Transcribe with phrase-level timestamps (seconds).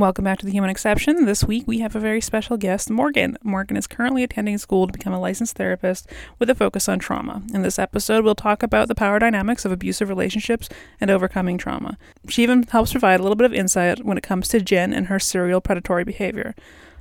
[0.00, 1.26] Welcome back to The Human Exception.
[1.26, 3.36] This week we have a very special guest, Morgan.
[3.42, 7.42] Morgan is currently attending school to become a licensed therapist with a focus on trauma.
[7.52, 10.70] In this episode, we'll talk about the power dynamics of abusive relationships
[11.02, 11.98] and overcoming trauma.
[12.30, 15.08] She even helps provide a little bit of insight when it comes to Jen and
[15.08, 16.54] her serial predatory behavior.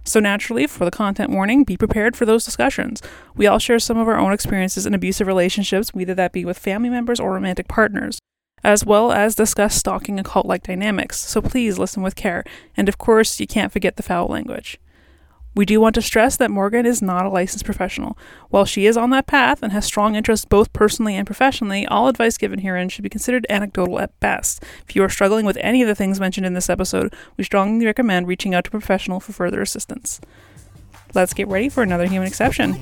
[0.04, 3.02] So, naturally, for the content warning, be prepared for those discussions.
[3.34, 6.60] We all share some of our own experiences in abusive relationships, whether that be with
[6.60, 8.20] family members or romantic partners
[8.64, 12.44] as well as discuss stalking and cult like dynamics, so please listen with care,
[12.76, 14.80] and of course, you can't forget the foul language.
[15.56, 18.18] We do want to stress that Morgan is not a licensed professional.
[18.50, 22.08] While she is on that path and has strong interests both personally and professionally, all
[22.08, 24.64] advice given herein should be considered anecdotal at best.
[24.88, 27.86] If you are struggling with any of the things mentioned in this episode, we strongly
[27.86, 30.22] recommend reaching out to a professional for further assistance.
[31.14, 32.78] Let's get ready for another human exception.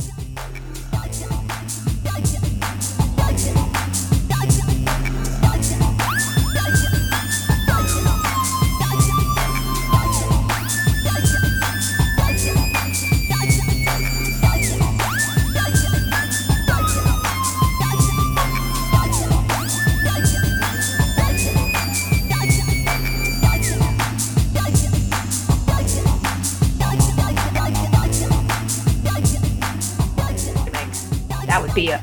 [31.77, 31.93] Be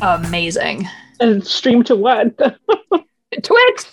[0.00, 0.88] amazing.
[1.20, 2.34] And stream to what?
[2.38, 3.84] Twitch!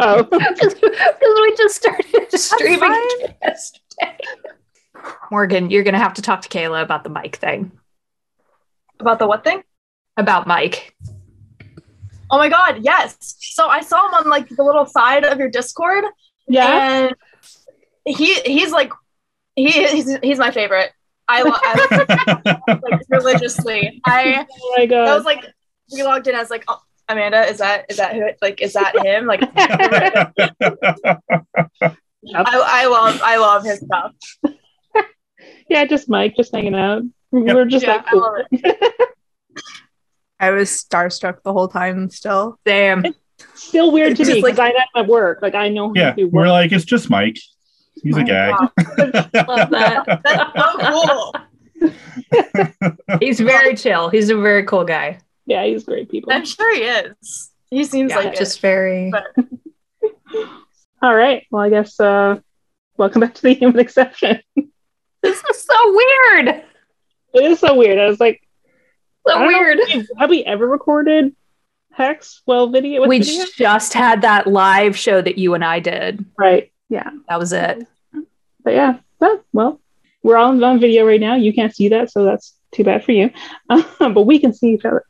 [0.00, 3.08] oh, Because we just started streaming
[3.40, 4.18] yesterday.
[5.30, 7.70] Morgan, you're going to have to talk to Kayla about the mic thing.
[8.98, 9.62] About the what thing?
[10.16, 10.96] About Mike.
[12.28, 13.36] Oh my god, yes.
[13.38, 16.02] So I saw him on like the little side of your Discord,
[16.48, 17.04] yeah.
[17.04, 17.14] and
[18.04, 18.90] he he's like
[19.54, 20.90] he he's, he's my favorite.
[21.28, 24.00] I love I, like religiously.
[24.04, 25.14] I Oh my that god.
[25.16, 25.44] was like
[25.92, 26.34] we logged in.
[26.34, 28.28] I was like, oh, Amanda, is that is that who?
[28.42, 29.26] Like, is that him?
[29.26, 30.32] Like, I,
[32.34, 34.12] I love I love his stuff.
[35.68, 37.02] yeah, just Mike, just hanging out.
[37.30, 38.94] We're just Yeah, like I love it.
[40.40, 42.58] I was starstruck the whole time still.
[42.64, 43.04] Damn.
[43.54, 45.40] still weird to It's me just because I know him at work.
[45.42, 46.48] Like I know yeah, through we're work.
[46.50, 47.38] like, it's just Mike.
[48.02, 48.50] He's a guy.
[48.50, 48.70] Wow.
[49.48, 50.20] Love that.
[50.24, 51.32] That's so
[51.90, 53.18] cool.
[53.20, 54.08] He's very chill.
[54.10, 55.18] He's a very cool guy.
[55.46, 56.32] yeah, he's great people.
[56.32, 57.50] I'm sure he is.
[57.70, 58.38] He seems Yeah, like it.
[58.38, 59.10] just very.
[59.10, 59.46] But-
[61.02, 61.44] All right.
[61.50, 62.38] Well, I guess uh
[62.96, 64.40] welcome back to the human exception.
[65.22, 66.48] This is so weird.
[67.34, 67.98] It is so weird.
[67.98, 68.40] I was like,
[69.26, 69.78] So don't know weird.
[69.92, 71.34] we- have we ever recorded
[71.92, 72.42] Hex?
[72.46, 73.06] Well, video.
[73.06, 73.44] We video?
[73.56, 76.24] just had that live show that you and I did.
[76.38, 76.70] right.
[76.88, 77.10] Yeah.
[77.28, 77.86] That was it.
[78.62, 78.98] But yeah.
[79.18, 79.80] But, well,
[80.22, 81.34] we're all on video right now.
[81.36, 83.30] You can't see that, so that's too bad for you.
[83.98, 85.04] but we can see each other.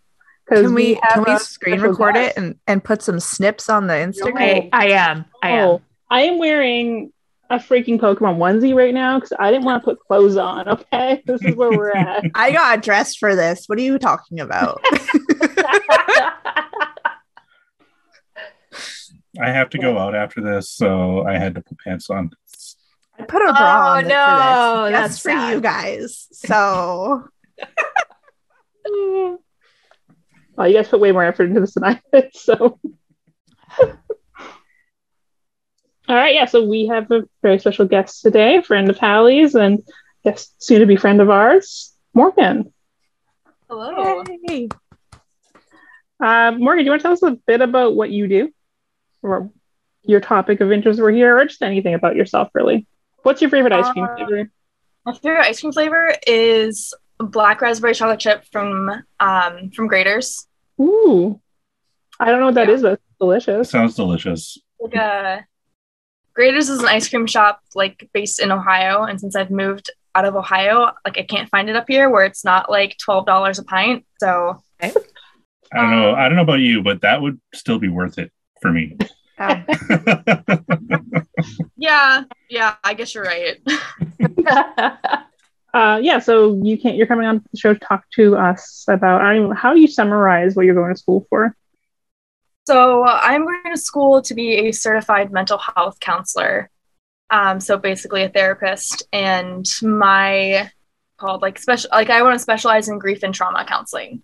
[0.49, 2.37] 'Cause Can we have can we screen record guest.
[2.39, 4.69] it and, and put some snips on the Instagram?
[4.73, 5.25] I, I am.
[5.43, 5.69] I am.
[5.69, 7.13] Oh, I am wearing
[7.51, 10.69] a freaking Pokemon onesie right now because I didn't want to put clothes on.
[10.77, 12.27] Okay, this is where we're at.
[12.37, 13.65] I got dressed for this.
[13.67, 14.81] What are you talking about?
[19.41, 22.31] I have to go out after this, so I had to put pants on.
[23.19, 25.53] I put a bra Oh, on this no, for this that's for sad.
[25.55, 26.29] you guys.
[26.33, 27.25] So
[30.57, 32.35] well, you guys put way more effort into this than I did.
[32.35, 32.79] So,
[33.81, 33.97] all
[36.09, 36.45] right, yeah.
[36.47, 39.83] So we have a very special guest today, friend of Hallie's, and
[40.25, 42.73] yes, soon to be friend of ours, Morgan.
[43.69, 44.23] Hello.
[44.49, 44.69] Yay.
[46.23, 48.51] Uh, Morgan, do you want to tell us a bit about what you do,
[49.27, 49.51] or
[50.03, 52.87] your topic of interest were here, or just anything about yourself, really?
[53.23, 54.51] What's your favorite ice cream Uh, flavor?
[55.05, 60.47] My favorite ice cream flavor is black raspberry chocolate chip from um from Graeter's.
[60.81, 61.41] Ooh,
[62.21, 62.75] I don't know what that Yeah.
[62.75, 63.71] is, but it's delicious.
[63.71, 64.59] Sounds delicious.
[64.81, 65.45] Like a
[66.39, 70.25] Graeter's is an ice cream shop like based in Ohio, and since I've moved out
[70.25, 73.59] of Ohio, like I can't find it up here where it's not like twelve dollars
[73.59, 74.05] a pint.
[74.21, 74.93] So I
[75.73, 76.15] don't know.
[76.15, 78.31] I don't know about you, but that would still be worth it
[78.63, 78.97] for me.
[79.39, 79.67] Um,
[81.77, 83.61] yeah, yeah, I guess you're right.
[85.77, 86.97] Uh, yeah, so you can't.
[86.97, 89.21] You're coming on the show to talk to us about.
[89.21, 91.55] I don't how do you summarize what you're going to school for?
[92.67, 96.71] So I'm going to school to be a certified mental health counselor.
[97.29, 100.71] Um, so basically a therapist, and my
[101.19, 104.23] called like special like I want to specialize in grief and trauma counseling.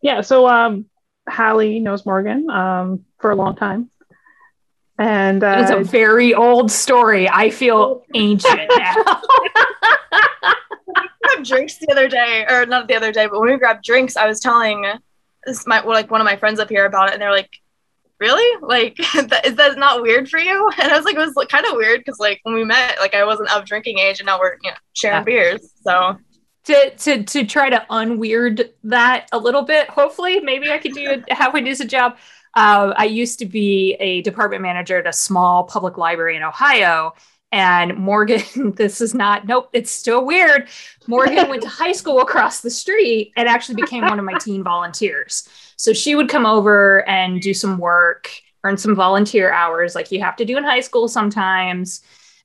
[0.00, 0.86] Yeah, so um,
[1.28, 3.88] Hallie knows Morgan um, for a long time,
[4.98, 7.28] and It's a uh, very old story.
[7.28, 9.22] I feel ancient now.
[10.86, 13.84] We grabbed drinks the other day, or not the other day, but when we grabbed
[13.84, 14.84] drinks, I was telling
[15.46, 17.50] this my well, like one of my friends up here about it, and they're like,
[18.20, 18.60] really?
[18.60, 20.70] Like, that, is that not weird for you?
[20.80, 23.14] And I was like, it was kind of weird because like when we met, like
[23.14, 25.24] I wasn't of drinking age, and now we're you know sharing Yeah.
[25.24, 25.72] beers.
[25.82, 26.18] So
[26.64, 29.88] to to to try to unweird that a little bit.
[29.88, 32.16] Hopefully, maybe I could do a halfway decent job.
[32.54, 37.14] Uh, I used to be a department manager at a small public library in Ohio.
[37.50, 40.68] And Morgan, this is not, nope, it's still weird.
[41.06, 44.62] Morgan went to high school across the street and actually became one of my teen
[44.62, 45.48] volunteers.
[45.76, 48.30] So she would come over and do some work,
[48.64, 52.02] earn some volunteer hours, like you have to do in high school sometimes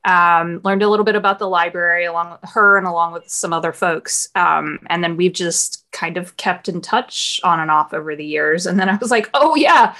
[0.07, 3.51] um, learned a little bit about the library along with her and along with some
[3.51, 4.29] other folks.
[4.35, 8.25] Um, and then we've just kind of kept in touch on and off over the
[8.25, 8.65] years.
[8.65, 9.95] And then I was like, oh, yeah,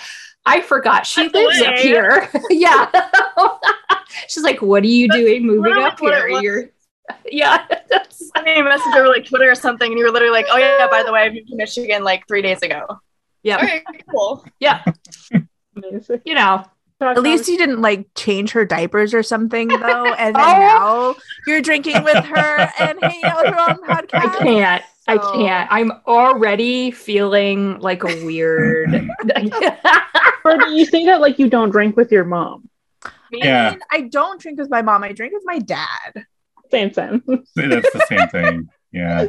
[0.45, 2.29] I forgot she That's lives up here.
[2.49, 2.89] yeah.
[4.29, 6.29] She's like, what are you doing moving up here?
[6.29, 6.69] You're,
[7.29, 7.67] yeah.
[8.33, 10.87] I mean, message over like Twitter or something, and you were literally like, "Oh yeah,
[10.89, 12.99] by the way, I moved to Michigan like three days ago."
[13.43, 13.57] yeah.
[13.57, 14.45] Right, cool.
[14.59, 14.83] Yeah.
[15.75, 16.21] Amazing.
[16.25, 16.65] You know,
[16.99, 21.15] At least you didn't like change her diapers or something though, and then Oh.
[21.15, 21.15] now
[21.45, 24.35] you're drinking with her and hanging out with her on the podcast.
[24.35, 24.83] I can't.
[25.09, 25.71] I can't.
[25.71, 28.89] I'm already feeling like a weird.
[30.45, 32.69] Or do you say that like you don't drink with your mom?
[33.33, 33.73] Yeah.
[33.73, 35.03] And I don't drink with my mom.
[35.03, 36.25] I drink with my dad.
[36.71, 37.21] Same same.
[37.27, 38.69] That's the same thing.
[38.93, 39.25] Yeah.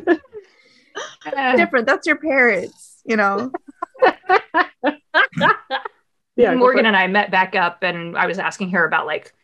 [1.56, 1.86] Different.
[1.86, 3.02] That's your parents.
[3.04, 3.50] You know.
[6.38, 6.54] Yeah.
[6.54, 9.34] Morgan and I met back up, and I was asking her about like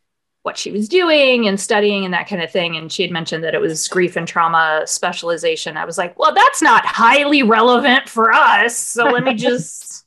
[0.42, 2.76] what she was doing and studying and that kind of thing.
[2.76, 5.76] And she had mentioned that it was grief and trauma specialization.
[5.76, 8.76] I was like, well, that's not highly relevant for us.
[8.76, 10.04] So let me just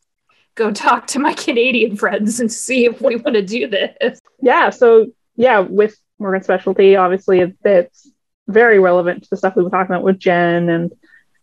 [0.57, 4.19] go talk to my Canadian friends and see if we want to do this.
[4.41, 8.09] yeah so yeah with morgan's specialty obviously it's
[8.47, 10.91] very relevant to the stuff we were talking about with jen and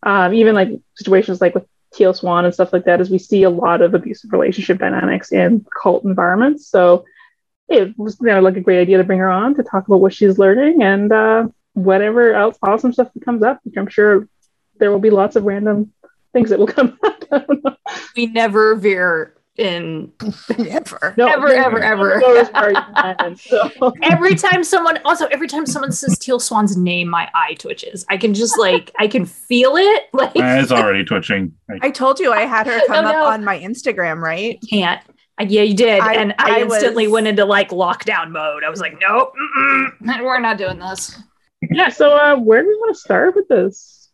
[0.02, 3.42] um, even like situations like with teal swan and stuff like that is we see
[3.42, 7.04] a lot of abusive relationship dynamics in cult environments so
[7.68, 10.00] it was you know, like a great idea to bring her on to talk about
[10.00, 14.28] what she's learning and uh, whatever else awesome stuff that comes up i'm sure
[14.78, 15.92] there will be lots of random
[16.32, 17.78] things that will come up.
[18.16, 20.12] We never veer in
[20.58, 21.14] Never.
[21.16, 22.20] No, ever, there- ever, ever.
[22.20, 23.92] goes where you can, so.
[24.02, 28.04] Every time someone, also every time someone says Teal Swan's name, my eye twitches.
[28.08, 30.02] I can just like, I can feel it.
[30.12, 31.52] Like, It's already twitching.
[31.70, 33.20] I, I told you I had her come Oh, no.
[33.22, 34.58] up on my Instagram, right?
[34.68, 35.00] can't.
[35.40, 38.64] Uh, yeah, you did, I- and I, I instantly was- went into like lockdown mode.
[38.64, 41.18] I was like, nope, mm-mm, we're not doing this.
[41.70, 44.10] yeah so uh, where do we want to start with this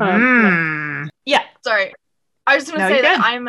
[0.00, 1.08] um, Mm.
[1.24, 1.92] Yeah, Sorry,
[2.46, 3.20] I was just gonna No, say that.
[3.22, 3.48] I'm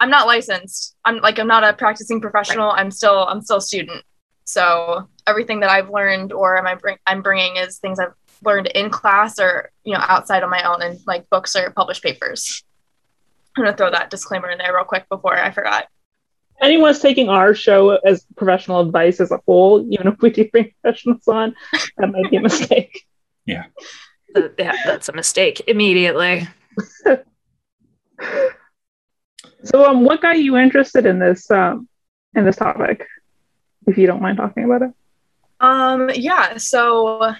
[0.00, 0.96] I'm not licensed.
[1.04, 2.70] I'm like I'm not a practicing professional.
[2.70, 4.02] I'm still I'm still a student.
[4.44, 8.14] So everything that I've learned or am I bring I'm bringing is things I've
[8.44, 12.02] learned in class or you know outside on my own in like books or published
[12.02, 12.62] papers.
[13.56, 15.86] I'm gonna throw that disclaimer in there real quick before I forgot.
[16.60, 20.72] anyone's taking our show as professional advice as a whole, even if we do bring
[20.80, 21.54] professionals on,
[21.96, 23.04] that might be a mistake.
[24.34, 26.46] Th- yeah, that's a mistake immediately.
[29.64, 31.88] So, um, what got you interested in this um,
[32.34, 33.06] in this topic?
[33.86, 34.90] If you don't mind talking about it.
[35.60, 37.34] Um, yeah, so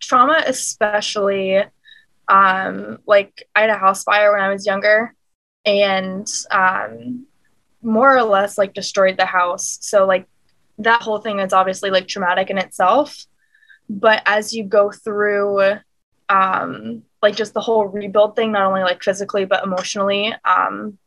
[0.00, 1.62] trauma, especially,
[2.28, 5.14] um, like I had a house fire when I was younger,
[5.64, 7.26] and um,
[7.82, 9.78] more or less like destroyed the house.
[9.82, 10.26] So like
[10.78, 13.26] that whole thing is obviously like traumatic in itself,
[13.88, 15.78] but as you go through,
[16.28, 20.98] um, like just the whole rebuild thing, not only like physically but emotionally, um,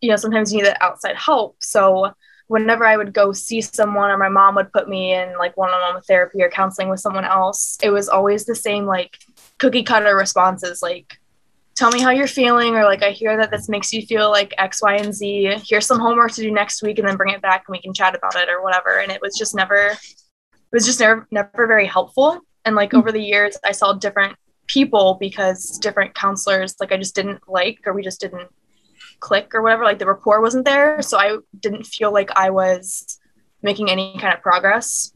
[0.00, 1.56] you know, sometimes you need that outside help.
[1.60, 2.12] So
[2.48, 6.02] whenever I would go see someone or my mom would put me in like one-on-one
[6.02, 9.18] therapy or counseling with someone else, it was always the same like
[9.58, 11.20] cookie cutter responses like
[11.76, 14.52] tell me how you're feeling or like I hear that this makes you feel like
[14.58, 15.62] X, Y, and Z.
[15.64, 17.94] Here's some homework to do next week and then bring it back and we can
[17.94, 18.98] chat about it or whatever.
[18.98, 22.40] And it was just never it was just never never very helpful.
[22.64, 27.14] And like over the years I saw different people because different counselors like I just
[27.14, 28.50] didn't like or we just didn't
[29.20, 31.00] click or whatever like the rapport wasn't there.
[31.02, 33.18] So i didn't feel like i was
[33.62, 35.12] making any kind of progress.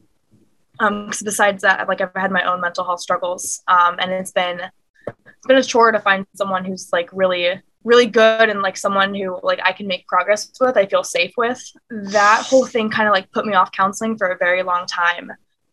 [0.81, 3.63] Um 'cause besides that like i've had my own mental health struggles.
[3.69, 4.61] Um and it's been
[5.09, 9.15] it's been a chore to find someone who's like really really good and like someone
[9.15, 11.63] who like i can make progress with i feel safe with.
[11.91, 15.31] That whole thing kind of like put me off counseling for a very long time.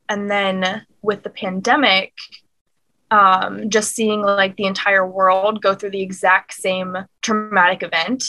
[0.09, 2.13] And then with the pandemic
[3.12, 8.24] um, just seeing like the entire world go through the exact same traumatic event,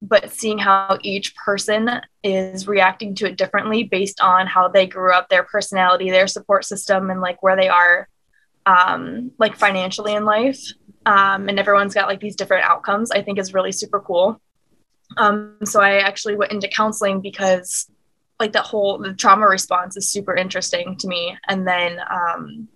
[0.00, 1.90] but seeing how each person
[2.22, 6.64] is reacting to it differently based on how they grew up, their personality, their support
[6.64, 8.08] system, and like where they are,
[8.64, 10.60] um, like financially in life.
[11.04, 14.40] Um, and everyone's got like these different outcomes, I think is really super cool.
[15.16, 17.90] Um, so I actually went into counseling because
[18.38, 21.36] like that whole the trauma response is super interesting to me.
[21.48, 22.68] And then um,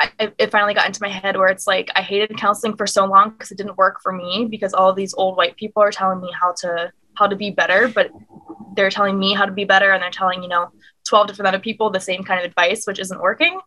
[0.00, 3.04] I, it finally got into my head where it's like I hated counseling for so
[3.04, 6.20] long because it didn't work for me because all these old white people are telling
[6.20, 8.10] me how to how to be better, but
[8.74, 10.70] they're telling me how to be better and they're telling you know
[11.08, 13.60] 12 different other people the same kind of advice, which isn't working.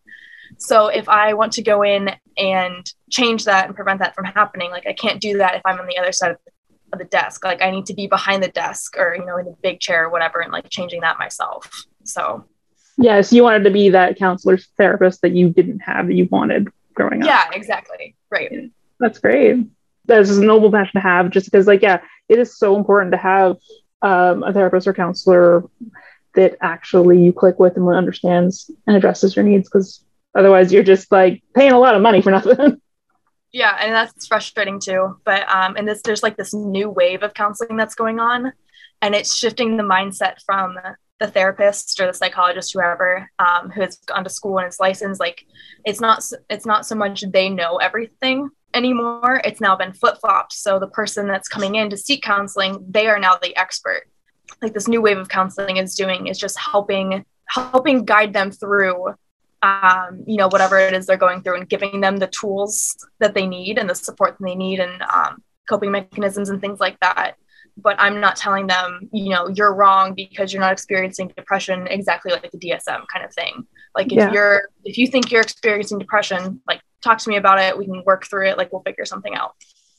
[0.56, 4.70] So if I want to go in and change that and prevent that from happening,
[4.70, 6.38] like I can't do that if I'm on the other side of
[6.98, 7.44] the, desk.
[7.44, 10.06] Like I need to be behind the desk or you know in the big chair
[10.06, 11.84] or whatever, and like changing that myself.
[12.04, 12.46] So
[12.98, 16.26] yeah, so you wanted to be that counselor therapist that you didn't have that you
[16.30, 17.26] wanted growing up.
[17.26, 18.16] Yeah, exactly.
[18.28, 18.70] Right.
[18.98, 19.66] That's great.
[20.06, 23.18] That's a noble passion to have, just because like yeah, it is so important to
[23.18, 23.56] have
[24.02, 25.64] um, a therapist or counselor
[26.34, 31.10] that actually you click with and understands and addresses your needs because otherwise you're just
[31.10, 32.80] like paying a lot of money for nothing
[33.52, 37.34] yeah and that's frustrating too but um and this there's like this new wave of
[37.34, 38.52] counseling that's going on
[39.00, 40.76] and it's shifting the mindset from
[41.20, 45.20] the therapist or the psychologist whoever um, who has gone to school and is licensed
[45.20, 45.44] like
[45.84, 49.40] it's not it's not so much they know everything anymore.
[49.44, 50.52] It's now been flip-flopped.
[50.52, 54.08] So the person that's coming in to seek counseling they are now the expert.
[54.62, 59.14] Like this new wave of counseling is doing is just helping helping guide them through
[59.62, 63.34] um, you know whatever it is they're going through and giving them the tools that
[63.34, 66.98] they need and the support that they need and um, coping mechanisms and things like
[67.00, 67.34] that
[67.80, 72.32] but i'm not telling them you know you're wrong because you're not experiencing depression exactly
[72.32, 73.66] like the dsm kind of thing
[73.96, 74.32] like if yeah.
[74.32, 78.02] you're if you think you're experiencing depression like talk to me about it we can
[78.04, 79.54] work through it like we'll figure something out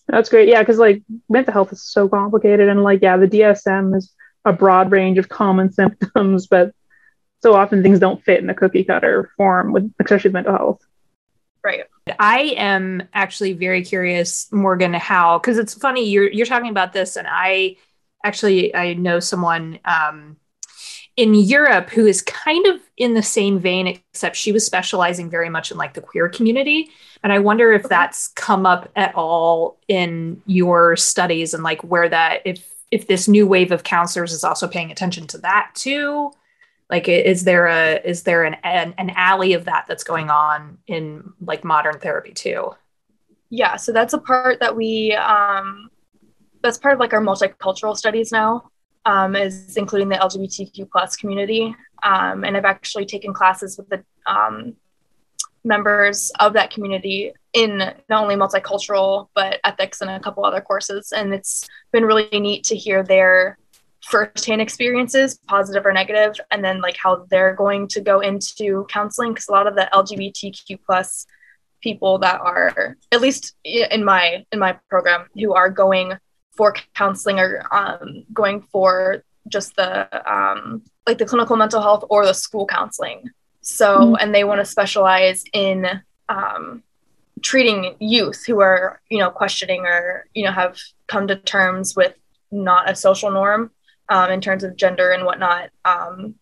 [0.08, 3.96] that's great yeah because like mental health is so complicated and like yeah the dsm
[3.96, 4.14] is
[4.46, 6.74] a broad range of common symptoms, but
[7.42, 10.82] so often things don't fit in a cookie cutter form with especially mental health.
[11.64, 11.84] Right.
[12.20, 17.16] I am actually very curious, Morgan, how because it's funny you're you're talking about this,
[17.16, 17.78] and I
[18.24, 20.38] actually I know someone um,
[21.16, 25.50] in Europe who is kind of in the same vein, except she was specializing very
[25.50, 26.90] much in like the queer community,
[27.24, 32.10] and I wonder if that's come up at all in your studies and like where
[32.10, 36.32] that if if this new wave of counselors is also paying attention to that too
[36.90, 40.78] like is there a is there an, an, an alley of that that's going on
[40.88, 42.72] in like modern therapy too?
[43.50, 45.90] Yeah so that's a part that we um
[46.62, 48.70] that's part of like our multicultural studies now
[49.06, 51.76] um, is including the lgbtq plus community.
[52.04, 54.76] Um, and i've actually taken classes with the um,
[55.64, 61.12] members of that community in not only multicultural but ethics and a couple other courses.
[61.12, 63.58] And it's been really neat to hear their
[64.10, 69.32] firsthand experiences positive or negative and then like how they're going to go into counseling
[69.32, 71.28] because a lot of the lgbtq plus
[71.82, 76.14] people that are at least in my in my program who are going
[76.52, 82.26] for counseling or um, going for just the um, like the clinical mental health or
[82.26, 83.30] the school counseling
[83.62, 84.16] so, mm-hmm.
[84.20, 86.84] and they want to specialize in um,
[87.42, 92.14] treating youth who are, you know, questioning or, you know, have come to terms with
[92.52, 93.72] not a social norm
[94.10, 95.70] um, in terms of gender and whatnot.
[95.86, 96.36] Um,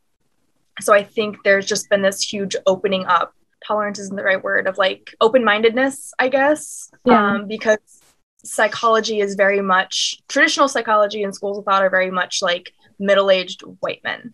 [0.80, 3.34] so I think there's just been this huge opening up.
[3.66, 7.34] Tolerance isn't the right word of like open mindedness, I guess, yeah.
[7.34, 7.80] um, because
[8.44, 13.30] psychology is very much traditional psychology and schools of thought are very much like middle
[13.30, 14.34] aged white men.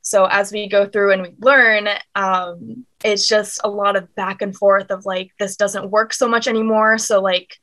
[0.00, 4.40] So as we go through and we learn, um, it's just a lot of back
[4.40, 6.96] and forth of like, this doesn't work so much anymore.
[6.96, 7.58] So, like,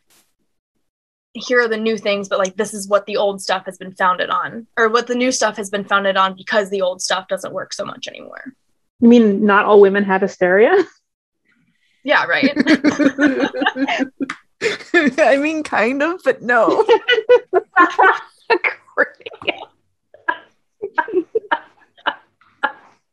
[1.35, 3.93] here are the new things, but like, this is what the old stuff has been
[3.93, 7.27] founded on, or what the new stuff has been founded on because the old stuff
[7.27, 8.53] doesn't work so much anymore.
[9.01, 10.73] You mean not all women have hysteria?
[12.03, 12.53] Yeah, right.
[15.19, 16.85] I mean, kind of, but no.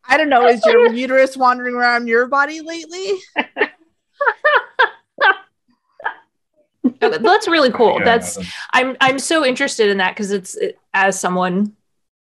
[0.04, 0.46] I don't know.
[0.46, 3.12] Is your uterus wandering around your body lately?
[7.00, 8.00] that's really cool.
[8.04, 8.38] That's
[8.72, 11.76] I'm I'm so interested in that because it's it, as someone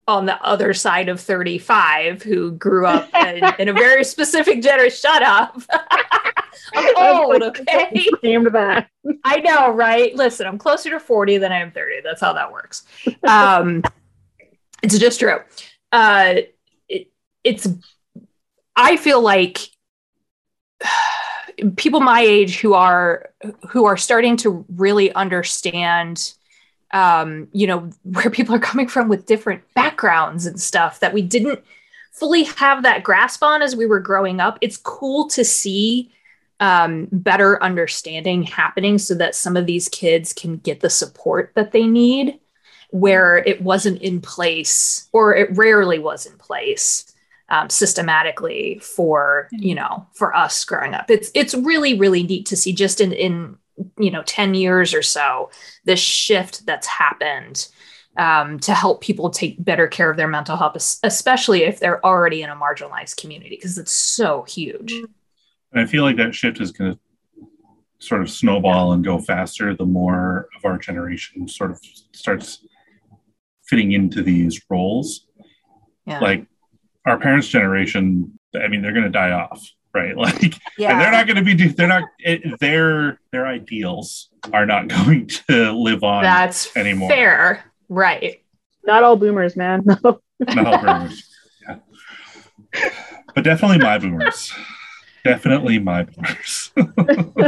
[0.09, 4.97] on the other side of 35 who grew up in, in a very specific generation.
[4.97, 5.61] Shut up.
[6.75, 8.07] I'm old, okay?
[8.23, 8.89] that.
[9.25, 10.15] I know, right?
[10.15, 12.01] Listen, I'm closer to 40 than I am 30.
[12.03, 12.85] That's how that works.
[13.27, 13.83] Um,
[14.83, 15.39] it's just true.
[15.91, 16.37] Uh,
[17.45, 17.69] it's
[18.77, 19.59] I feel like
[21.77, 23.31] people my age who are
[23.69, 26.35] who are starting to really understand
[26.93, 31.23] um, you know where people are coming from with different backgrounds and stuff that we
[31.23, 31.61] didn't
[32.13, 36.13] fully have that grasp on as we were growing up it's cool to see
[36.61, 41.73] um, better understanding happening so that some of these kids can get the support that
[41.73, 42.39] they need
[42.91, 47.12] where it wasn't in place or it rarely was in place
[47.53, 51.11] um, systematically for you know for us growing up.
[51.11, 53.57] It's it's really really neat to see just in in
[53.99, 55.51] you know 10 years or so
[55.85, 57.69] this shift that's happened
[58.19, 62.43] um, to help people take better care of their mental health especially if they're already
[62.43, 64.93] in a marginalized community because it's so huge.
[64.93, 66.99] And I feel like that shift is going to
[67.99, 71.81] sort of snowball and go faster the more of our generation sort of
[72.13, 72.67] starts
[73.65, 75.27] fitting into these roles.
[76.07, 76.19] yeah.
[76.19, 76.47] Like
[77.07, 80.17] our parents' generation, I mean, they're going to die off, right?
[80.17, 80.93] Like, Yeah.
[80.93, 85.27] and they're not going to be, they're not, it, their, their ideals are not going
[85.49, 86.23] to live on.
[86.23, 87.09] that's anymore.
[87.11, 88.43] fair right
[88.85, 89.85] Not all boomers, man.
[90.05, 90.21] No.
[90.57, 91.29] No, boomers.
[91.63, 91.79] Yeah.
[93.35, 94.53] But definitely my boomers.
[95.25, 96.73] Definitely my boomers.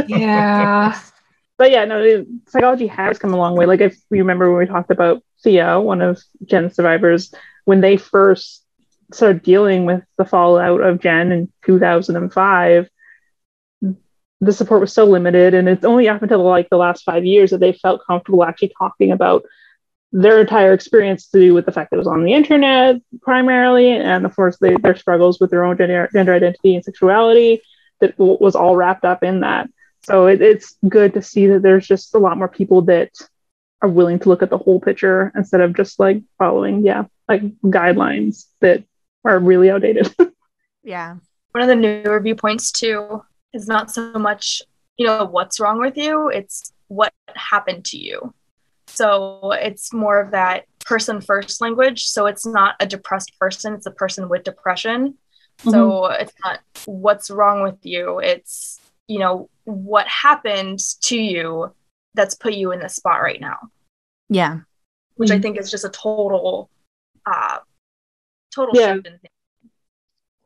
[0.07, 0.97] yeah
[1.57, 3.65] but yeah, no, psychology has come a long way.
[3.65, 7.33] Like if you remember when we talked about Thea, one of Jen's survivors,
[7.63, 8.64] when they first
[9.13, 12.89] started dealing with the fallout of Jen in 2005,
[14.41, 17.51] the support was so limited, and it's only up until like the last five years
[17.51, 19.45] that they felt comfortable actually talking about
[20.11, 23.91] their entire experience to do with the fact that it was on the internet primarily,
[23.91, 27.61] and of course they, their struggles with their own gender, gender identity and sexuality
[27.99, 29.69] that w- was all wrapped up in that.
[30.03, 33.11] So it, it's good to see that there's just a lot more people that
[33.81, 37.41] are willing to look at the whole picture instead of just like following, yeah, like
[37.61, 38.83] guidelines that
[39.25, 40.13] are really outdated.
[40.83, 41.15] Yeah.
[41.51, 44.61] one of the newer viewpoints too is not so much
[44.97, 48.33] you know what's wrong with you it's what happened to you
[48.87, 53.87] so it's more of that person first language so it's not a depressed person it's
[53.87, 55.15] a person with depression
[55.67, 61.73] so it's not what's wrong with you it's you know what happened to you
[62.13, 63.57] that's put you in this spot right now
[64.29, 64.59] Yeah.
[65.15, 65.41] which i Mhm.
[65.41, 66.69] think is just a total
[67.25, 67.57] uh
[68.55, 68.95] total Yeah.
[68.95, 69.33] shift in things.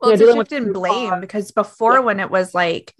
[0.00, 1.20] Well, Yeah, it's a shift in blame car.
[1.20, 2.00] because before Yeah.
[2.00, 2.94] when it was like,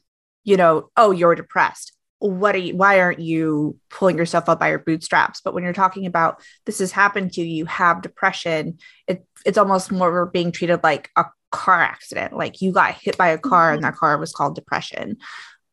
[0.44, 1.92] you know, oh, you're depressed.
[2.18, 5.40] What are you, why aren't you pulling yourself up by your bootstraps?
[5.40, 9.56] But when you're talking about this has happened to you, you have depression, it, it's
[9.56, 12.36] almost more being treated like a car accident.
[12.36, 13.90] Like you got hit by a car and mm-hmm.
[13.90, 15.16] that car was called depression.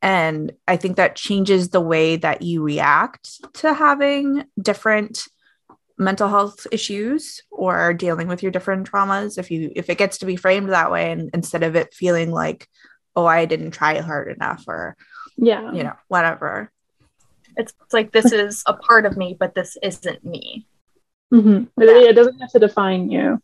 [0.00, 5.26] And I think that changes the way that you react to having different
[5.98, 10.26] mental health issues or dealing with your different traumas if you if it gets to
[10.26, 12.68] be framed that way and instead of it feeling like
[13.16, 14.96] oh i didn't try hard enough or
[15.36, 15.72] yeah.
[15.72, 16.70] you know whatever
[17.56, 20.66] it's, it's like this is a part of me but this isn't me
[21.30, 23.42] hmm It, it doesn't have to define you.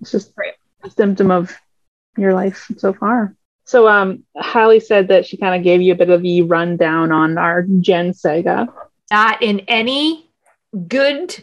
[0.00, 0.54] It's just Right.
[0.82, 1.56] a symptom of
[2.16, 3.34] your life so far.
[3.64, 7.12] So, um, Hallie said that she kind of gave you a bit of the rundown
[7.12, 8.68] on our Jen sega
[9.10, 10.30] not in any
[10.88, 11.36] good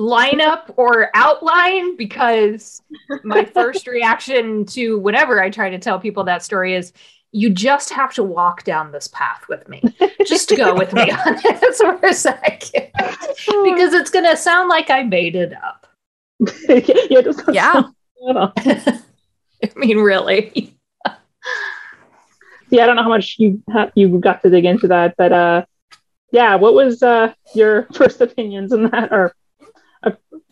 [0.00, 2.80] lineup or outline because
[3.22, 6.92] my first reaction to whenever I try to tell people that story is
[7.32, 9.82] you just have to walk down this path with me.
[10.26, 12.88] Just go with me on this for a second.
[13.46, 15.86] Because it's going to sound like I made it up.
[16.40, 17.72] yeah, it Yeah.
[17.72, 17.94] sound
[18.26, 18.52] bad at all.
[19.62, 20.76] I mean, really.
[22.70, 25.32] Yeah, I don't know how much you ha- you got to dig into that, but
[25.32, 25.64] uh,
[26.32, 29.34] yeah, what was uh your first opinions on that or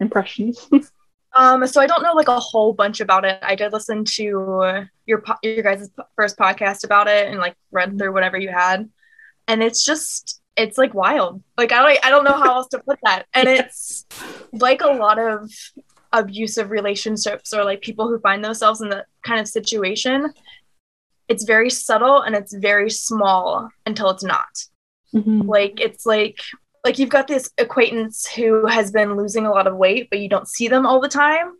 [0.00, 0.68] impressions?
[1.34, 3.38] Um, so I don't know like a whole bunch about it.
[3.42, 7.96] I did listen to your po- your guys' first podcast about it and like read
[7.98, 8.88] through whatever you had,
[9.46, 11.42] and it's just it's like wild.
[11.58, 13.26] Like I don't I don't know how else to put that.
[13.34, 14.06] And it's
[14.52, 15.50] like a lot of
[16.14, 20.32] abusive relationships or like people who find themselves in that kind of situation.
[21.28, 24.48] It's very subtle and it's very small until it's not
[25.14, 25.46] Mhm.
[25.46, 26.38] like it's like
[26.88, 30.28] like you've got this acquaintance who has been losing a lot of weight but you
[30.28, 31.52] don't see them all the time.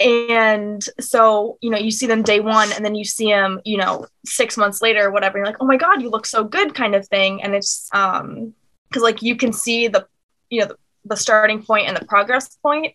[0.00, 3.76] And so you know you see them day one and then you see them you
[3.76, 6.94] know six months later whatever you're like oh my god you look so good kind
[6.94, 7.42] of thing.
[7.42, 8.54] And it's um
[8.88, 10.06] because like you can see the
[10.48, 12.94] you know the, the starting point and the progress point.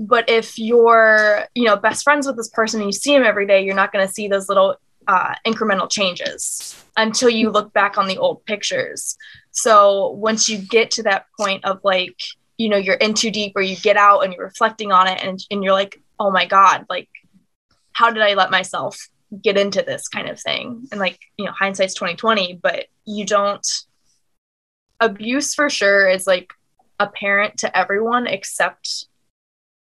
[0.00, 3.46] But if you're you know best friends with this person and you see them every
[3.46, 4.74] day you're not going to see those little
[5.06, 9.16] uh, incremental changes until you look back on the old pictures
[9.52, 12.18] so once you get to that point of like,
[12.56, 15.22] you know, you're in too deep or you get out and you're reflecting on it
[15.22, 17.08] and, and you're like, oh my God, like,
[17.92, 19.08] how did I let myself
[19.42, 20.86] get into this kind of thing?
[20.90, 23.66] And like, you know, hindsight's 2020, but you don't
[25.00, 26.52] abuse for sure is like
[27.00, 29.06] apparent to everyone except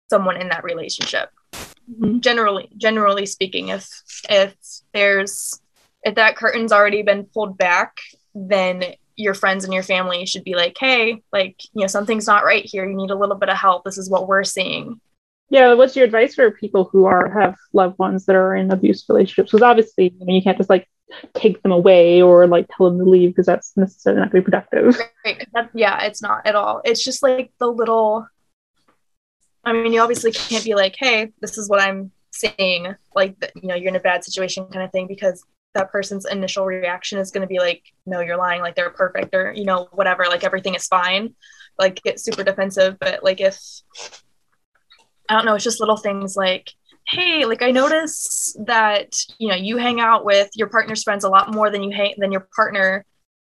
[0.09, 1.29] someone in that relationship
[1.89, 2.21] Mhm.
[2.21, 3.87] generally generally speaking if
[4.29, 4.55] if
[4.93, 5.59] there's
[6.03, 7.97] if that curtain's already been pulled back
[8.33, 12.45] then your friends and your family should be like, hey, like, you know, something's not
[12.45, 12.87] right here.
[12.87, 13.83] You need a little bit of help.
[13.83, 14.99] This is what we're seeing.
[15.49, 19.09] Yeah, what's your advice for people who are have loved ones that are in abusive
[19.09, 19.51] relationships?
[19.51, 20.87] Because obviously, you know, you can't just like
[21.33, 24.49] take them away or like tell them to leave because that's necessarily not going to
[24.49, 24.97] be productive.
[25.25, 25.45] Right.
[25.53, 26.81] That, yeah, it's not at all.
[26.85, 28.27] It's just like the little.
[29.63, 33.67] I mean, you obviously can't be like, "Hey, this is what I'm seeing." Like, you
[33.67, 37.31] know, you're in a bad situation, kind of thing, because that person's initial reaction is
[37.31, 38.61] going to be like, "No, you're lying.
[38.61, 40.25] Like they're perfect, or you know, whatever.
[40.25, 41.35] Like everything is fine."
[41.79, 43.57] Like get super defensive, but like if
[45.29, 46.71] I don't know, it's just little things like,
[47.07, 51.29] hey, like I notice that you know you hang out with your partner's friends a
[51.29, 53.05] lot more than you hang than your partner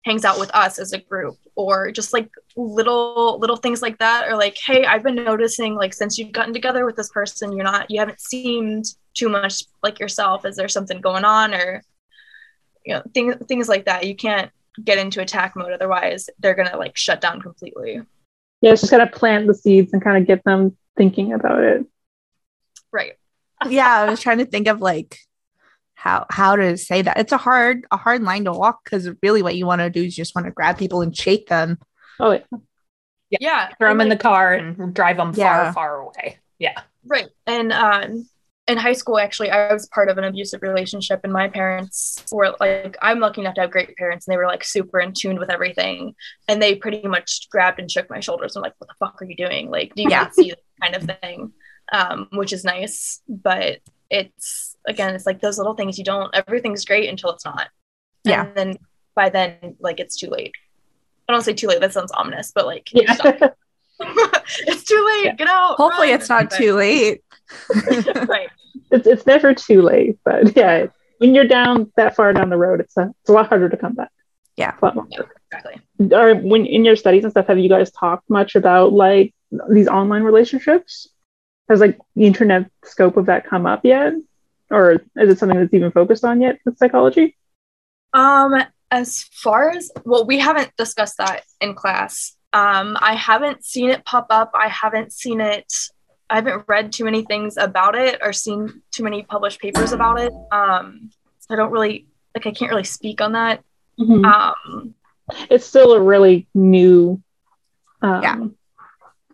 [0.07, 4.29] hangs out with us as a group or just like little little things like that
[4.29, 7.64] or like hey i've been noticing like since you've gotten together with this person you're
[7.64, 11.83] not you haven't seemed too much like yourself is there something going on or
[12.87, 14.51] you know things things like that you can't
[14.83, 18.01] get into attack mode otherwise they're gonna like shut down completely
[18.62, 21.61] Yeah, it's just got to plant the seeds and kind of get them thinking about
[21.62, 21.85] it.
[22.92, 23.12] right
[23.68, 25.18] yeah, I was trying to think of like
[25.94, 27.18] how how to say that.
[27.18, 30.05] It's a hard a hard line to walk because really what you want to do
[30.05, 31.79] is just want to grab people and shake them.
[32.20, 33.38] Oh, yeah.
[33.40, 35.72] yeah Throw them in the car and drive them Yeah.
[35.72, 36.38] far, far away.
[36.59, 36.79] Yeah.
[37.07, 37.29] Right.
[37.46, 38.29] And um
[38.68, 42.55] in high school actually I was part of an abusive relationship and my parents were
[42.59, 45.38] like I'm lucky enough to have great parents and they were like super in tune
[45.38, 46.14] with everything
[46.48, 49.24] and they pretty much grabbed and shook my shoulders and like what the fuck are
[49.24, 49.70] you doing?
[49.70, 50.22] Like do you Yeah.
[50.24, 51.52] not see this kind of thing?
[51.92, 53.79] Um which is nice, but
[54.11, 57.68] it's again it's like those little things you don't everything's great until it's not.
[58.24, 58.46] Yeah.
[58.46, 58.76] And then
[59.14, 60.52] by then like it's too late.
[61.29, 63.14] I don't say too late, that sounds ominous, but like Yeah.
[64.00, 65.24] it's too late.
[65.26, 65.35] Yeah.
[65.35, 65.76] Get out.
[65.76, 66.18] Hopefully run.
[66.20, 67.22] it's not But- too late.
[68.28, 68.48] right.
[68.90, 70.87] it's, it's never too late, but yeah,
[71.18, 73.76] when you're down that far down the road, it's a, it's a lot harder to
[73.76, 74.11] come back.
[74.56, 74.74] Yeah.
[74.80, 75.06] A lot more.
[75.52, 75.80] Exactly.
[76.16, 79.35] Or when in your studies and stuff, have you guys talked much about like
[79.70, 81.09] these online relationships?
[81.68, 84.14] Has like the internet scope of that come up yet?
[84.70, 87.37] Or is it something that's even focused on yet with psychology?
[88.12, 88.54] Um,
[88.90, 92.37] as far as well, we haven't discussed that in class.
[92.52, 94.52] Um, I haven't seen it pop up.
[94.54, 95.72] I haven't seen it.
[96.29, 100.19] I haven't read too many things about it or seen too many published papers about
[100.21, 100.33] it.
[100.51, 102.47] Um, so I don't really like.
[102.47, 103.62] I can't really speak on that.
[103.99, 104.95] Um,
[105.51, 107.23] It's still a really new
[108.03, 108.37] um, Yeah.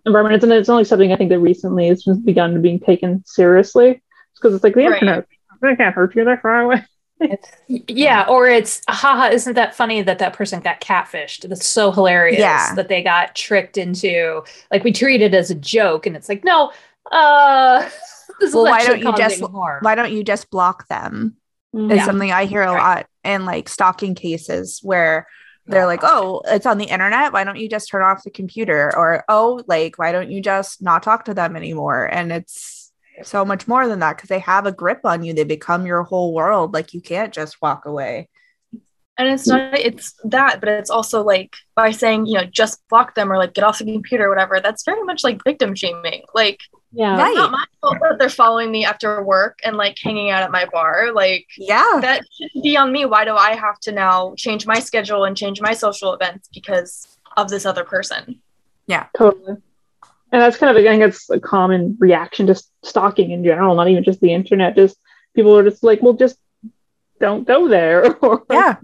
[0.06, 0.42] environment.
[0.42, 4.02] It's, it's only something I think that recently has just begun to being taken seriously
[4.34, 5.02] because it's like the Right.
[5.02, 5.26] internet.
[5.60, 6.24] They can't hurt you.
[6.24, 6.84] They're far away.
[7.68, 11.48] Yeah, or it's haha, isn't that funny that that person got catfished?
[11.48, 12.74] That's so hilarious Yeah.
[12.74, 16.44] that they got tricked into like we treat it as a joke and it's like,
[16.44, 16.72] no,
[17.10, 17.88] uh
[18.52, 19.80] Well, why don't you just- harm.
[19.82, 21.36] Why don't you just block them?
[21.74, 22.04] Is Yeah.
[22.04, 22.78] something I hear a Right.
[22.78, 25.26] lot in like stalking cases where
[25.66, 27.32] they're like, oh, it's on the internet.
[27.32, 28.92] Why don't you just turn off the computer?
[28.96, 32.04] Or, oh, like, why don't you just not talk to them anymore?
[32.12, 32.81] And it's
[33.22, 35.32] so much more than that because they have a grip on you.
[35.34, 36.72] They become your whole world.
[36.74, 38.28] Like, you can't just walk away.
[39.18, 39.78] and it's not.
[39.78, 43.52] It's that, but it's also like by saying you know just block them or like
[43.54, 44.60] get off the computer or whatever.
[44.60, 46.22] That's very much like victim shaming.
[46.34, 46.60] Like
[46.92, 47.16] Yeah.
[47.18, 47.34] Right.
[47.34, 50.64] not my fault that they're following me after work and like hanging out at my
[50.72, 51.12] bar.
[51.12, 51.98] Like Yeah.
[52.00, 53.04] that shouldn't be on me.
[53.04, 57.06] Why do I have to now change my schedule and change my social events because
[57.36, 58.40] of this other person?
[58.86, 59.06] Yeah.
[59.16, 59.56] Totally.
[60.32, 63.88] And that's kind of, I think it's a common reaction to stalking in general, not
[63.88, 64.74] even just the internet.
[64.74, 64.96] Just
[65.34, 66.38] people are just like, well, just
[67.20, 68.16] don't go there.
[68.22, 68.76] Or Yeah.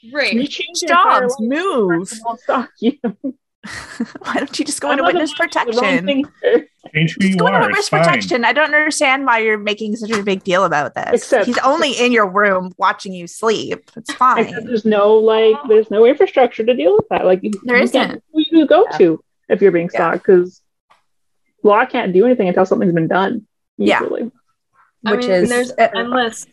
[0.00, 0.32] you Right.
[0.48, 1.40] change your entire Stop.
[1.40, 1.98] life, Move.
[2.00, 2.92] person won't stalk you.
[4.22, 6.24] Why don't you just go I'm into witness about to do the wrong protection?
[6.94, 8.04] Change who Just go into witness It's fine.
[8.04, 8.44] protection.
[8.44, 11.22] I don't understand why you're making such a big deal about this.
[11.22, 13.90] Except- He's only in your room watching you sleep.
[13.96, 14.64] It's fine.
[14.64, 17.26] There's no like, there's no infrastructure to deal with that.
[17.26, 18.24] Like, you, There you can't- isn't.
[18.32, 18.96] Who do you go Yeah.
[18.98, 20.18] to if you're being stalked?
[20.24, 20.62] Because
[21.62, 23.46] law can't do anything until something's been done.
[23.76, 24.00] Yeah.
[24.00, 24.30] Usually.
[25.04, 26.46] I Which mean, is there's endless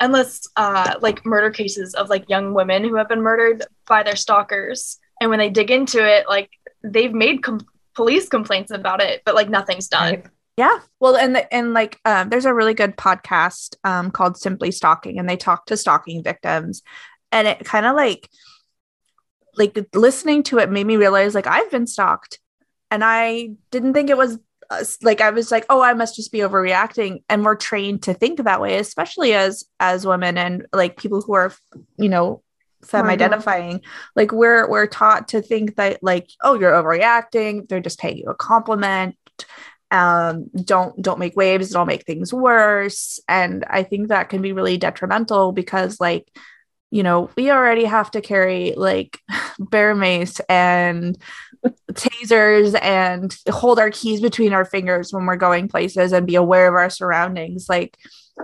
[0.00, 4.16] endless uh like murder cases of like young women who have been murdered by their
[4.16, 6.50] stalkers and when they dig into it like
[6.82, 10.22] they've made com- police complaints about it but like nothing's done
[10.56, 10.78] Yeah.
[11.00, 15.18] Well, and the, and like um, there's a really good podcast um, called Simply Stalking,
[15.18, 16.82] and they talk to stalking victims,
[17.32, 18.28] and it kind of like
[19.56, 22.38] like listening to it made me realize like I've been stalked,
[22.94, 24.38] and I didn't think it was
[24.70, 28.14] uh, like I was like oh I must just be overreacting, and we're trained to
[28.14, 31.52] think that way, especially as as women and like people who are
[31.98, 32.42] you know
[32.84, 33.80] femme identifying
[34.14, 38.26] like we're we're taught to think that like oh you're overreacting they're just paying you
[38.26, 39.16] a compliment
[39.90, 43.20] um don't don't make waves it'll make things worse.
[43.26, 46.28] And i think that can be really detrimental because like
[46.94, 49.18] you know we already have to carry like
[49.58, 51.18] bear mace and
[51.92, 56.68] tasers and hold our keys between our fingers when we're going places and be aware
[56.68, 57.66] of our surroundings.
[57.68, 57.96] Like,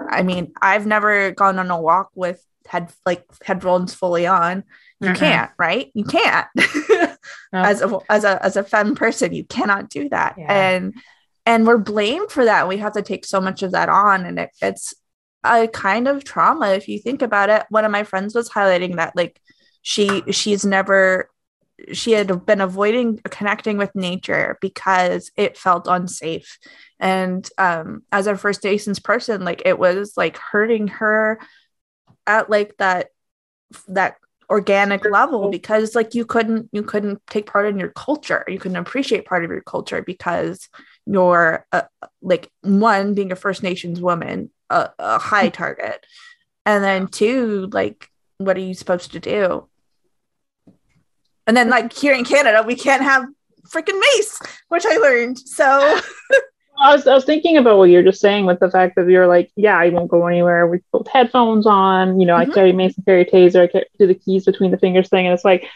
[0.08, 4.64] I mean, I've never gone on a walk with head like headphones fully on.
[5.00, 5.16] You Mhm.
[5.16, 5.90] can't, right?
[5.94, 6.46] You can't.
[7.52, 10.36] As a as a as a femme person, you cannot do that.
[10.38, 10.52] Yeah.
[10.52, 10.94] And
[11.44, 12.68] and we're blamed for that.
[12.68, 14.24] We have to take so much of that on.
[14.24, 14.94] And it, it's
[15.44, 17.64] a kind of trauma if you think about it.
[17.70, 19.40] One of my friends was highlighting that like
[19.82, 21.30] she she's never
[21.92, 26.58] she had been avoiding connecting with nature because it felt unsafe
[26.98, 31.40] and um as a first nations person like it was like hurting her
[32.26, 33.08] at like that
[33.88, 34.16] that
[34.50, 38.76] organic level because like you couldn't you couldn't take part in your culture you couldn't
[38.76, 40.68] appreciate part of your culture because
[41.06, 41.82] you're uh,
[42.20, 46.04] like one being a first nations woman a, a high target
[46.64, 49.66] and then two like what are you supposed to do
[51.46, 53.24] and then like here in canada we can't have
[53.68, 55.98] freaking mace which i learned so
[56.82, 59.26] I was, I was thinking about what you're just saying with the fact that you're
[59.26, 62.18] like, yeah, I won't go anywhere with both headphones on.
[62.18, 62.38] You know, Mhm.
[62.38, 63.64] I carry mace and carry taser.
[63.64, 65.66] I carry do the keys between the fingers thing, and it's like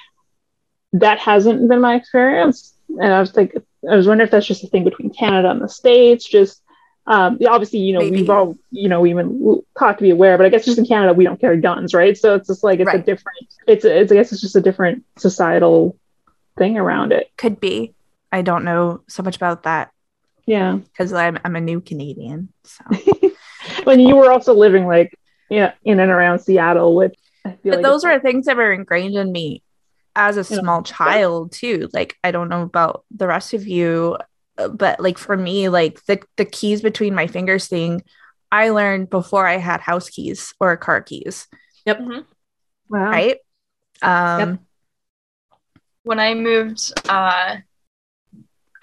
[0.94, 2.72] that hasn't been my experience.
[2.88, 3.54] And I was like,
[3.87, 6.26] I was wondering if that's just a thing between Canada and the states.
[6.26, 6.62] Just
[7.06, 8.16] um, obviously, you know, Maybe.
[8.22, 10.86] we've all, you know, we've been taught to be aware, but I guess just in
[10.86, 12.16] Canada we don't carry guns, right?
[12.16, 13.38] So it's just like it's a different.
[13.66, 15.98] It's, a, it's I guess it's just a different societal
[16.56, 17.30] thing around it.
[17.36, 17.92] could be
[18.30, 19.90] i don't know so much about that
[20.46, 20.76] Yeah.
[20.76, 22.84] because I'm, I'm a new canadian so
[23.84, 25.18] when you were also living like
[25.50, 27.12] yeah in and around Seattle with
[27.44, 29.64] but like those are things that were ingrained in me
[30.14, 34.16] as a small child too like i don't know about the rest of you
[34.56, 38.02] but like for me like the, the keys between my fingers thing
[38.52, 41.46] i learned before i had house keys or car keys
[42.88, 43.10] wow.
[43.10, 43.38] right
[44.02, 44.58] um
[46.04, 47.56] when I moved uh,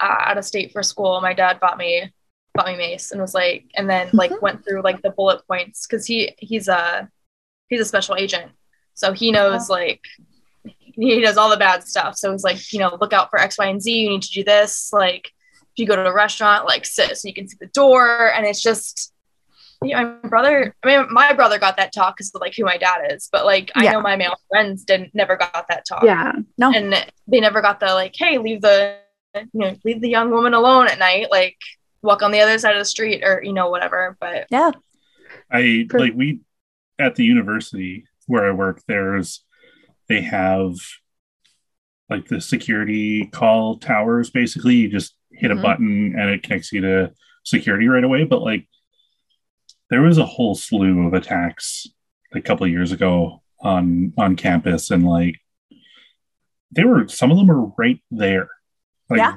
[0.00, 2.12] uh, out of state for school, my dad bought me
[2.54, 5.86] bought me mace and was like, and then like went through like the bullet points
[5.86, 7.08] because he he's a
[7.68, 8.52] he's a special agent,
[8.94, 10.04] so he knows like
[10.64, 12.16] he knows all the bad stuff.
[12.16, 13.90] So he's like, you know, look out for X, Y, and Z.
[13.90, 14.92] You need to do this.
[14.92, 15.32] Like
[15.74, 18.46] if you go to a restaurant, like sit so you can see the door, and
[18.46, 19.10] it's just.
[19.84, 20.72] Yeah, my brother.
[20.84, 23.44] I mean, my brother got that talk because of like who my dad is, but
[23.44, 26.72] like I know my male friends didn't never got that talk yeah No.
[26.72, 26.94] and
[27.26, 28.98] they never got the like hey leave the
[29.34, 31.56] you know leave the young woman alone at night like
[32.00, 34.70] walk on the other side of the street or you know whatever but yeah
[35.50, 36.42] I like we
[37.00, 38.82] at the university where I work.
[38.86, 39.44] There's
[40.08, 40.74] they have
[42.08, 44.30] like the security call towers.
[44.30, 45.58] Basically, you just hit Mhm.
[45.58, 47.12] a button and it connects you to
[47.44, 48.24] security right away.
[48.24, 48.66] But like,
[49.90, 51.86] there was a whole slew of attacks
[52.32, 55.36] a couple of years ago on on campus, and like
[56.70, 58.48] they were some of them were right there.
[59.10, 59.36] Like, Yeah.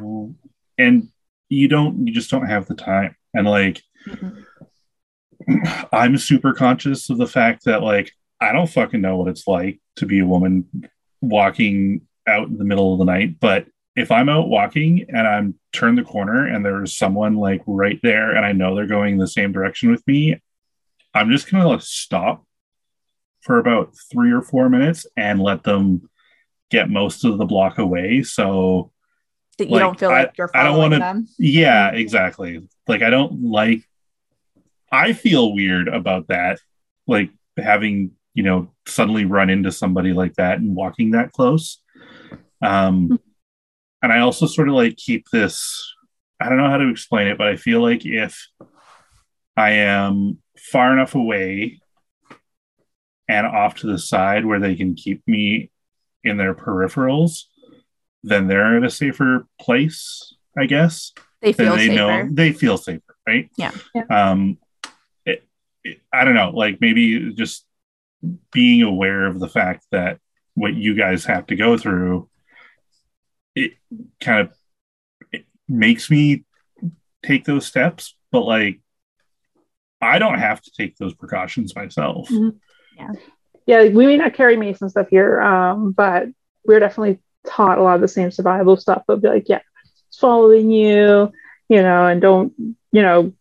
[0.78, 1.10] and
[1.50, 4.46] you don't you just don't have the time and like Mhm.
[5.92, 9.80] I'm super conscious of the fact that like I don't fucking know what it's like
[9.98, 10.66] to be a woman
[11.22, 15.56] walking out in the middle of the night, but if I'm out walking and I'm
[15.72, 19.28] turned the corner and there's someone like right there and I know they're going the
[19.28, 20.42] same direction with me,
[21.14, 22.46] I'm just gonna like stop
[23.42, 26.10] for about three or four minutes and let them
[26.72, 28.22] get most of the block away.
[28.24, 28.92] So
[29.58, 32.68] that you Like, don't feel I- like you're I don't following wanna- them yeah, exactly.
[32.88, 33.82] Like I don't like
[34.92, 36.60] I feel weird about that.
[37.08, 41.82] Like having, you know, suddenly run into somebody like that and walking that close.
[42.62, 43.20] Um
[44.06, 45.94] and I also sort of like keep this
[46.40, 48.48] I don't know how to explain it, but I feel like if
[49.56, 51.80] I am far enough away
[53.28, 55.72] and off to the side where they can keep me
[56.24, 57.44] in their peripherals,
[58.24, 62.78] then they're at a safer place, I guess they feel they safer know they feel
[62.78, 63.50] safer, right?
[63.58, 63.72] Yeah.
[63.94, 64.04] Yeah.
[64.10, 64.58] Um,
[65.26, 65.44] it,
[65.84, 67.66] it- I don't know, like maybe just
[68.52, 70.20] being aware of the fact that
[70.54, 72.28] what you guys have to go through,
[73.56, 73.74] it
[74.20, 74.54] kind of
[75.32, 76.44] it makes me
[77.24, 78.82] take those steps, but like
[80.02, 82.30] I don't have to take those precautions myself.
[82.30, 82.58] Mhm.
[83.66, 86.28] yeah like, we may not carry Mason stuff here um but
[86.66, 89.60] we're definitely taught a lot of the same survival stuff but be like yeah
[90.08, 91.32] it's following you
[91.70, 92.54] you know and don't
[92.92, 93.34] you know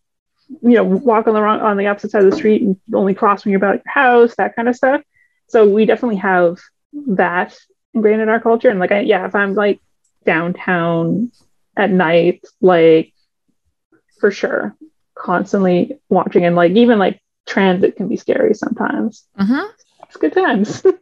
[0.62, 3.14] you know walk on the wrong on the opposite side of the street and only
[3.14, 5.02] cross when you're about your house that kind of stuff
[5.48, 6.58] so we definitely have
[6.92, 7.56] that
[7.92, 9.80] ingrained in our culture and like I, yeah if i'm like
[10.24, 11.30] downtown
[11.76, 13.12] at night like
[14.20, 14.76] for sure
[15.14, 19.68] constantly watching and like even like transit can be scary sometimes Mhm.
[20.04, 20.82] it's good times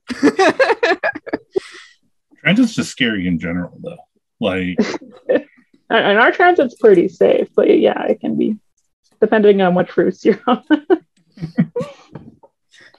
[2.41, 3.97] Transit's just scary in general, though.
[4.41, 4.77] Like,
[5.91, 8.57] And our transit's pretty safe, but yeah, it can be
[9.21, 10.65] depending on which routes you're on.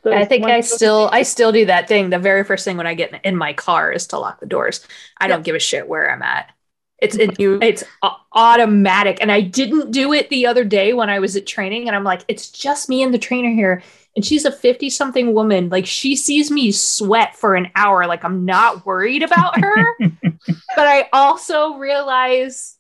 [0.06, 2.10] I think I still I still do that thing.
[2.10, 4.86] The very first thing when I get in my car is to lock the doors.
[5.20, 6.52] I don't give a shit where I'm at.
[7.00, 7.84] It's it, it's
[8.32, 11.96] automatic, and I didn't do it the other day when I was at training, and
[11.96, 13.84] I'm like, it's just me and the trainer here,
[14.16, 15.70] and she's a fifty something woman.
[15.70, 19.86] Like she sees me sweat for an hour, like I'm not worried about her,
[20.48, 22.78] but I also realize.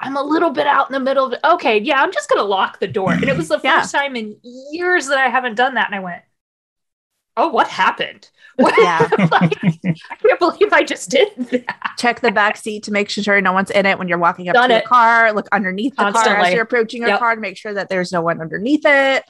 [0.00, 1.40] I'm a little bit out in the middle of it.
[1.44, 3.12] Okay, yeah, I'm just gonna lock the door.
[3.12, 3.80] And it was the Yeah.
[3.80, 5.86] first time in years that I haven't done that.
[5.86, 6.22] And I went,
[7.38, 8.28] Oh, what happened?
[8.56, 9.06] What- Yeah.
[9.30, 11.92] like, I can't believe I just did that.
[11.98, 14.54] Check the back seat to make sure no one's in it when you're walking up
[14.54, 14.86] Done to your it.
[14.86, 15.32] car.
[15.34, 17.18] Look underneath the car as you're approaching your Yep.
[17.18, 19.24] car to make sure that there's no one underneath it.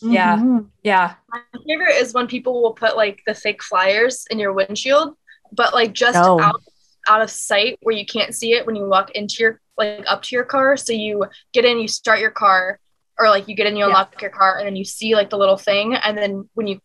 [0.00, 0.38] Yeah.
[0.38, 0.68] Mhm.
[0.82, 1.14] Yeah.
[1.30, 5.14] My favorite is when people will put like the fake flyers in your windshield,
[5.52, 6.40] but like just No.
[6.40, 6.62] out
[7.08, 10.22] out of sight where you can't see it when you walk into your like up
[10.22, 10.76] to your car.
[10.76, 12.78] So you get in, you start your car,
[13.18, 13.88] or like you get in, you Yeah.
[13.88, 16.80] unlock your car, and then you see like the little thing, and then when you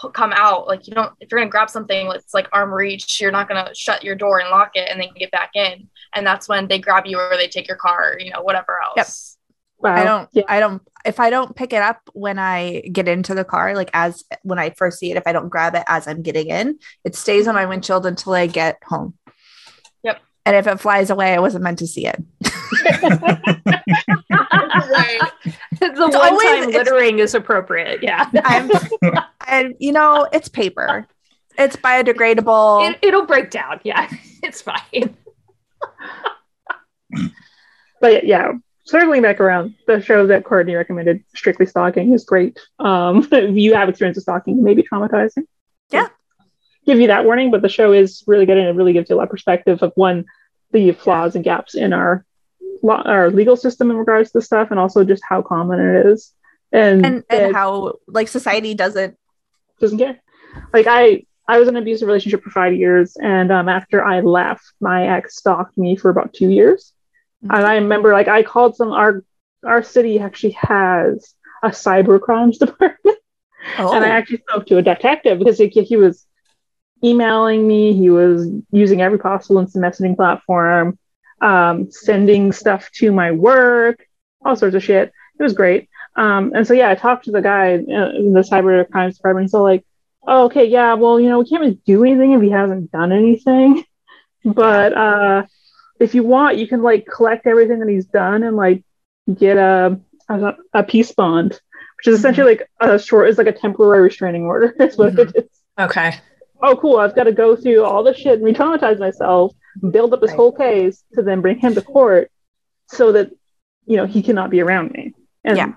[0.00, 3.20] pu- come out, like you don't if you're gonna grab something it's like arm reach,
[3.20, 6.26] you're not gonna shut your door and lock it and then get back in, and
[6.26, 9.36] that's when they grab you or they take your car, or, you know, whatever else.
[9.78, 9.94] Wow.
[9.94, 10.44] I don't Yeah.
[10.48, 13.90] I don't if I don't pick it up when I get into the car, like
[13.92, 16.78] as when I first see it, if I don't grab it as I'm getting in,
[17.04, 19.14] it stays on my windshield until I get home.
[20.46, 20.54] Yep.
[20.54, 22.22] And if it flies away, I wasn't meant to see it.
[24.88, 25.20] Right.
[25.80, 28.02] the one time littering is appropriate.
[28.02, 28.30] Yeah.
[28.44, 28.70] I'm
[29.48, 31.06] and you know, it's paper.
[31.58, 32.90] It's biodegradable.
[32.90, 33.80] It, it'll break down.
[33.82, 34.08] Yeah.
[34.42, 35.16] It's fine.
[38.00, 38.52] but yeah,
[38.84, 42.60] circling back around, the show that Courtney recommended, Strictly Stalking, is great.
[42.78, 45.44] Um, if you have experience with stalking, maybe traumatizing.
[45.90, 46.08] Yeah.
[46.86, 49.16] Give you that warning, but the show is really good and it really gives you
[49.16, 50.24] a lot of perspective of one,
[50.72, 52.24] the flaws and gaps in our
[52.82, 56.06] law, our legal system in regards to this stuff, and also just how common it
[56.06, 56.32] is.
[56.72, 59.16] And, and it how like society doesn't
[59.80, 60.20] doesn't care.
[60.72, 64.20] Like I, I was in an abusive relationship for five years, and um, after I
[64.20, 66.92] left, my ex stalked me for about two years.
[67.42, 68.90] And I remember, like, I called some.
[68.90, 69.22] Our
[69.64, 73.18] our city actually has a cyber crimes department,
[73.78, 76.26] oh, and I actually spoke to a detective because he, he was
[77.02, 77.92] emailing me.
[77.94, 80.98] He was using every possible instant messaging platform,
[81.40, 84.06] um, sending stuff to my work,
[84.44, 85.12] all sorts of shit.
[85.38, 85.88] It was great.
[86.16, 89.52] Um, and so yeah, I talked to the guy uh, in the cyber crimes department.
[89.52, 89.84] All like,
[90.26, 93.12] oh, "Okay, yeah, well, you know, we can't really do anything if he hasn't done
[93.12, 93.84] anything,
[94.44, 95.44] but uh,
[96.00, 98.82] if you want, you can like collect everything that he's done and like
[99.32, 103.52] get a a, a peace bond, which is essentially like a short is like a
[103.52, 104.74] temporary restraining order.
[104.80, 105.44] Is what it is.
[105.78, 106.14] Okay.
[106.62, 106.98] Oh, cool!
[106.98, 109.52] I've got to go through all this shit and re-traumatize myself,
[109.90, 110.36] build up this Right.
[110.36, 112.30] whole case to then bring him to court,
[112.88, 113.30] so that
[113.86, 115.12] you know he cannot be around me.
[115.44, 115.72] And Yeah.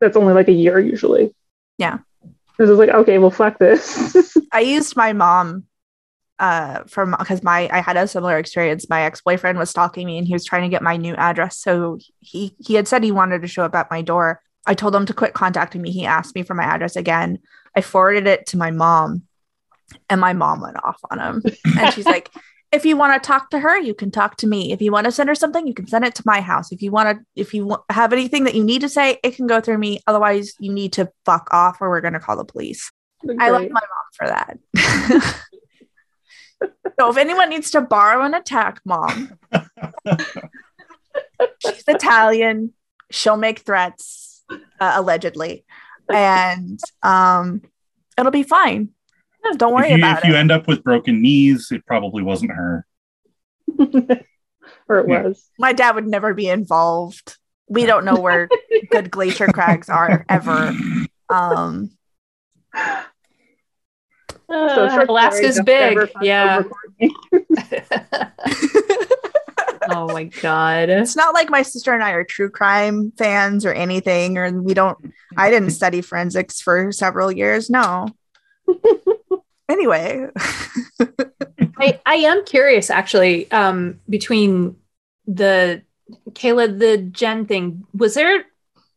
[0.00, 1.34] that's only like a year usually.
[1.78, 1.98] Yeah.
[2.58, 4.36] This is like okay, well, fuck this.
[4.52, 5.64] I used my mom
[6.38, 8.88] uh from because my I had a similar experience.
[8.90, 11.56] My ex-boyfriend was stalking me and he was trying to get my new address.
[11.58, 14.40] So he he had said he wanted to show up at my door.
[14.66, 15.90] I told him to quit contacting me.
[15.90, 17.38] He asked me for my address again.
[17.74, 19.22] I forwarded it to my mom
[20.08, 21.42] and my mom went off on him.
[21.78, 22.30] And she's like,
[22.72, 24.72] if you want to talk to her, you can talk to me.
[24.72, 26.70] If you want to send her something, you can send it to my house.
[26.70, 29.46] If you want to, if you have anything that you need to say, it can
[29.46, 30.00] go through me.
[30.06, 32.90] Otherwise, you need to fuck off or we're going to call the police.
[33.38, 33.80] I love my mom
[34.14, 34.58] for that.
[36.98, 39.38] so if anyone needs to borrow an attack mom,
[41.58, 42.72] she's Italian.
[43.10, 45.64] She'll make threats, uh, allegedly,
[46.08, 47.62] and um,
[48.16, 48.90] it'll be fine.
[49.56, 52.52] Don't worry if you, about if you end up with broken knees, it probably wasn't
[52.52, 52.86] her.
[53.78, 55.22] or it Yeah.
[55.22, 55.48] was.
[55.58, 57.36] My dad would never be involved.
[57.68, 58.48] We don't know where
[58.90, 60.74] good glacier crags are ever.
[61.28, 61.90] Um,
[64.50, 66.10] So short Alaska's story, big.
[66.22, 66.62] Yeah.
[69.90, 70.88] oh my god.
[70.88, 74.74] it's not like my sister and I are true crime fans or anything, or we
[74.74, 74.98] don't.
[75.36, 77.70] I didn't study forensics for several years.
[77.70, 78.08] No.
[79.70, 80.26] Anyway,
[81.78, 84.76] I, I am curious actually um between
[85.26, 85.82] the
[86.30, 88.44] Kayla the Jen thing was there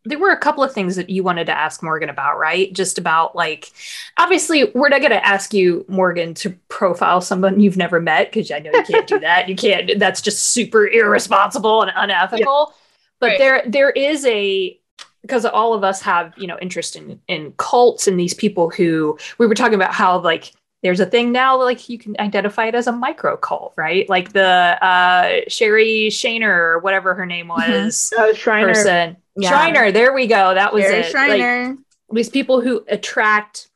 [0.06, 2.74] there were a couple of things that you wanted to ask Morgan about right?
[2.74, 3.72] Just about like
[4.18, 8.52] obviously we're not going to ask you Morgan to profile someone you've never met because
[8.52, 9.48] I know you can't do that.
[9.48, 12.74] You can't that's just super irresponsible and unethical.
[13.20, 13.38] But Right.
[13.38, 14.78] there there is a
[15.22, 19.18] because all of us have you know interest in in cults and these people who
[19.38, 20.52] we were talking about how like
[20.84, 24.08] there's a thing now like you can identify it as a micro cult, right?
[24.10, 26.44] Like the uh, Sherry Shaner
[26.76, 27.84] or whatever her name Mhm.
[27.86, 28.14] was.
[28.18, 28.68] Uh, Shriner.
[28.68, 29.18] Person.
[29.38, 29.50] Yeah.
[29.50, 30.54] Shriner, there we go.
[30.54, 31.70] That was Barry it.
[31.70, 31.78] Like,
[32.12, 33.70] these people who attract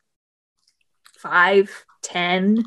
[1.17, 2.65] five, ten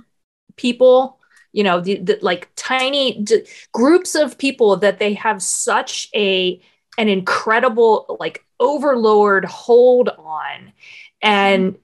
[0.57, 1.19] people,
[1.53, 6.61] you know, the, the, like tiny d- groups of people that they have such a
[6.99, 10.73] an incredible like overlord hold on,
[11.23, 11.77] and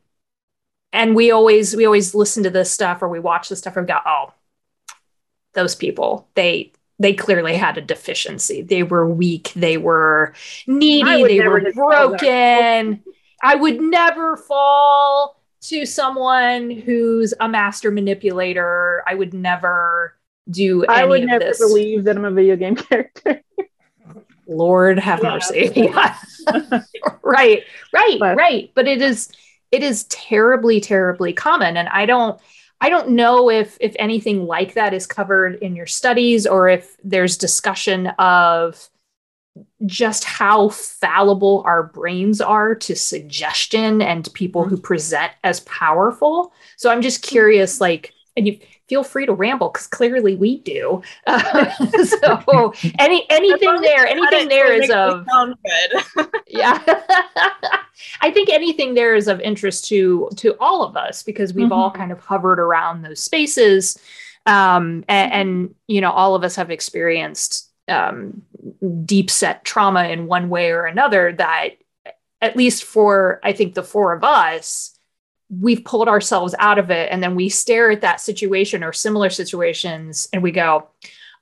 [0.97, 3.87] and we always we always listen to this stuff or we watch this stuff and
[3.87, 4.33] go, oh,
[5.55, 8.63] those people they they clearly had a deficiency.
[8.63, 9.53] They were weak.
[9.55, 10.33] They were
[10.67, 11.39] needy.
[11.39, 13.03] They were just call that- broken.
[13.43, 19.03] I would never fall to someone who's a master manipulator.
[19.07, 20.17] I would never
[20.49, 21.59] do any I would never this.
[21.59, 23.43] believe that I'm a video game character.
[24.49, 25.35] Lord have Yeah.
[25.35, 25.93] mercy.
[27.23, 28.71] Right, right, But- right.
[28.75, 29.29] But it is
[29.73, 31.77] it is terribly, terribly common.
[31.77, 32.41] And I don't
[32.81, 36.97] I don't know if if anything like that is covered in your studies or if
[37.03, 38.89] there's discussion of
[39.87, 44.83] just how fallible our brains are to suggestion and people who mm-hmm.
[44.83, 46.53] present as powerful.
[46.77, 48.59] So I'm just curious, like, and you
[48.89, 51.03] feel free to ramble because clearly we do.
[51.27, 51.71] Uh,
[52.05, 56.29] so any anything there, anything there is of sound good.
[56.49, 56.83] yeah
[58.21, 61.91] i think anything there is of interest to to all of us because we've all
[61.91, 63.99] kind of hovered around those spaces
[64.47, 68.43] um and, and you know all of us have experienced um
[69.05, 71.71] deep set trauma in one way or another that
[72.41, 74.96] at least for i think the four of us
[75.49, 79.31] we've pulled ourselves out of it and then we stare at that situation or similar
[79.31, 80.89] situations and we go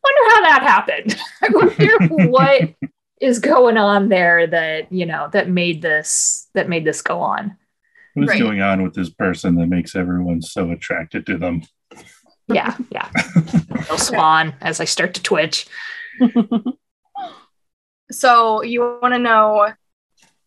[0.05, 2.75] wonder how that happened i wonder what
[3.21, 7.57] is going on there that you know that made this that made this go on
[8.17, 8.41] What's Right.
[8.41, 11.63] going on with this person that makes everyone so attracted to them?
[12.49, 13.09] yeah yeah
[13.71, 15.67] Little swan as i start to twitch
[18.11, 19.73] So you want to know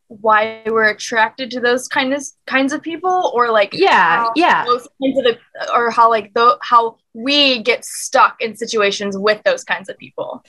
[0.08, 4.88] why we're attracted to those kind of kinds of people, or like yeah yeah those
[5.02, 5.38] kinds of the,
[5.74, 10.44] or how like the how we get stuck in situations with those kinds of people.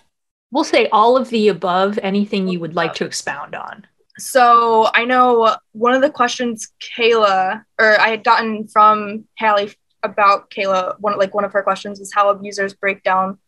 [0.50, 3.86] we'll say all of the above anything you would like to expound on
[4.18, 10.50] So I know one of the questions Kayla or I had gotten from Hallie about
[10.50, 13.38] Kayla, one like one of her questions was how abusers break down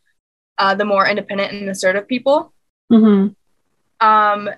[0.58, 2.52] uh, the more independent and assertive people.
[2.90, 3.28] hmm
[4.00, 4.50] Um,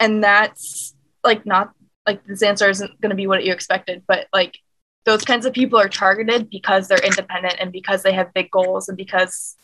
[0.00, 0.93] and that's
[1.24, 1.72] like not
[2.06, 4.58] like this answer isn't going to be what you expected, but like
[5.04, 8.88] those kinds of people are targeted because they're independent and because they have big goals
[8.88, 9.56] and because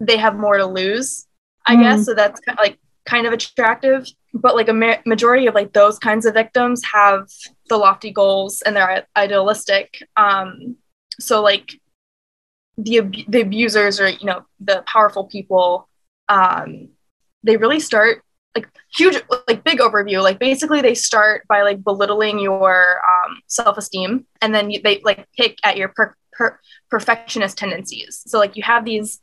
[0.00, 1.26] they have more to lose.
[1.66, 1.82] I Mhm.
[1.82, 2.14] guess so.
[2.14, 6.26] That's ki- like kind of attractive, but like a ma- majority of like those kinds
[6.26, 7.28] of victims have
[7.68, 10.02] the lofty goals and they're idealistic.
[10.16, 10.76] Um,
[11.20, 11.78] so like
[12.78, 15.88] the ab- the abusers or you know the powerful people,
[16.28, 16.88] um,
[17.42, 18.22] they really start
[18.54, 20.22] like huge like big overview.
[20.22, 25.26] Like basically they start by like belittling your um, self-esteem and then you, they like
[25.36, 26.58] pick at your per- per-
[26.90, 28.22] perfectionist tendencies.
[28.26, 29.20] So like you have these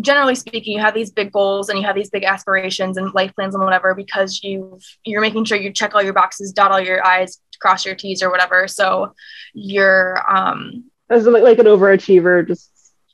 [0.00, 3.34] generally speaking you have these big goals and you have these big aspirations and life
[3.34, 6.80] plans and whatever because you've you're making sure you check all your boxes dot all
[6.80, 8.68] your i's cross your t's or whatever.
[8.68, 9.12] So
[9.52, 12.70] you're um As like, like an overachiever, just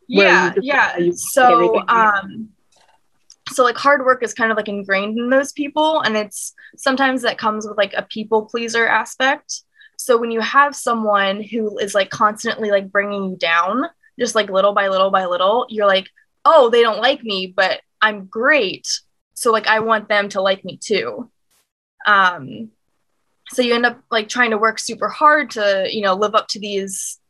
[0.07, 0.97] yeah you just- yeah.
[0.99, 2.51] you- so um
[3.51, 7.23] so like hard work is kind of like ingrained in those people and it's sometimes
[7.23, 9.63] that comes with like a people pleaser aspect.
[9.99, 13.85] So when you have someone who is like constantly like bringing you down
[14.19, 16.09] just like little by little by little you're like
[16.45, 18.87] oh they don't like me but i'm great.
[19.35, 21.31] So like i want them to like me too.
[22.07, 22.71] Um
[23.49, 26.49] so you end up like trying to work super hard to you know live up
[26.49, 27.21] to these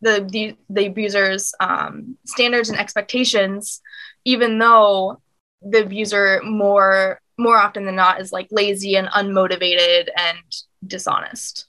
[0.00, 3.80] the the, the abusers um, standards and expectations
[4.24, 5.20] even though
[5.62, 10.38] the abuser more more often than not is like lazy and unmotivated and
[10.86, 11.66] dishonest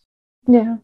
[0.48, 0.78] Yeah.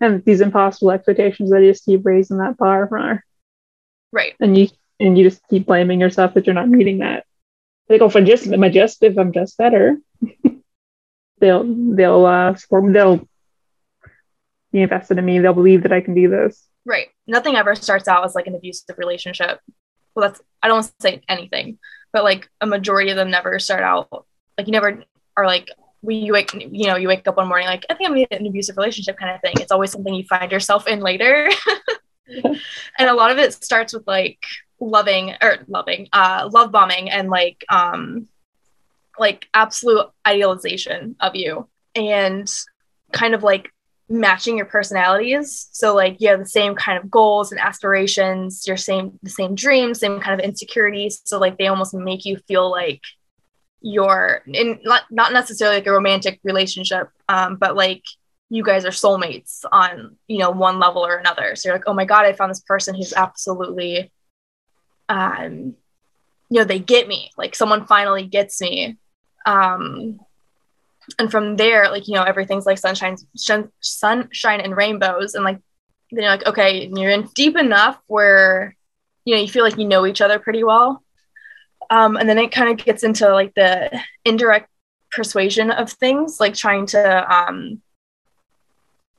[0.00, 3.24] And these impossible expectations that you just keep raising that bar from her.
[4.12, 4.68] right And you
[4.98, 7.24] and you just keep blaming yourself that you're not meeting that.
[7.88, 9.96] Like, oh, if I just am I just if I'm just better,
[11.40, 13.26] they'll they'll uh support they'll
[14.72, 15.38] be invested in me.
[15.40, 16.62] They'll believe that I can do this.
[16.84, 19.60] right nothing ever starts out as like an abusive relationship
[20.14, 21.78] well that's i don't want to say anything
[22.12, 24.26] but like a majority of them never start out
[24.58, 25.02] like you never
[25.36, 25.70] are like
[26.02, 28.26] we you wake you know you wake up one morning like i think i'm in
[28.30, 29.54] an abusive relationship kind of thing.
[29.60, 31.50] It's always something you find yourself in later.
[32.98, 34.38] And a lot of it starts with like
[34.78, 38.28] loving or loving uh love bombing and like um
[39.18, 42.50] like absolute idealization of you and
[43.12, 43.72] kind of like
[44.10, 45.68] matching your personalities.
[45.70, 49.54] So like you have the same kind of goals and aspirations, your same the same
[49.54, 51.22] dreams, same kind of insecurities.
[51.24, 53.00] So like they almost make you feel like
[53.80, 58.02] you're in not, not necessarily like a romantic relationship, um, but like
[58.50, 61.54] you guys are soulmates on you know one level or another.
[61.54, 64.10] So you're like, oh my god, I found this person who's absolutely,
[65.08, 65.76] um,
[66.50, 67.30] you know, they get me.
[67.38, 68.98] Like someone finally gets me.
[69.46, 70.18] Um,
[71.18, 75.34] and from there like you know everything's like sunshine sunshine and rainbows.
[75.34, 75.58] And like
[76.10, 78.76] then you're like okay you're in deep enough where
[79.24, 81.02] you know you feel like you know each other pretty well.
[81.90, 84.68] Um, and then it kind of gets into like the indirect
[85.10, 87.82] persuasion of things like trying to um,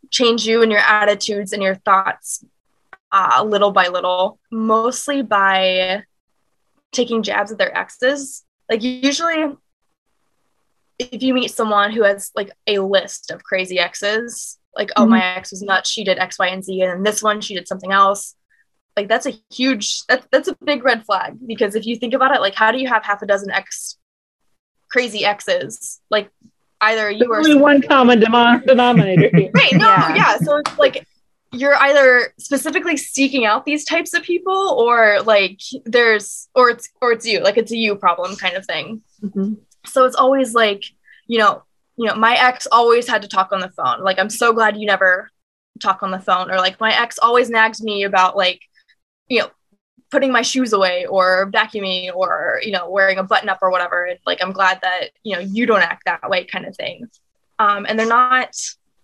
[0.09, 2.45] change you and your attitudes and your thoughts
[3.11, 6.03] uh, little by little mostly by
[6.91, 8.43] taking jabs at their exes.
[8.69, 9.55] Like usually
[10.99, 15.03] if you meet someone who has like a list of crazy exes, like, mm-hmm.
[15.03, 15.39] oh, my mm-hmm.
[15.39, 17.91] ex was nuts, she did X, Y, and Z, and this one she did something
[17.91, 18.35] else.
[18.97, 22.35] Like that's a huge that's that's a big red flag because if you think about
[22.35, 23.97] it, like how do you have half a dozen ex
[24.89, 26.01] crazy exes?
[26.09, 26.29] Like
[26.81, 29.49] either you There's are only one common denominator here.
[29.53, 30.15] right, no, yeah.
[30.15, 30.37] yeah.
[30.37, 31.07] So it's like
[31.53, 37.13] you're either specifically seeking out these types of people or like there's or it's or
[37.13, 39.01] it's you, like it's a you problem kind of thing.
[39.23, 39.53] Mm-hmm.
[39.85, 40.83] So it's always like,
[41.27, 41.63] you know,
[41.97, 44.01] you know, my ex always had to talk on the phone.
[44.01, 45.29] Like, I'm so glad you never
[45.81, 46.51] talk on the phone.
[46.51, 48.61] Or like, my ex always nags me about like,
[49.27, 49.49] you know,
[50.11, 54.05] putting my shoes away or vacuuming or you know wearing a button up or whatever.
[54.05, 57.07] And like i'm glad that you know you don't act that way kind of thing.
[57.57, 58.55] Um, and they're not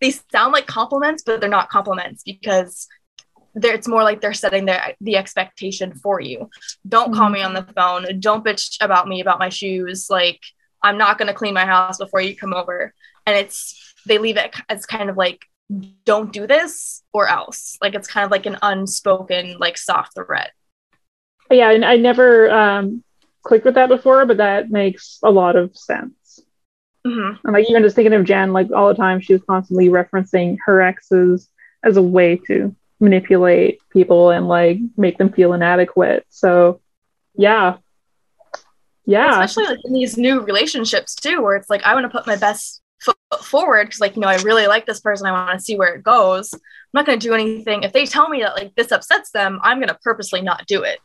[0.01, 2.87] they sound like compliments but they're not compliments because
[3.55, 6.49] it's more like they're setting their the expectation for you.
[6.87, 8.19] Don't call me on the phone.
[8.19, 10.09] Don't bitch about me about my shoes.
[10.09, 10.41] Like
[10.83, 12.93] I'm not going to clean my house before you come over.
[13.25, 15.45] And it's, they leave it as kind of like,
[16.05, 17.77] don't do this or else.
[17.81, 20.51] Like it's kind of like an unspoken, like soft threat.
[21.51, 21.71] Yeah.
[21.71, 23.03] And I never um,
[23.43, 26.39] clicked with that before, but that makes a lot of sense.
[27.05, 27.45] Mm-hmm.
[27.45, 30.57] And like even just thinking of Jen, like all the time she was constantly referencing
[30.65, 31.49] her exes
[31.83, 36.25] as a way to manipulate people and like make them feel inadequate.
[36.29, 36.81] So
[37.35, 37.77] yeah,
[39.07, 39.41] yeah.
[39.41, 42.35] Especially like in these new relationships too where it's like i want to put my
[42.35, 45.63] best foot forward because like you know i really like this person i want to
[45.63, 46.53] see where it goes.
[46.53, 46.59] I'm
[46.93, 47.83] not going to do anything.
[47.83, 50.83] If they tell me that like this upsets them i'm going to purposely not do
[50.83, 50.99] it.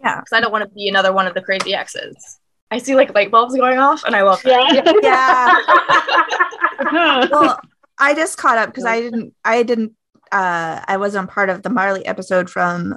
[0.00, 0.16] Yeah.
[0.16, 2.38] Because i don't want to be another one of the crazy exes.
[2.70, 5.60] I see like light bulbs going off and i love that yeah,
[6.90, 7.28] yeah.
[7.30, 7.60] well
[7.98, 9.92] i just caught up because i didn't i didn't
[10.32, 12.96] uh i wasn't part of the marley episode from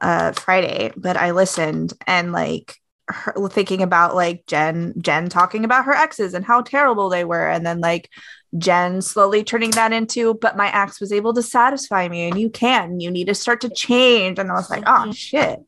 [0.00, 2.76] uh friday but i listened and like
[3.08, 7.48] her thinking about like Jen Jen talking about her exes and how terrible they were.
[7.48, 8.10] And then like
[8.58, 12.50] Jen slowly turning that into but my ex was able to satisfy me and you
[12.50, 13.00] can.
[13.00, 14.38] You need to start to change.
[14.38, 15.60] And I was like oh shit.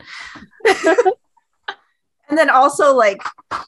[2.30, 3.22] And then also like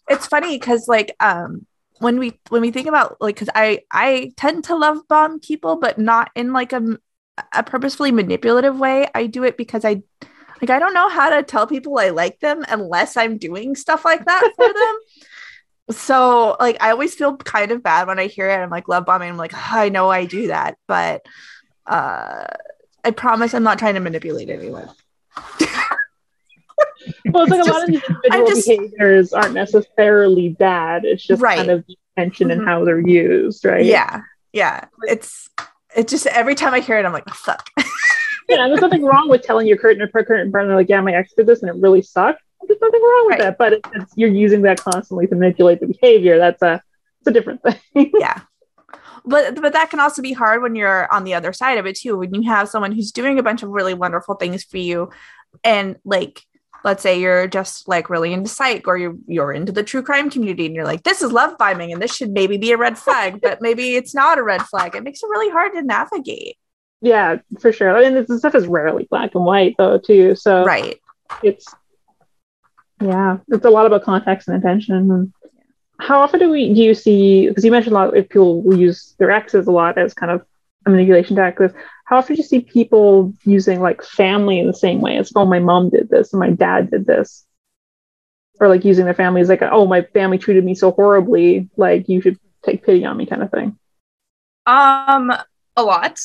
[0.09, 1.67] it's funny cuz like um
[1.99, 5.77] when we when we think about like cuz I I tend to love bomb people
[5.77, 6.99] but not in like a
[7.55, 9.09] a purposefully manipulative way.
[9.15, 10.03] I do it because I
[10.61, 14.05] like I don't know how to tell people I like them unless I'm doing stuff
[14.05, 15.97] like that for them.
[15.97, 18.57] So like I always feel kind of bad when I hear it.
[18.57, 19.31] I'm like love bombing.
[19.31, 21.25] I'm like, oh, I know I do that, but
[21.87, 22.47] uh
[23.05, 24.89] I promise I'm not trying to manipulate anyone.
[27.27, 31.05] well, it's like it's a just, lot of these individual just, behaviors aren't necessarily bad.
[31.05, 31.57] It's just right.
[31.57, 32.61] kind of the intention mm-hmm.
[32.61, 33.85] and how they're used, right?
[33.85, 34.21] Yeah.
[34.53, 34.85] Yeah.
[35.09, 35.49] It's
[35.97, 37.71] it's just every time I hear it, I'm like, oh, fuck
[38.51, 41.33] yeah, there's nothing wrong with telling your curtain or current partner like, yeah, my ex
[41.37, 42.43] did this and it really sucked.
[42.67, 43.41] There's nothing wrong with right.
[43.41, 46.39] that, but it's, you're using that constantly to manipulate the behavior.
[46.39, 46.83] That's a
[47.21, 48.13] it's a different thing.
[48.19, 48.41] yeah,
[49.25, 51.97] but but that can also be hard when you're on the other side of it
[51.97, 52.19] too.
[52.19, 55.11] When you have someone who's doing a bunch of really wonderful things for you,
[55.65, 56.43] and like
[56.85, 60.31] let's say you're just like really into psych or you're you're into the true crime
[60.31, 62.99] community and you're like this is love bombing and this should maybe be a red
[62.99, 66.57] flag but maybe it's not a red flag it makes it really hard to navigate
[67.01, 67.97] yeah, for sure.
[67.97, 70.35] I mean, this stuff is rarely black and white though, too.
[70.35, 71.01] So right,
[71.43, 71.67] it's
[73.01, 75.33] yeah, it's a lot about context and intention.
[75.99, 77.49] How often do we do you see?
[77.49, 80.45] Because you mentioned a lot of people use their exes a lot as kind of
[80.87, 81.73] a manipulation tactic.
[82.05, 85.17] How often do you see people using like family in the same way?
[85.17, 87.47] It's oh, my mom did this and my dad did this,
[88.61, 92.09] or like using their family as like oh, my family treated me so horribly, like
[92.09, 93.79] you should take pity on me, kind of thing.
[94.67, 95.33] Um,
[95.77, 96.21] a lot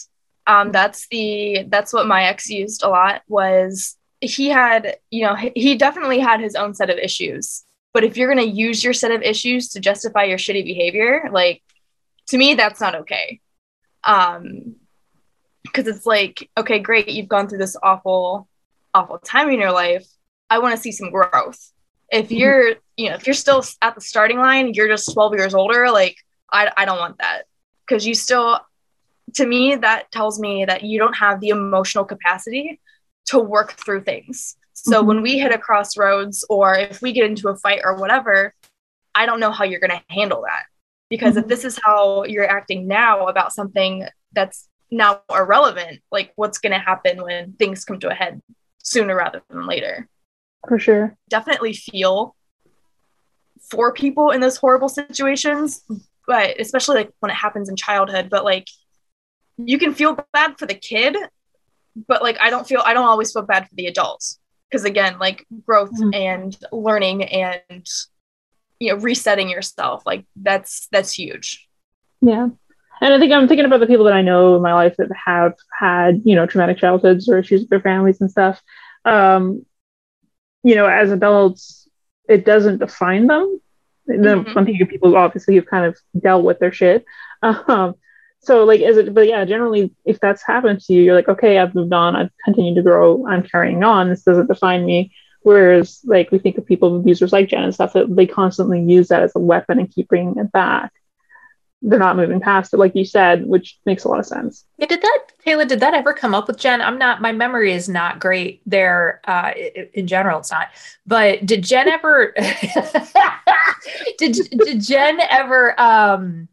[0.48, 5.36] um, that's the that's what my ex used a lot was he had you know
[5.36, 8.94] he definitely had his own set of issues but if you're going to use your
[8.94, 11.62] set of issues to justify your shitty behavior like
[12.28, 13.40] to me that's not okay
[14.04, 14.76] um
[15.66, 18.48] because it's like, okay, great, you've gone through this awful,
[18.94, 20.06] awful time in your life.
[20.50, 21.72] I want to see some growth.
[22.12, 22.36] If Mm-hmm.
[22.36, 25.90] you're, you know, if you're still at the starting line, you're just 12 years older,
[25.92, 26.18] like,
[26.52, 27.44] I, I don't want that.
[27.86, 28.60] Because you still,
[29.36, 32.80] to me, that tells me that you don't have the emotional capacity
[33.28, 34.58] to work through things.
[34.74, 35.06] So Mhm.
[35.08, 38.54] when we hit a crossroads or if we get into a fight or whatever,
[39.14, 40.66] I don't know how you're going to handle that.
[41.10, 41.50] Because if Mhm.
[41.50, 46.80] this is how you're acting now about something that's now irrelevant, like what's going to
[46.80, 48.42] happen when things come to a head
[48.84, 50.08] sooner rather than later?
[50.68, 51.16] For sure.
[51.30, 52.36] Definitely feel
[53.70, 55.84] for people in those horrible situations,
[56.28, 58.68] but especially like when it happens in childhood, but like
[59.58, 61.16] you can feel bad for the kid,
[62.08, 64.40] but like I don't feel I don't always feel bad for the adults
[64.70, 66.14] because again, like growth Mhm.
[66.16, 67.88] and learning and
[68.80, 71.68] you know resetting yourself, like that's that's huge.
[72.22, 72.50] Yeah.
[73.02, 75.10] And I think I'm thinking about the people that I know in my life that
[75.26, 78.62] have had, you know, traumatic childhoods or issues with their families and stuff.
[79.04, 79.66] Um,
[80.64, 81.88] you know, as adults,
[82.30, 83.60] it doesn't define them.
[84.08, 84.56] And then Mhm.
[84.56, 87.06] I'm thinking of people obviously have kind of dealt with their shit.
[87.44, 87.96] Um,
[88.46, 91.58] so like is it but yeah, generally if that's happened to you, you're like, okay,
[91.58, 95.12] I've moved on, I've continued to grow, I'm carrying on, this doesn't define me.
[95.42, 99.10] Whereas like we think of people abusers like Jen and stuff that they constantly use
[99.10, 100.92] that as a weapon and keep bringing it back
[101.86, 104.66] they're not moving past it, like you said, which makes a lot of sense.
[104.78, 105.66] Yeah, did that Taylor?
[105.66, 106.82] Did that ever come up with Jen?
[106.82, 107.22] I'm not.
[107.22, 109.22] My memory is not great there.
[109.26, 109.52] Uh,
[109.94, 110.70] in general, it's not.
[111.06, 112.34] But did Jen ever?
[114.18, 115.80] did did Jen ever?
[115.80, 116.48] Um,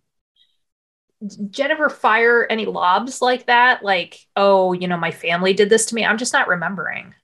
[1.26, 3.82] did Jen ever fire any lobs like that?
[3.84, 6.04] Like, oh, you know, my family did this to me.
[6.04, 7.14] I'm just not remembering.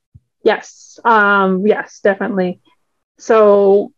[0.45, 2.61] Yes, um, yes, definitely.
[3.19, 3.93] So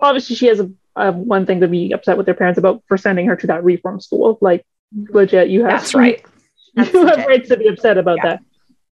[0.00, 2.96] obviously, she has a, a one thing to be upset with their parents about for
[2.96, 4.38] sending her to that reform school.
[4.40, 6.24] Like legit, you have That's right.
[6.74, 7.28] That's you have legit.
[7.28, 8.26] rights to be upset about Yeah.
[8.30, 8.40] that.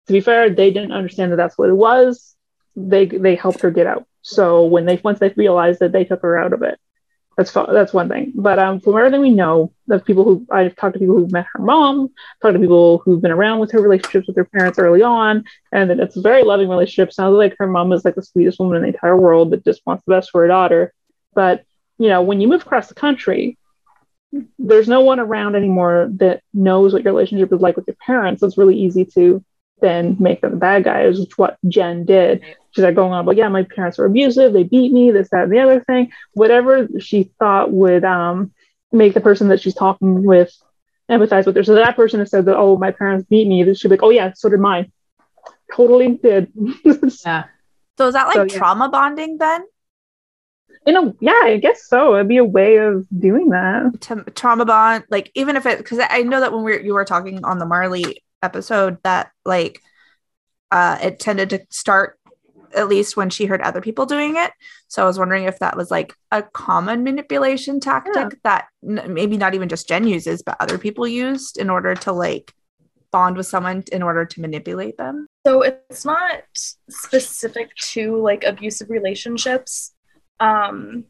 [0.07, 2.35] To be fair, they didn't understand that that's what it was.
[2.75, 4.05] They they helped her get out.
[4.21, 6.77] So when they once they realized that, they took her out of it.
[7.37, 8.31] That's that's one thing.
[8.35, 11.47] But um, from everything we know, the people who I've talked to people who've met
[11.53, 12.09] her mom,
[12.41, 15.89] talked to people who've been around with her relationships with her parents early on, and
[15.89, 17.11] that it's a very loving relationship.
[17.11, 19.81] Sounds like her mom is like the sweetest woman in the entire world that just
[19.85, 20.93] wants the best for her daughter.
[21.33, 21.63] But
[21.97, 23.57] you know, when you move across the country,
[24.59, 28.41] there's no one around anymore that knows what your relationship is like with your parents.
[28.41, 29.43] So it's really easy to
[29.81, 32.41] then make them the bad guys, which is what Jen did.
[32.71, 35.43] She's like going on about, yeah, my parents were abusive, they beat me, this, that,
[35.43, 36.11] and the other thing.
[36.33, 38.51] Whatever she thought would um,
[38.91, 40.55] make the person that she's talking with
[41.09, 41.63] empathize with her.
[41.63, 43.73] So that person has said that, oh, my parents beat me.
[43.75, 44.91] She'd be like, oh yeah, so did mine.
[45.73, 46.51] Totally did.
[47.25, 47.45] Yeah.
[47.97, 48.57] So is that like So, yeah.
[48.57, 49.63] trauma bonding then?
[50.87, 52.15] You know, yeah, I guess so.
[52.15, 54.01] It'd be a way of doing that.
[54.01, 56.93] To trauma bond, like even if it, because I know that when we were, you
[56.93, 59.81] were talking on the Marley episode, that like
[60.71, 62.19] uh, it tended to start
[62.75, 64.51] at least when she heard other people doing it.
[64.87, 68.29] So I was wondering if that was like a common manipulation tactic Yeah.
[68.43, 72.11] that n- maybe not even just Jen uses, but other people used in order to
[72.11, 72.51] like
[73.11, 75.27] bond with someone in order to manipulate them.
[75.45, 76.41] So it's not
[76.89, 79.93] specific to like abusive relationships.
[80.39, 81.05] Um,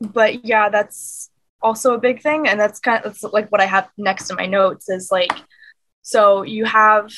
[0.00, 1.28] but yeah, that's
[1.60, 2.46] also a big thing.
[2.46, 5.32] And that's kind of that's like what I have next in my notes is like,
[6.04, 7.10] so you have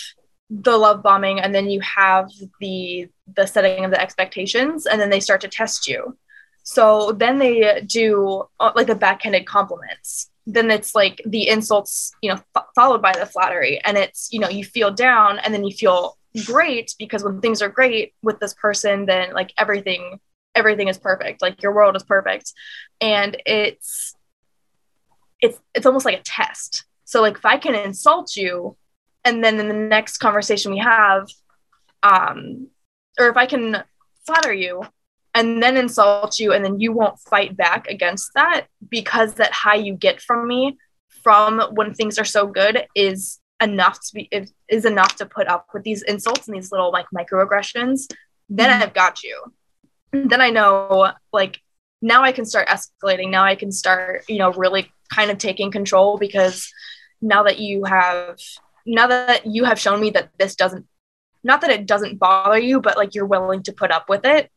[0.49, 2.31] the love bombing and then you have
[2.61, 6.17] the the setting of the expectations and then they start to test you.
[6.63, 10.31] So then they do uh, like the backhanded compliments.
[10.47, 13.81] Then it's like the insults, you know, f- followed by the flattery.
[13.85, 17.63] And it's, you know, you feel down and then you feel great because when things
[17.63, 20.21] are great with this person, then like everything,
[20.55, 21.43] everything is perfect.
[21.43, 22.53] Like your world is perfect.
[23.01, 24.15] And it's,
[25.41, 26.85] it's, it's almost like a test.
[27.07, 28.77] So like if I can insult you
[29.25, 31.29] and then in the next conversation we have,
[32.03, 32.69] um,
[33.19, 33.83] or if I can
[34.27, 34.83] flatter you
[35.35, 39.77] and then insult you and then you won't fight back against that because that high
[39.77, 40.77] you get from me
[41.23, 44.29] from when things are so good is enough to be
[44.69, 48.07] is, enough to put up with these insults and these little like microaggressions
[48.51, 48.83] then Mhm.
[48.83, 49.53] i've got you
[50.13, 51.59] then i know like
[52.03, 55.71] now i can start escalating now i can start you know really kind of taking
[55.71, 56.71] control because
[57.27, 58.39] now that you have
[58.87, 60.87] now that you have shown me that this doesn't
[61.43, 64.51] not that it doesn't bother you but like you're willing to put up with it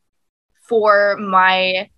[0.68, 1.88] for my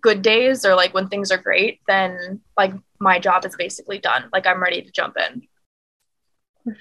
[0.00, 4.28] good days or like when things are great then like my job is basically done
[4.32, 5.42] like i'm ready to jump in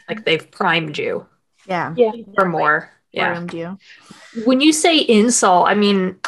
[0.10, 1.26] Like they've primed you
[1.68, 1.94] Yeah.
[1.96, 2.12] Yeah.
[2.36, 2.92] for more.
[3.12, 3.34] Yeah.
[3.34, 3.78] Groomed you.
[4.46, 6.20] When you say insult, I mean,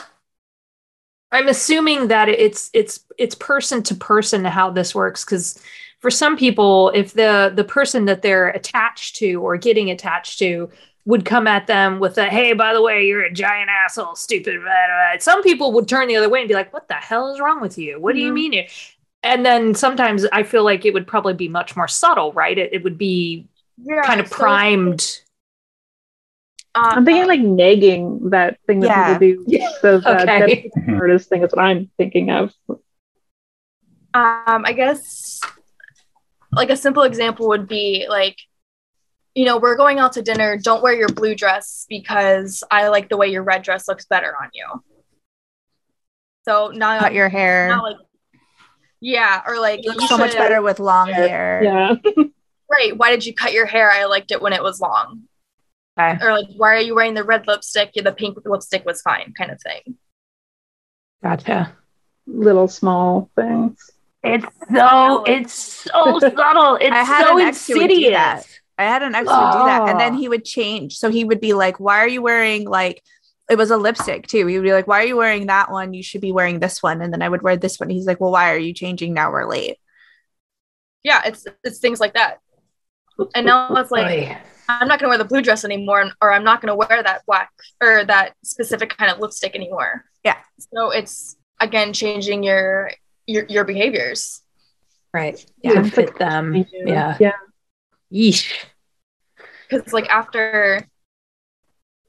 [1.31, 5.59] I'm assuming that it's it's it's person to person how this works because
[5.99, 10.69] for some people, if the the person that they're attached to or getting attached to
[11.05, 14.55] would come at them with a hey by the way you're a giant asshole stupid
[14.61, 15.19] blah, blah.
[15.19, 17.59] some people would turn the other way and be like what the hell is wrong
[17.59, 18.33] with you what do you Mhm.
[18.35, 18.67] mean
[19.23, 22.71] and then sometimes i feel like it would probably be much more subtle right it,
[22.71, 23.47] it would be
[23.83, 25.21] Yeah, kind of so, primed
[26.75, 29.17] um, I'm thinking like nagging that thing that Yeah.
[29.17, 29.59] people do.
[29.81, 30.39] The uh, Okay.
[30.39, 32.53] dedicated artist thing is what I'm thinking of.
[34.13, 35.39] um i guess
[36.51, 38.35] like a simple example would be like
[39.35, 43.07] you know we're going out to dinner don't wear your blue dress because i like
[43.07, 44.65] the way your red dress looks better on you
[46.45, 47.69] so now Cut your hair.
[47.69, 47.95] now like
[48.99, 51.61] yeah or like You look so much better with long hair.
[51.63, 51.95] Yeah.
[52.69, 55.21] right why did you cut your hair i liked it when it was long
[56.09, 59.01] okay or like why are you wearing the red lipstick yeah, the pink lipstick was
[59.01, 59.81] fine kind of thing
[61.23, 61.75] gotcha
[62.27, 63.77] Little small things.
[64.23, 68.47] it's so it's so subtle it's so an ex who would do insidious that.
[68.77, 70.97] I had an ex who would do that, and then he would change.
[70.97, 73.03] So he would be like, "Why are you wearing like?"
[73.47, 74.47] It was a lipstick too.
[74.47, 75.93] He would be like, "Why are you wearing that one?
[75.93, 77.91] You should be wearing this one." And then I would wear this one.
[77.91, 79.31] He's like, "Well, why are you changing now?
[79.31, 79.77] We're late."
[81.03, 82.39] yeah it's it's things like that
[83.35, 84.37] and now it's like Oy.
[84.79, 87.01] I'm not going to wear the blue dress anymore or i'm not going to wear
[87.03, 87.51] that black
[87.81, 90.05] or that specific kind of lipstick anymore.
[90.23, 90.37] Yeah.
[90.59, 92.91] so it's again changing your
[93.27, 94.41] your, your behaviors.
[95.13, 95.43] Right.
[95.61, 96.65] Yeah, to fit them.
[96.71, 97.17] Yeah.
[97.19, 97.31] Yeah.
[98.11, 98.53] Yeesh.
[99.69, 100.87] because like after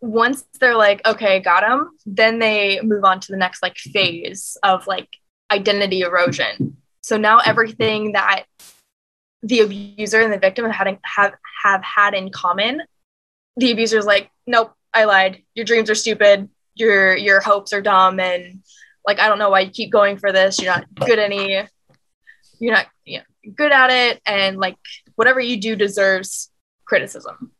[0.00, 4.56] once they're like okay got him then they move on to the next like phase
[4.62, 5.08] of like
[5.50, 6.76] identity erosion.
[7.02, 8.44] So now everything that
[9.42, 11.34] the abuser and the victim have had, have
[11.64, 12.82] have had in common
[13.56, 15.42] the abuser's like nope i lied.
[15.54, 16.48] Your dreams are stupid.
[16.74, 18.20] Your your hopes are dumb.
[18.20, 18.62] And
[19.06, 20.60] like i don't know why you keep going for this.
[20.60, 21.66] You're not good any
[22.58, 24.20] you're not you know, good at it.
[24.26, 24.76] And like
[25.16, 26.50] whatever you do deserves
[26.84, 27.52] criticism.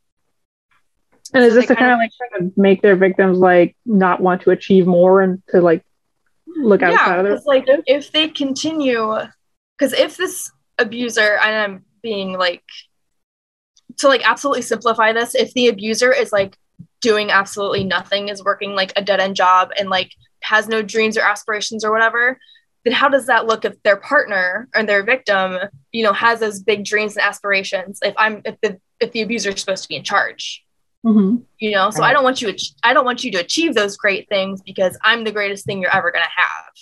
[1.35, 4.20] And is So this to kind of like trying to make their victims like not
[4.20, 5.83] want to achieve more and to like
[6.47, 9.16] look outside of their like if they continue
[9.78, 10.53] because if this
[10.83, 12.62] abuser and i'm being like
[13.99, 16.57] to like absolutely simplify this if the abuser is like
[17.01, 20.12] doing absolutely nothing is working like a dead-end job and like
[20.43, 22.39] has no dreams or aspirations or whatever
[22.85, 25.57] then how does that look if their partner or their victim
[25.93, 29.51] you know has those big dreams and aspirations if i'm if the if the abuser
[29.51, 30.64] is supposed to be in charge
[31.05, 31.43] Mhm.
[31.59, 33.97] you know so i don't want you to i don't want you to achieve those
[33.97, 36.72] great things because i'm the greatest thing you're ever going to have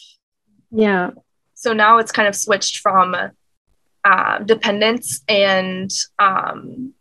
[0.70, 1.10] Yeah.
[1.54, 3.14] so now it's kind of switched from
[4.04, 6.94] uh, dependence and um,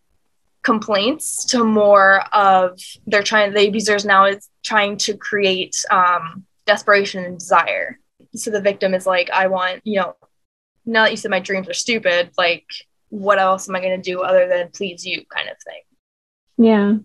[0.64, 7.24] complaints to more of they're trying the abusers now is trying to create um, desperation
[7.24, 7.98] and desire
[8.36, 10.16] so the victim is like i want you know
[10.86, 12.66] now that you said my dreams are stupid like
[13.10, 15.82] what else am i going to do other than please you kind of thing
[16.58, 16.98] Yeah.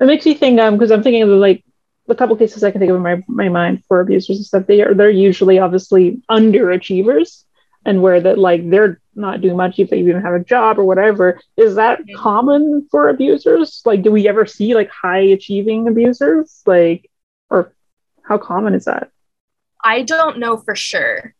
[0.00, 1.64] It makes me think um because I'm thinking of like
[2.08, 4.66] a couple cases I can think of in my, my mind for abusers and stuff.
[4.66, 7.44] They are they're usually obviously underachievers
[7.84, 10.84] and where that like they're not doing much if they even have a job or
[10.84, 11.40] whatever.
[11.56, 13.82] Is that common for abusers?
[13.84, 16.62] Like do we ever see like high achieving abusers?
[16.66, 17.10] Like
[17.48, 17.74] or
[18.22, 19.10] how common is that?
[19.82, 21.34] I don't know for sure.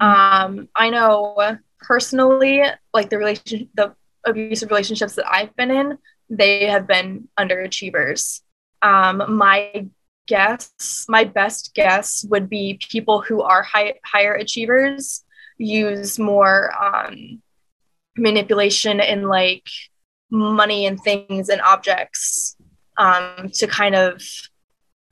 [0.00, 2.62] Um, I know personally,
[2.94, 5.98] like the relation, the abusive relationships that I've been in,
[6.30, 8.40] they have been underachievers.
[8.80, 9.88] Um, my
[10.26, 15.24] guess, my best guess would be people who are high, higher achievers
[15.58, 17.42] use more um,
[18.16, 19.66] manipulation and like
[20.30, 22.56] money and things and objects
[22.98, 24.22] um, to kind of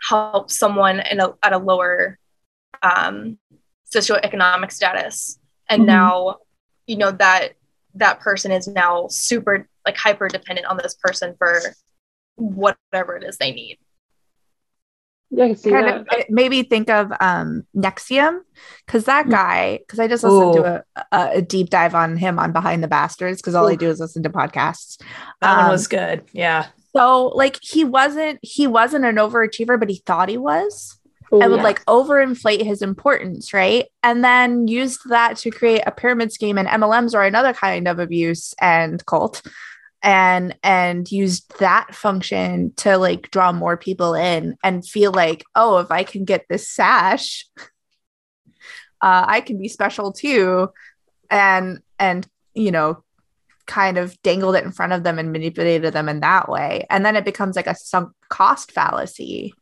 [0.08, 2.18] help someone in a, at a lower
[2.82, 3.38] um,
[3.94, 5.38] socioeconomic status.
[5.68, 5.86] And Mhm.
[5.86, 6.36] now,
[6.86, 7.54] you know, that
[7.94, 11.60] that person is now super like hyper dependent on this person for
[12.36, 13.78] whatever it is they need.
[15.30, 16.28] Yeah, I can see kind that.
[16.28, 18.40] of me think of um NXIVM
[18.84, 20.62] because that guy because I just listened Ooh.
[20.62, 23.76] to a, a, a deep dive on him on Behind the Bastards because all I
[23.76, 24.98] do is listen to podcasts.
[25.40, 26.24] That one Um, was good.
[26.32, 26.66] Yeah.
[26.96, 30.96] So like he wasn't he wasn't an overachiever, but he thought he was.
[31.32, 31.62] Oh, and would yeah.
[31.62, 33.86] like overinflate his importance, right?
[34.02, 36.58] And then used that to create a pyramid scheme.
[36.58, 39.40] And MLMs or another kind of abuse and cult.
[40.02, 45.78] And and used that function to like draw more people in and feel like, oh,
[45.78, 47.46] if I can get this sash,
[49.02, 50.70] uh, I can be special too.
[51.30, 53.04] And and you know,
[53.66, 56.86] kind of dangled it in front of them and manipulated them in that way.
[56.88, 59.54] And then it becomes like a sunk cost fallacy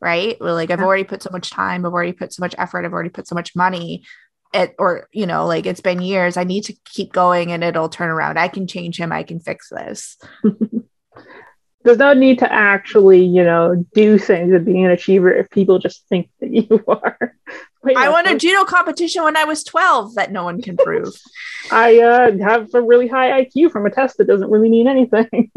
[0.00, 0.36] right?
[0.40, 2.92] We're like, I've already put so much time, I've already put so much effort, I've
[2.92, 4.04] already put so much money.
[4.52, 6.36] It or you know, like it's been years.
[6.36, 8.38] I need to keep going and it'll turn around.
[8.38, 10.18] I can change him, I can fix this.
[11.82, 15.78] There's no need to actually, you know, do things and being an achiever if people
[15.78, 17.34] just think that you are.
[17.82, 20.76] Wait, I no, won a judo competition when I was 12 that no one can
[20.76, 21.14] prove.
[21.70, 25.50] I uh, have a really high IQ from a test that doesn't really mean anything.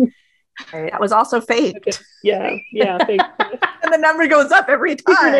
[0.71, 1.83] that was also fake.
[2.23, 3.03] yeah, yeah.
[3.03, 3.21] Fake.
[3.81, 5.33] And the number goes up every time.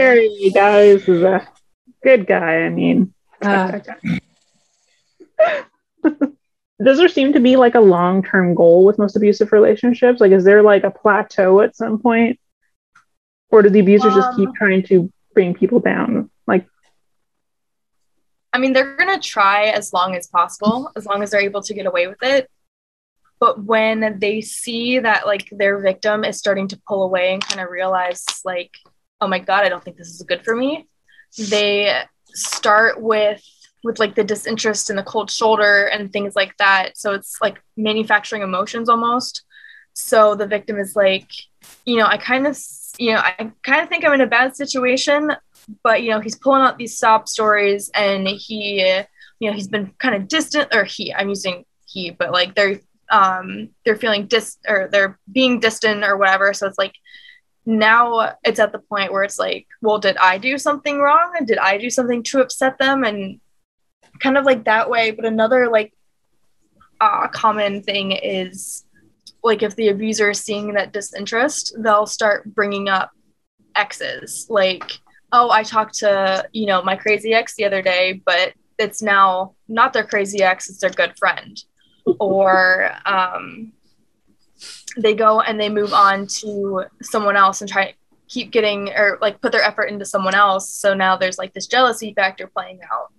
[0.54, 1.48] Guys, is a
[2.04, 2.64] good guy.
[2.64, 3.14] I mean,
[3.44, 3.80] Uh,
[6.84, 10.20] does there seem to be like a long term goal with most abusive relationships?
[10.20, 12.40] Like, is there like a plateau at some point?
[13.50, 16.30] Or do the abusers just keep Um, trying to bring people down?
[16.48, 16.68] Like,
[18.52, 21.74] I mean, they're gonna try as long as possible, as long as they're able to
[21.74, 22.50] get away with it.
[23.40, 27.60] But when they see that like their victim is starting to pull away and kind
[27.62, 28.72] of realize like,
[29.22, 30.88] oh my god, I don't think this is good for me,
[31.50, 32.04] they
[32.34, 33.44] start with
[33.84, 36.98] with like the disinterest and the cold shoulder and things like that.
[36.98, 39.44] So it's like manufacturing emotions almost.
[39.92, 41.30] So the victim is like,
[41.86, 42.58] you know, I kind of,
[42.98, 45.32] you know, I kind of think I'm in a bad situation,
[45.84, 48.82] but you know he's pulling out these sob stories and he
[49.40, 52.80] you know he's been kind of distant or he i'm using he but like they're
[53.10, 56.94] um they're feeling dis or they're being distant or whatever so it's like
[57.66, 61.34] now it's at the point where it's like well did i do something wrong?
[61.46, 63.04] Did i do something to upset them?
[63.04, 63.40] And
[64.20, 65.12] kind of like that way.
[65.12, 65.94] But another like
[67.02, 68.86] uh, common thing is
[69.44, 73.12] like if the abuser is seeing that disinterest they'll start bringing up
[73.76, 74.48] exes.
[74.50, 75.00] Like
[75.32, 79.56] oh i talked to you know my crazy ex the other day but it's now
[79.68, 81.64] not their crazy ex it's their good friend.
[82.20, 83.72] Or um,
[84.98, 87.94] they go and they move on to someone else and try
[88.28, 90.70] keep getting or like put their effort into someone else.
[90.70, 93.12] So now there's like this jealousy factor playing out.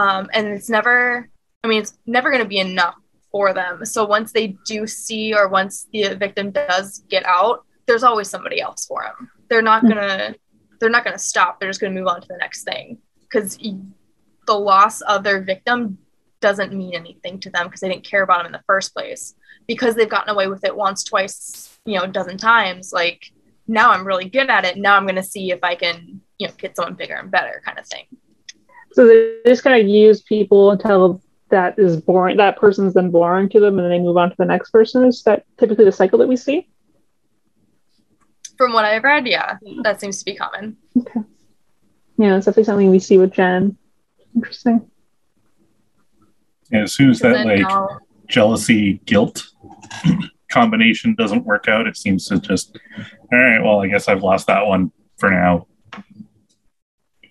[0.00, 1.28] Um, and it's never
[1.64, 2.94] i mean it's never going to be enough
[3.32, 3.84] for them.
[3.84, 8.60] So once they do see or once the victim does get out there's always somebody
[8.60, 10.34] else for them they're not going to
[10.80, 11.58] they're not going to stop.
[11.58, 12.98] They're just going to move on to the next thing.
[13.20, 13.58] Because
[14.46, 15.98] the loss of their victim
[16.46, 19.34] doesn't mean anything to them because they didn't care about them in the first place
[19.66, 23.32] because they've gotten away with it once twice you know a dozen times like
[23.66, 26.46] now i'm really good at it now i'm going to see if i can you
[26.46, 28.04] know get someone bigger and better kind of thing
[28.92, 32.38] so they just kind of use people until that is boring.
[32.38, 35.04] That person's then boring to them, and then they move on to the next person.
[35.04, 36.66] Is that typically the cycle that we see?
[38.56, 41.20] from what i've read yeah that seems to be common Okay.
[42.18, 43.76] Yeah, it's definitely something we see with Jen.
[44.34, 44.90] Interesting.
[46.72, 47.98] And as soon as that then like now-
[48.28, 49.44] jealousy guilt
[50.50, 52.76] combination doesn't work out, it seems to just
[53.32, 53.60] all right.
[53.62, 55.66] Well, I guess I've lost that one for now.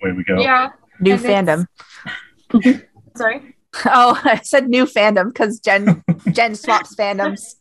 [0.01, 0.39] Away we go.
[0.41, 0.69] yeah
[0.99, 1.67] New And
[2.51, 2.81] fandom.
[3.15, 3.55] sorry
[3.87, 7.55] Oh, I said new fandom because Jen Jen swaps fandoms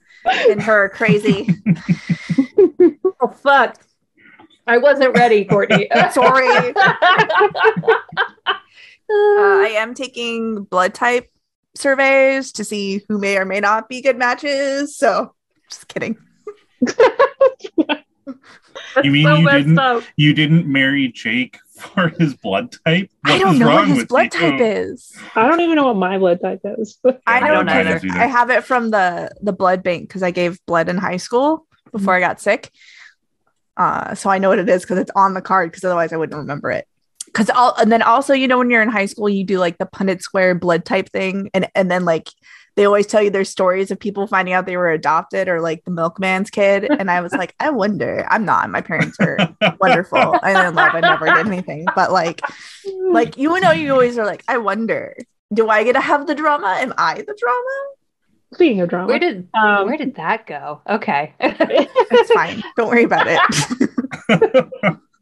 [0.49, 1.49] in her crazy.
[3.21, 3.77] oh fuck!
[4.67, 5.89] I wasn't ready, Courtney.
[6.13, 6.73] Sorry.
[9.11, 11.31] Uh, I am taking blood type
[11.75, 14.97] surveys to see who may or may not be good matches.
[14.97, 15.35] So,
[15.71, 16.17] just kidding.
[19.03, 20.05] You mean so you didn't- up.
[20.17, 23.11] You didn't marry Jake for his blood type?
[23.25, 24.41] I don't is know what his blood you?
[24.41, 25.13] type is.
[25.35, 26.97] I don't even know what my blood type is.
[27.05, 27.97] I I don't don't either.
[28.07, 28.19] either.
[28.21, 31.67] I have it from the the blood bank because I gave blood in high school
[31.91, 32.71] before I got sick.
[33.77, 35.71] Uh, so I know what it is because it's on the card.
[35.73, 36.87] Because otherwise, I wouldn't remember it.
[37.35, 39.79] Because all and then also, you know, when you're in high school, you do like
[39.79, 42.29] the Punnett Square blood type thing, and and then like
[42.77, 45.85] they always tell you their stories of people finding out they were adopted or like
[45.85, 46.85] the milkman's kid.
[46.85, 48.27] And I was like, I wonder.
[48.31, 48.69] I'm not.
[48.71, 49.39] My parents are
[49.81, 50.39] wonderful.
[50.43, 50.95] I in love.
[50.95, 52.41] I never did anything, but like,
[53.11, 55.17] like you know, you always are like, I wonder.
[55.53, 56.79] Do I get to have the drama?
[56.81, 57.95] Am I the drama?
[58.59, 60.81] being a drama, Where did um, where did that go?
[60.89, 61.35] Okay.
[61.41, 62.63] It's fine.
[62.77, 64.99] Don't worry about it.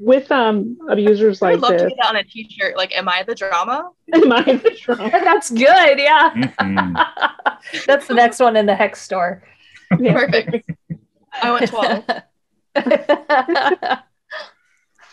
[0.00, 3.08] with um abusers i like would love to get that on a t-shirt like am
[3.08, 5.10] i the drama am I the drama?
[5.24, 5.98] That's good.
[5.98, 6.30] Yeah.
[6.34, 7.06] Mhm.
[7.86, 9.42] That's the next one in the hex store.
[9.98, 10.12] Yeah.
[10.14, 10.70] perfect
[11.42, 12.04] i want 12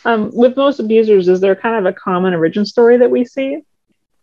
[0.05, 3.63] Um, with most abusers, is there kind of a common origin story that we see?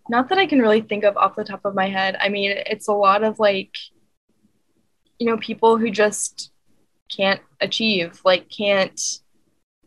[0.09, 2.17] Not that I can really think of off the top of my head.
[2.21, 3.75] I mean, it's a lot of like,
[5.19, 6.53] you know, people who just
[7.09, 9.01] can't achieve, like, can't,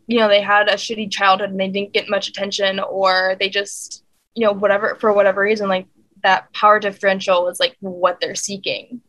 [0.08, 3.50] you know, they had a shitty childhood and they didn't get much attention, or they
[3.50, 4.04] just,
[4.36, 5.88] you know, whatever, for whatever reason, like,
[6.24, 9.02] that power differential is like what they're seeking.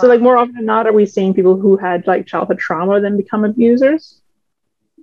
[0.00, 2.58] So, like Um, more often than not, are we seeing people who had like childhood
[2.58, 4.22] trauma then become abusers?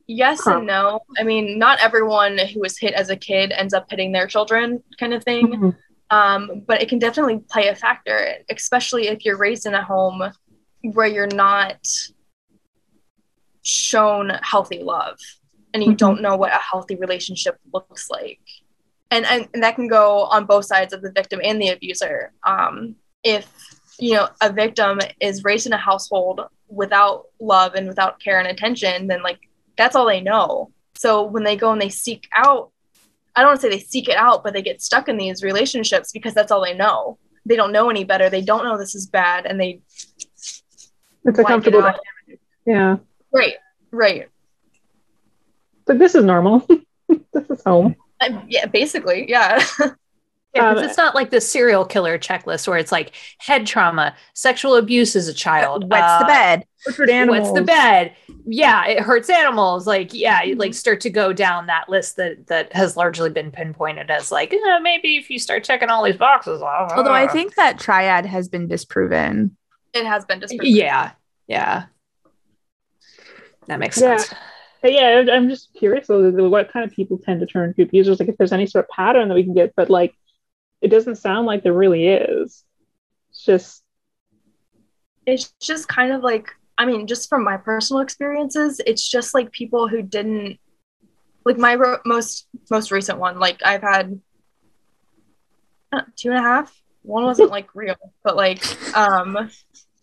[0.07, 1.01] yes and no.
[1.17, 4.83] I mean, not everyone who was hit as a kid ends up hitting their children,
[4.99, 5.47] kind of thing.
[5.47, 5.75] Mhm.
[6.09, 10.21] Um, but it can definitely play a factor, especially if you're raised in a home
[10.81, 11.77] where you're not
[13.63, 15.17] shown healthy love
[15.73, 15.97] and you Mhm.
[15.97, 18.39] don't know what a healthy relationship looks like.
[19.09, 22.31] And, and, and that can go on both sides of the victim and the abuser.
[22.43, 23.47] Um, if
[23.99, 28.47] you know a victim is raised in a household without love and without care and
[28.47, 29.39] attention, then like
[29.77, 30.71] that's all they know.
[30.95, 32.71] So when they go and they seek out,
[33.35, 35.43] I don't want to say they seek it out, but they get stuck in these
[35.43, 37.17] relationships because that's all they know.
[37.45, 38.29] They don't know any better.
[38.29, 39.81] They don't know this is bad, and they
[41.25, 41.99] It's a it comfortable out.
[42.65, 42.97] Yeah.
[43.33, 43.55] Right,
[43.91, 44.29] right.
[45.79, 46.65] It's like this is normal.
[47.33, 47.95] this is home.
[48.21, 49.63] Uh, yeah, basically, yeah.
[50.55, 54.15] Yeah, 'cause Um, it's not like the serial killer checklist where it's like head trauma,
[54.35, 56.65] sexual abuse as a child, Wets uh, the bed.
[56.85, 57.49] Tortured animals.
[57.49, 58.13] What's the bed?
[58.45, 59.87] Yeah, it hurts animals.
[59.87, 63.49] Like, yeah, you like start to go down that list that that has largely been
[63.49, 66.91] pinpointed as like, eh, maybe if you start checking all these boxes off.
[66.95, 69.57] Although I think that triad has been disproven.
[69.95, 70.67] it has been disproven.
[70.67, 71.13] yeah,
[71.47, 71.85] yeah,
[73.67, 74.17] that makes Yeah.
[74.17, 74.33] sense.
[74.81, 77.81] But yeah, I'm- I'm just curious though, what kind of people tend to turn to
[77.83, 78.19] abusers.
[78.19, 80.13] Like if there's any sort of pattern that we can get, but like
[80.81, 82.63] it doesn't sound like there really is.
[83.29, 83.83] It's just
[85.25, 89.49] it's just kind of like i mean just from my personal experiences it's just like
[89.53, 90.59] people who didn't
[91.45, 94.19] like my ro- most most recent one like i've had
[95.93, 97.95] uh, two and a half one wasn't like real
[98.25, 98.61] but like
[98.97, 99.49] um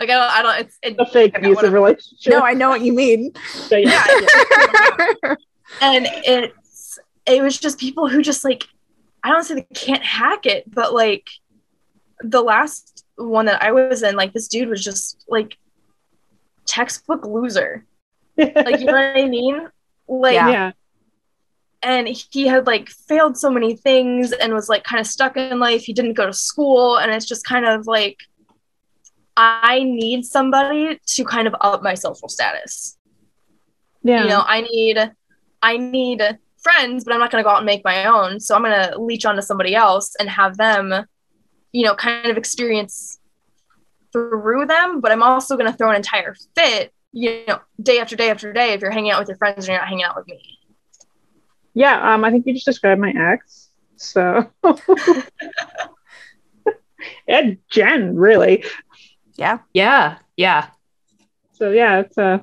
[0.00, 1.76] like i don't i don't it's it, a fake okay, abusive whatever.
[1.76, 2.32] relationship.
[2.32, 3.32] No, I know what you mean.
[3.70, 4.04] But yeah.
[4.08, 5.34] yeah
[5.82, 8.66] and it's it was just people who just like
[9.22, 11.28] i don't say they can't hack it but like
[12.20, 15.56] the last one that i was in like this dude was just like
[16.66, 17.84] textbook loser
[18.36, 19.68] like you know what i mean
[20.08, 20.50] like Yeah.
[20.50, 20.72] yeah.
[21.82, 25.58] and he had like failed so many things and was like kind of stuck in
[25.60, 28.18] life he didn't go to school and it's just kind of like
[29.42, 32.98] i need somebody to kind of up my social status
[34.02, 34.22] Yeah.
[34.22, 34.98] you know i need
[35.62, 36.22] i need
[36.58, 38.90] friends but i'm not going to go out and make my own so i'm going
[38.90, 40.92] to leech onto somebody else and have them
[41.72, 43.18] you know kind of experience
[44.12, 48.14] through them but i'm also going to throw an entire fit you know day after
[48.14, 50.16] day after day if you're hanging out with your friends and you're not hanging out
[50.16, 50.58] with me
[51.74, 53.68] yeah, um, I think you just described my ex.
[53.96, 54.50] So
[57.28, 58.64] yeah, Jen, really.
[59.40, 59.58] Yeah.
[59.74, 60.68] Yeah, yeah.
[61.54, 62.38] So yeah, it's uh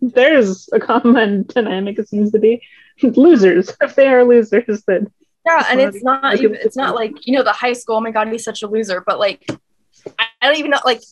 [0.00, 2.62] there's a common dynamic it seems to be.
[3.02, 3.76] Losers.
[3.80, 5.08] If they are losers, then
[5.46, 7.74] yeah and it's be- not like, even it's- it's not like you know the high
[7.74, 9.44] school oh my god he's such a loser but like
[10.18, 11.02] i, I don't even know like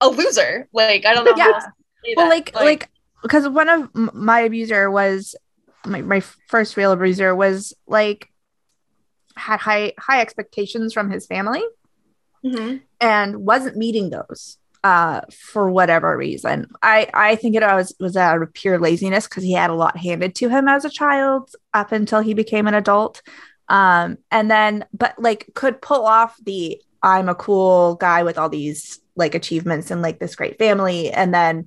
[0.00, 1.44] a loser like i don't know Yeah.
[1.44, 1.70] how else to
[2.04, 2.30] say Well, that.
[2.30, 2.88] like, like,
[3.22, 5.34] because one of my abuser was
[5.84, 8.28] my, my first real abuser was like
[9.36, 11.64] had high high expectations from his family
[12.44, 12.82] Mhm.
[13.02, 16.66] And wasn't meeting those uh for whatever reason.
[16.82, 19.98] I i think it was was out of pure laziness because he had a lot
[19.98, 23.22] handed to him as a child up until he became an adult.
[23.68, 28.48] Um and then but like could pull off the i'm a cool guy with all
[28.48, 31.66] these like achievements and like this great family and then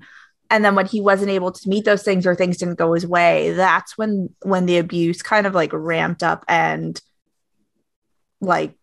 [0.50, 3.08] and then when he wasn't able to meet those things or things didn't go his
[3.08, 7.02] way that's when when the abuse kind of like ramped up and
[8.42, 8.76] like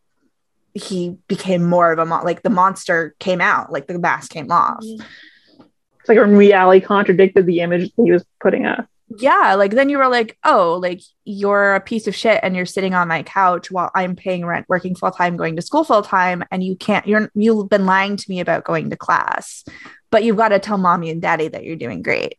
[0.74, 4.50] he became more of a mon- like the monster came out like the mask came
[4.50, 8.86] off it's like when reality contradicted the image that he was putting up.
[9.18, 12.64] yeah like then you were like oh like you're a piece of shit and you're
[12.66, 16.64] sitting on my couch while i'm paying rent working full-time going to school full-time and
[16.64, 19.64] you can't you're you've been lying to me about going to class
[20.10, 22.38] but you've got to tell mommy and daddy that you're doing great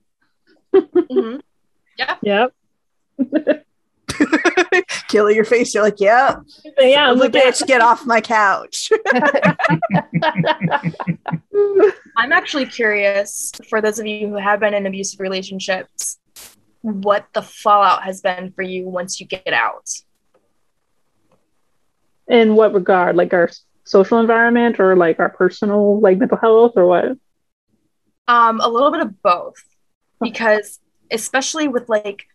[0.74, 1.42] Mhm.
[2.24, 2.54] Yep.
[5.08, 6.38] kill your face you're like yep
[6.80, 8.90] yeah, I'm I'm like like, bitch get off my couch
[12.18, 16.20] I'm actually curious for those of you who have been in abusive relationships,
[16.82, 19.90] what the fallout has been for you once you get out.
[22.28, 23.16] in what regard?
[23.16, 23.50] Like our
[23.84, 27.18] social environment or like our personal like mental health or what?
[28.28, 29.62] Um, a little bit of both,
[30.22, 30.80] because
[31.12, 32.26] especially with like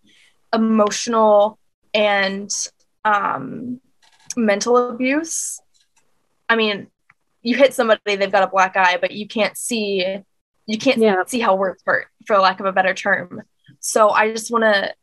[0.54, 1.57] emotional
[1.94, 2.50] and
[3.04, 3.80] um,
[4.36, 5.60] mental abuse,
[6.48, 6.88] I mean,
[7.42, 10.04] you hit somebody, they've got a black eye, but you can't see,
[10.66, 11.22] you can't Yeah.
[11.26, 13.42] see how words hurt, for lack of a better term.
[13.80, 14.94] So I just want to,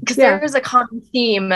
[0.00, 0.36] because Yeah.
[0.36, 1.52] there is a common theme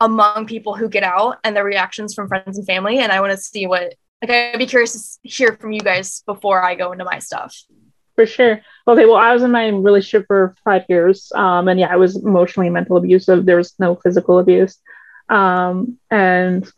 [0.00, 3.32] among people who get out and the reactions from friends and family, and I want
[3.32, 3.94] to see what.
[4.22, 7.56] Like, I'd be curious to hear from you guys before I go into my stuff.
[8.20, 8.60] For sure.
[8.86, 12.16] Okay, well, I was in my relationship for five years, um, and yeah, I was
[12.16, 13.46] emotionally and mental abusive.
[13.46, 14.78] There was no physical abuse,
[15.30, 16.70] um, and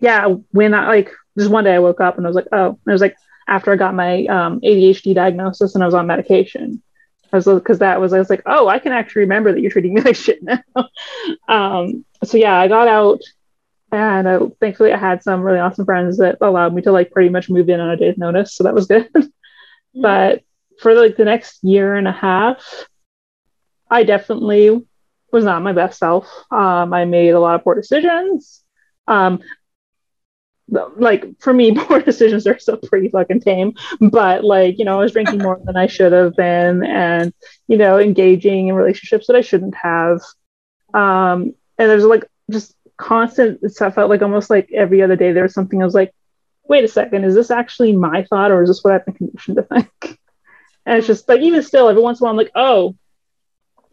[0.00, 2.78] yeah, when I like just one day I woke up and I was like, oh,
[2.86, 3.16] it was like
[3.46, 6.82] after I got my um, ADHD diagnosis and I was on medication.
[7.30, 9.70] I was because that was I was like, oh, I can actually remember that you're
[9.70, 10.62] treating me like shit now.
[11.46, 13.20] um, so yeah, I got out,
[13.92, 17.28] and uh, thankfully I had some really awesome friends that allowed me to like pretty
[17.28, 19.10] much move in on a day's notice, so that was good.
[19.94, 20.42] but
[20.80, 22.86] for like the next year and a half,
[23.90, 24.84] I definitely
[25.32, 26.28] was not my best self.
[26.50, 28.62] Um, I made a lot of poor decisions.
[29.06, 29.40] Um,
[30.68, 33.74] like for me, poor decisions are still pretty fucking tame.
[34.00, 37.32] But like, you know, I was drinking more than I should have been, and
[37.68, 40.20] you know, engaging in relationships that I shouldn't have.
[40.94, 43.94] Um, and there's like just constant stuff.
[43.94, 46.12] Felt like almost like every other day there was something I was like,
[46.68, 49.56] wait a second, is this actually my thought or is this what I've been conditioned
[49.56, 50.18] to think?
[50.86, 52.96] And it's just like even still, every once in a while, I'm like, oh,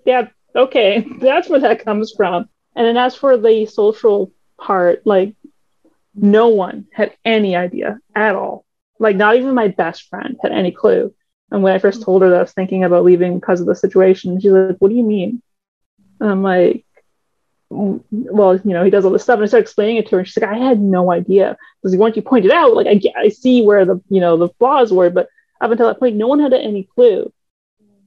[0.06, 2.48] yeah, okay, that's where that comes from.
[2.76, 5.36] And then as for the social part, like
[6.16, 8.66] no one had any idea at all.
[9.00, 11.14] Like not even my best friend had any clue.
[11.52, 13.76] And when I first told her that I was thinking about leaving because of the
[13.76, 15.42] situation, she's like, "What do you mean?"
[16.20, 16.86] And I'm like,
[17.72, 20.12] mm, "Well, you know, he does all this stuff." And I started explaining it to
[20.12, 22.88] her, and she's like, "I had no idea because once you pointed it out, like
[22.88, 25.28] I, I see where the you know the flaws were, but
[25.62, 27.32] up until that point, no one had any clue."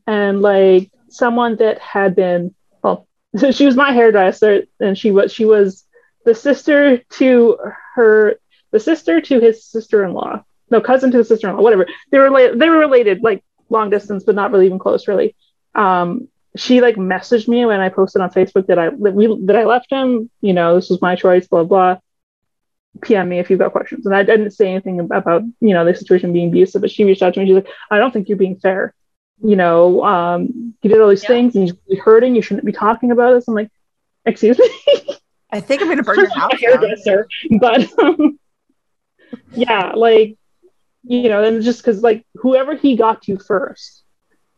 [0.07, 5.33] And like someone that had been, well, so she was my hairdresser, and she was
[5.33, 5.85] she was
[6.25, 7.57] the sister to
[7.95, 8.39] her,
[8.73, 11.87] the sister to his sister-in-law, no cousin to his sister-in-law, whatever.
[12.11, 15.37] They were related, they were related like long distance, but not really even close, really.
[15.75, 19.57] Um, she like messaged me when I posted on Facebook that I that we that
[19.57, 20.31] I left him.
[20.41, 21.47] You know, this was my choice.
[21.47, 21.99] Blah blah.
[23.03, 24.07] PM me if you've got questions.
[24.07, 27.23] And I didn't say anything about you know the situation being abusive, but she reached
[27.23, 27.47] out to me.
[27.47, 28.95] She's like, I don't think you're being fair.
[29.43, 31.29] You know, um, you did all these yeah.
[31.29, 32.35] things and you're really hurting.
[32.35, 33.47] You shouldn't be talking about this.
[33.49, 33.71] I'm like,
[34.25, 34.71] excuse me.
[35.51, 37.29] I think I'm going to burn your house hairdresser,
[37.61, 38.39] but um,
[39.53, 40.37] yeah, like
[41.05, 44.03] you know, and just because like whoever he got to first,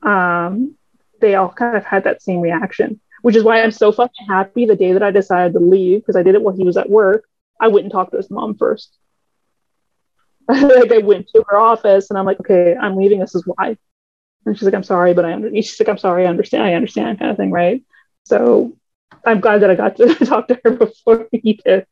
[0.03, 0.77] um,
[1.21, 4.65] they all kind of had that same reaction, which is why I'm so fucking happy
[4.65, 6.89] the day that I decided to leave because I did it while he was at
[6.89, 7.25] work.
[7.61, 8.97] I went and talked to his mom first.
[10.49, 13.21] like I went to her office and I'm like, okay, I'm leaving.
[13.21, 13.77] This is why.
[14.47, 15.65] And she's like, I'm sorry, but I understand.
[15.65, 16.63] She's like, I'm sorry, I understand.
[16.63, 17.83] I understand, kind of thing, right?
[18.25, 18.77] So
[19.27, 21.87] I'm glad that I got to talk to her before he did.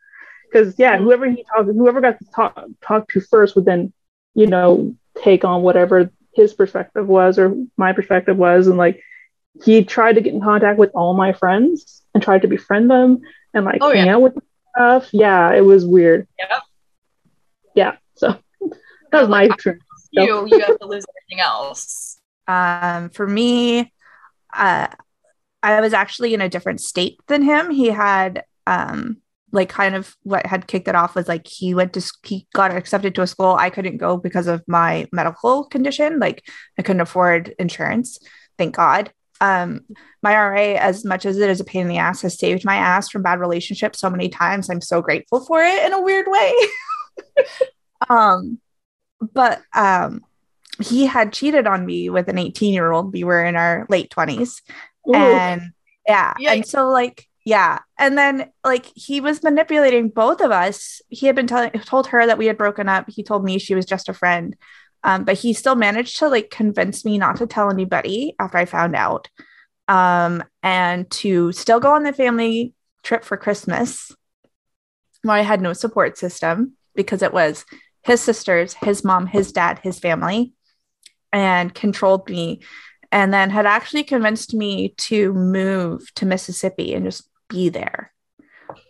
[0.51, 3.93] Because yeah, whoever he talked, whoever got to talk talk to first would then,
[4.35, 9.03] you know, take on whatever his perspective was or my perspective was, and like
[9.64, 13.21] he tried to get in contact with all my friends and tried to befriend them
[13.53, 14.14] and like oh, hang yeah.
[14.14, 14.39] out with
[14.77, 15.09] stuff.
[15.12, 16.27] Yeah, it was weird.
[16.39, 16.61] Yeah.
[17.74, 17.97] Yeah.
[18.14, 18.39] So
[19.12, 19.81] that was my turn.
[20.12, 22.18] You you have to lose everything else.
[22.49, 23.93] Um, for me,
[24.55, 24.87] uh,
[25.62, 27.70] I was actually in a different state than him.
[27.70, 29.18] He had um
[29.53, 32.74] like kind of what had kicked it off was like he went to he got
[32.74, 36.18] accepted to a school I couldn't go because of my medical condition.
[36.18, 36.43] Like
[36.79, 38.18] I couldn't afford insurance.
[38.59, 39.12] Thank God.
[39.41, 39.80] Um,
[40.22, 42.76] my RA, as much as it is a pain in the ass, has saved my
[42.76, 44.70] ass from bad relationships so many times.
[44.70, 46.55] I'm so grateful for it in a weird way.
[48.09, 48.59] um,
[49.32, 50.24] but um,
[50.80, 53.12] he had cheated on me with an 18 year old.
[53.12, 54.61] We were in our late 20s.
[55.09, 55.14] Ooh.
[55.14, 55.72] and
[56.09, 61.26] yeah and so like yeah and then like he was manipulating both of us he
[61.26, 63.87] had been telling told her that we had broken up he told me she was
[63.87, 64.57] just a friend
[65.07, 68.64] um, but he still managed to like convince me not to tell anybody after i
[68.66, 69.28] found out.
[69.88, 72.74] Um, and to still go on the family
[73.04, 74.11] trip for christmas
[75.22, 77.64] where i had no support system because it was
[78.03, 80.53] his sisters his mom his dad his family
[81.37, 82.61] and controlled me.
[83.12, 88.12] And then had actually convinced me to move to Mississippi and just be there.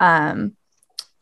[0.00, 0.56] Um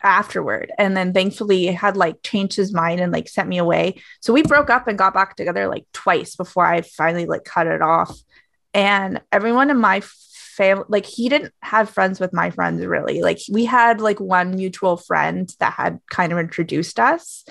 [0.04, 0.70] afterward.
[0.78, 3.96] And then thankfully had like changed his mind and like sent me away.
[4.20, 7.66] So we broke up and got back together like twice before i finally like cut
[7.66, 8.16] it off.
[8.74, 13.22] And everyone in my family like he didn't have friends with my friends really.
[13.22, 17.44] Like we had like one mutual friend that had kind of introduced us.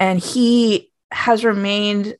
[0.00, 2.16] And he has remained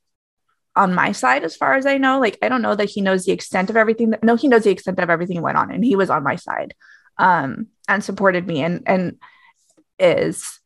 [0.77, 2.21] on my side as far as I know.
[2.21, 4.65] Like I don't know that he knows the extent of everything that no, he knows
[4.65, 6.75] the extent of everything went on and he was on my side
[7.19, 8.63] um and supported me.
[8.63, 9.19] And and
[9.99, 10.61] is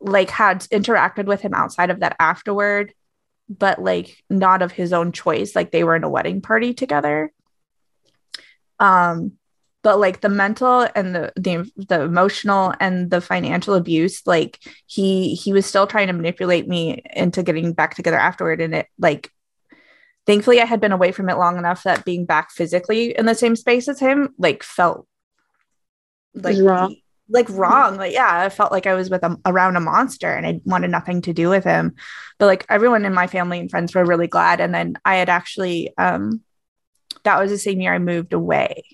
[0.00, 2.92] like had interacted with him outside of that afterward,
[3.48, 5.54] but like not of his own choice.
[5.54, 7.32] Like they were in a wedding party together.
[8.78, 9.32] Um
[9.84, 15.34] but like the mental and the, the the emotional and the financial abuse like he
[15.34, 19.30] he was still trying to manipulate me into getting back together afterward and it like
[20.26, 23.34] thankfully I had been away from it long enough that being back physically in the
[23.34, 25.06] same space as him like felt
[26.34, 26.96] like wrong.
[27.28, 27.96] Like wrong.
[27.96, 30.90] Like yeah i felt like i was with a, around a monster and i wanted
[30.90, 31.94] nothing to do with him.
[32.38, 34.60] But like everyone in my family and friends were really glad.
[34.60, 36.42] And then i had actually um
[37.24, 38.84] that was the same year i moved away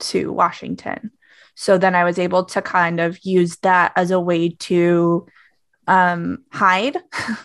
[0.00, 1.10] to washington.
[1.54, 5.26] So then i was able to kind of use that as a way to
[5.86, 6.96] um hide.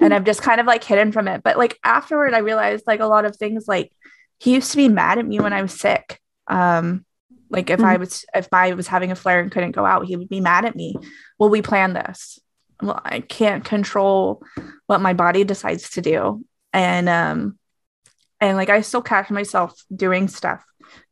[0.00, 1.42] And i've just kind of like hidden from it.
[1.42, 3.92] But like afterward i realized like a lot of things like
[4.38, 6.20] he used to be mad at me when i was sick.
[6.46, 7.04] Um
[7.50, 10.16] like if I was if I was having a flare and couldn't go out, he
[10.16, 10.94] would be mad at me.
[11.38, 12.38] Well, we planned this.
[12.82, 14.42] Well, I can't control
[14.86, 16.44] what my body decides to do.
[16.72, 17.58] And um
[18.40, 20.64] and like I still catch myself doing stuff.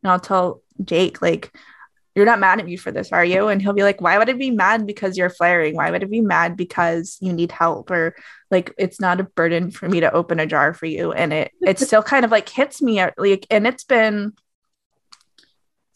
[0.02, 1.52] And I'll tell Jake, like,
[2.14, 3.48] you're not mad at me for this, are you?
[3.48, 5.74] And he'll be like, Why would I be mad because you're flaring?
[5.74, 7.90] Why would I be mad because you need help?
[7.90, 8.14] Or
[8.50, 11.12] like it's not a burden for me to open a jar for you.
[11.12, 14.32] And it it still kind of like hits me like and it's been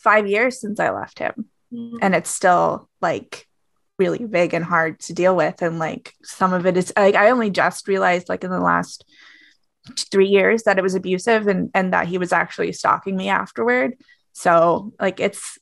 [0.02, 1.46] five years since I left him.
[1.72, 1.98] Mm-hmm.
[2.02, 3.46] And it's still like
[3.98, 5.62] really big and hard to deal with.
[5.62, 9.04] And like some of it is like I only just realized like in the last
[10.10, 13.94] three years that it was abusive and and that he was actually stalking me afterward.
[14.32, 15.58] So like it's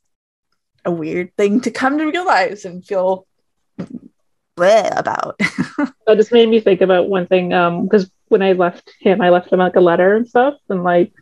[0.84, 3.26] a weird thing to come to realize and feel
[4.60, 5.38] about.
[6.06, 7.52] that just made me think about one thing.
[7.52, 10.84] Um, because when I left him, I left him like a letter and stuff, and
[10.84, 11.12] like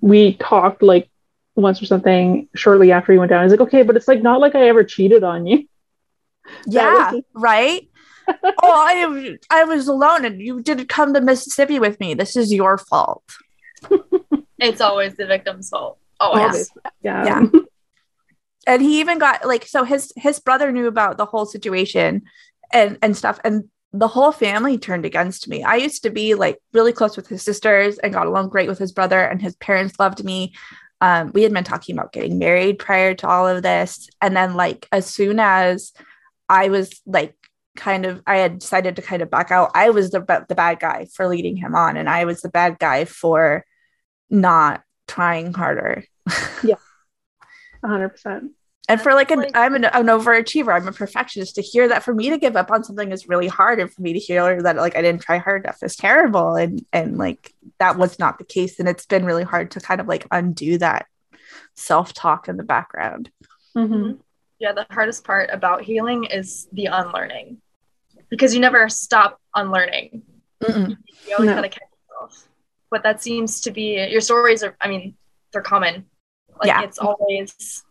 [0.00, 1.08] we talked like
[1.54, 3.44] once or something shortly after he went down.
[3.44, 5.68] He's like, okay, but it's like not like I ever cheated on you.
[6.66, 7.88] Yeah, was- right.
[8.28, 12.14] oh, I I was alone and you didn't come to Mississippi with me.
[12.14, 13.22] This is your fault.
[14.58, 15.98] it's always the victim's fault.
[16.18, 16.42] Always.
[16.42, 16.70] always.
[17.00, 17.24] Yeah.
[17.24, 17.60] Yeah.
[18.66, 22.22] and he even got like so his his brother knew about the whole situation
[22.72, 25.62] and and stuff and the whole family turned against me.
[25.62, 28.78] I used to be like really close with his sisters and got along great with
[28.78, 30.54] his brother and his parents loved me
[31.02, 34.08] um, we had been talking about getting married prior to all of this.
[34.20, 35.92] And then, like, as soon as
[36.48, 37.34] I was like,
[37.74, 40.78] kind of, I had decided to kind of back out, I was the, the bad
[40.78, 41.96] guy for leading him on.
[41.96, 43.64] And I was the bad guy for
[44.30, 46.04] not trying harder.
[46.62, 46.76] yeah.
[47.84, 48.50] 100%
[48.92, 52.14] and for like an i'm an, an overachiever i'm a perfectionist to hear that for
[52.14, 54.76] me to give up on something is really hard and for me to hear that
[54.76, 58.44] like i didn't try hard enough is terrible and and like that was not the
[58.44, 61.06] case and it's been really hard to kind of like undo that
[61.74, 63.30] self-talk in the background
[63.74, 64.12] mm-hmm.
[64.58, 67.56] yeah the hardest part about healing is the unlearning
[68.28, 70.22] because you never stop unlearning
[70.62, 70.96] Mm-mm.
[71.26, 71.54] you always no.
[71.54, 72.48] gotta catch yourself
[72.90, 75.14] but that seems to be your stories are i mean
[75.52, 76.04] they're common
[76.60, 76.82] like yeah.
[76.82, 77.84] it's always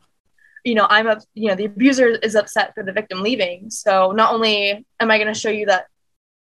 [0.64, 3.70] you know i'm a you know the abuser is upset for the victim leaving.
[3.70, 5.86] So not only am i going to show you that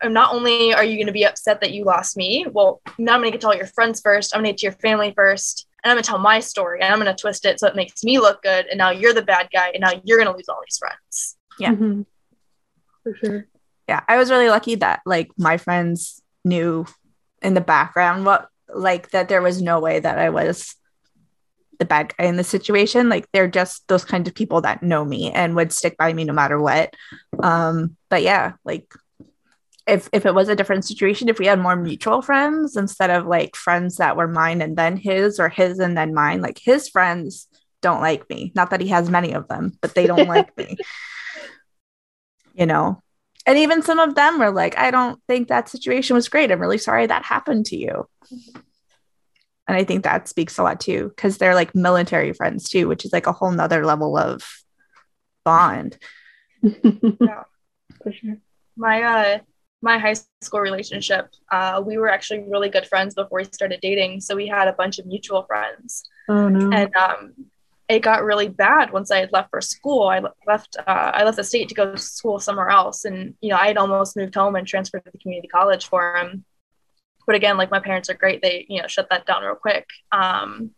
[0.03, 3.15] um, not only are you going to be upset that you lost me well now
[3.15, 4.73] i'm going to get to all your friends first i'm going to get to your
[4.81, 7.61] family first and i'm going to tell my story and i'm going to twist it
[7.61, 10.19] so it makes me look good and now you're the bad guy and now you're
[10.19, 11.37] going to lose all these friends.
[11.59, 11.73] Yeah.
[11.73, 12.03] Mm-hmm.
[13.03, 13.47] for sure.
[13.89, 16.87] Yeah i was really lucky that like my friends knew
[17.43, 20.77] in the background what like that there was no way that i was
[21.81, 23.09] the bad guy in the situation.
[23.09, 26.23] Like they're just those kinds of people that know me and would stick by me
[26.23, 26.94] no matter what.
[27.43, 28.94] Um, but yeah, like
[29.89, 33.27] if if it was a different situation, if we had more mutual friends instead of
[33.27, 36.89] like friends that were mine and then his or his and then mine, like his
[36.89, 37.48] friends
[37.81, 38.52] don't like me.
[38.55, 40.77] Not that he has many of them, but they don't like me.
[42.52, 43.01] You know.
[43.47, 46.51] And even some of them were like, I don't think that situation was great.
[46.51, 48.07] I'm really sorry that happened to you.
[49.71, 53.05] And I think that speaks a lot too, because they're like military friends too, which
[53.05, 54.43] is like a whole nother level of
[55.45, 55.97] bond.
[56.61, 57.45] yeah,
[58.03, 58.39] for sure.
[58.77, 59.39] My uh
[59.81, 64.23] my high school relationship, uh, we were actually really good friends before we started dating.
[64.23, 66.03] So we had a bunch of mutual friends.
[66.29, 66.77] Oh no.
[66.77, 67.35] And um
[67.89, 70.09] it got really bad once I had left for school.
[70.09, 73.51] I left uh, I left the state to go to school somewhere else, and you
[73.51, 76.45] know I had almost moved home and transferred to the community college for him
[77.31, 78.43] but again like my parents are great.
[78.43, 79.86] They you know shut that down real quick.
[80.11, 80.73] Um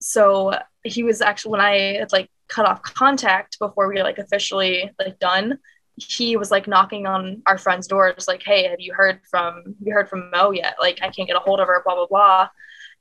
[0.00, 4.16] so he was actually when i had like cut off contact before we were like
[4.16, 5.58] officially like done
[5.96, 9.92] he was like knocking on our friends doors like hey have you heard from you
[9.92, 10.76] heard from mo yet?
[10.80, 12.48] Like i can't get a hold of her blah blah blah.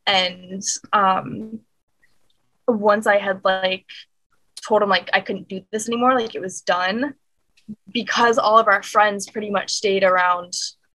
[0.06, 1.62] And um
[2.68, 3.86] once i had like
[4.68, 7.14] told him like i couldn't do this anymore like it was done
[7.90, 10.54] because all of our friends pretty much stayed around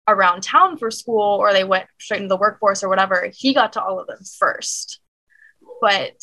[0.08, 3.72] around town for school or they went straight into the workforce or whatever, he got
[3.74, 5.00] to all of them first.
[5.80, 6.20] But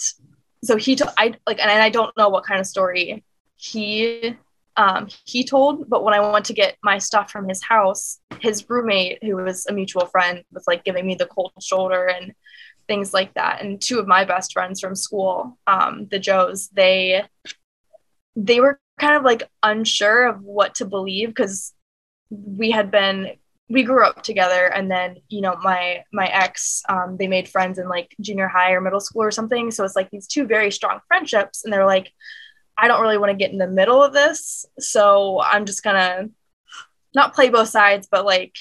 [0.63, 3.23] so he took I like and I don't know what kind of story
[3.55, 4.35] he
[4.77, 5.89] um, he told.
[5.89, 9.65] But when I went to get my stuff from his house, his roommate, who was
[9.65, 12.33] a mutual friend, was like giving me the cold shoulder and
[12.87, 13.61] things like that.
[13.61, 17.23] And two of my best friends from school, um, the Joes, they
[18.35, 21.73] they were kind of like unsure of what to believe because
[22.29, 23.31] we had been
[23.69, 27.79] we grew up together and then you know my my ex um, they made friends
[27.79, 30.71] in like junior high or middle school or something so it's like these two very
[30.71, 32.11] strong friendships and they're like
[32.77, 36.29] i don't really want to get in the middle of this so i'm just gonna
[37.15, 38.55] not play both sides but like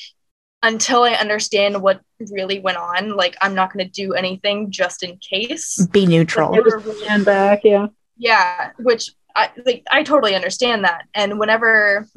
[0.63, 2.01] until i understand what
[2.33, 6.51] really went on like i'm not gonna do anything just in case Be neutral.
[6.51, 7.87] Like, really- And back, yeah.
[8.17, 12.09] yeah which i like i totally understand that and whenever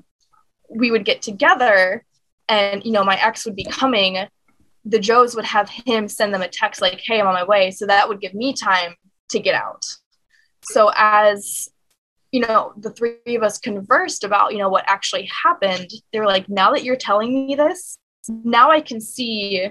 [0.69, 2.05] we would get together
[2.49, 4.27] and you know my ex would be coming
[4.85, 7.71] the joes would have him send them a text like hey i'm on my way.
[7.71, 8.95] So that would give me time
[9.29, 9.85] to get out.
[10.63, 11.69] So as
[12.31, 16.27] you know the three of us conversed about you know what actually happened they were
[16.27, 17.97] like now that you're telling me this
[18.27, 19.67] now i can see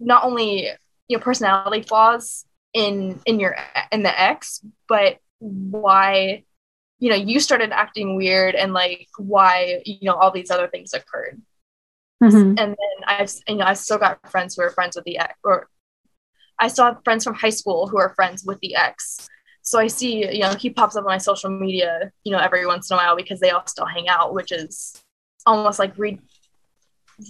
[0.00, 0.68] not only
[1.08, 3.56] you know personality flaws in in your
[3.92, 6.42] in the ex but why
[6.98, 10.92] you know you started acting weird and like why you know all these other things
[10.94, 11.40] occurred.
[12.22, 12.58] Mhm.
[12.58, 15.34] and then i've you know i've still got friends who are friends with the ex
[15.44, 15.68] or
[16.58, 19.28] i still have friends from high school who are friends with the ex.
[19.62, 22.66] So i see you know he pops up on my social media you know every
[22.66, 25.00] once in a while because they all still hang out which is
[25.46, 26.18] almost like re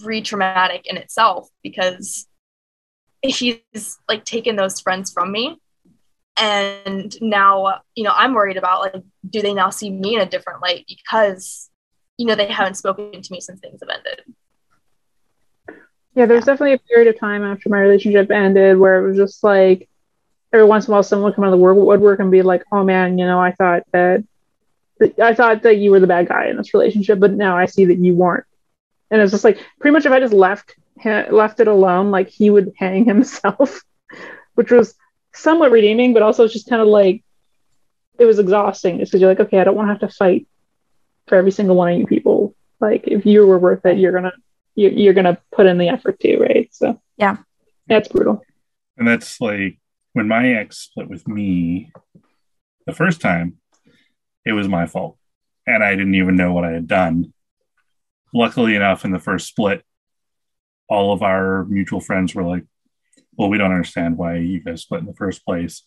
[0.04, 2.26] re-traumatic in itself because
[3.22, 5.58] he's like taken those friends from me
[6.40, 8.94] and now you know i'm worried about like
[9.28, 11.70] do they now see me in a different light because
[12.16, 14.22] you know they haven't spoken to me since things have ended
[16.14, 19.44] Yeah, there's definitely a period of time after my relationship ended where it was just
[19.44, 19.88] like
[20.52, 22.64] every once in a while someone would come out of the woodwork and be like,
[22.72, 24.24] "Oh man, you know, I thought that
[25.22, 27.84] I thought that you were the bad guy in this relationship, but now I see
[27.86, 28.44] that you weren't."
[29.10, 30.74] And it's just like pretty much if I just left
[31.04, 33.80] left it alone, like he would hang himself,
[34.54, 34.94] which was
[35.38, 37.24] somewhat redeeming, but also just kind of like
[38.18, 38.98] it was exhausting.
[38.98, 40.46] Just because you're like, okay, I don't want to have to fight
[41.26, 42.54] for every single one of you people.
[42.80, 44.32] Like if you were worth it, you're gonna
[44.74, 46.68] you- you're gonna put in the effort too, right?
[46.72, 47.38] So Yeah.
[47.88, 48.42] that's brutal.
[48.96, 49.78] And that's like
[50.12, 51.92] when my ex split with me
[52.86, 53.58] the first time,
[54.44, 55.18] it was my fault.
[55.66, 57.32] And I didn't even know what I had done.
[58.32, 59.84] Luckily enough, in the first split,
[60.88, 62.64] all of our mutual friends were like,
[63.38, 65.84] Well, we don't understand why you guys split in the first place.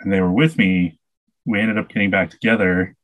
[0.00, 1.00] And they were with me.
[1.44, 2.94] We ended up getting back together.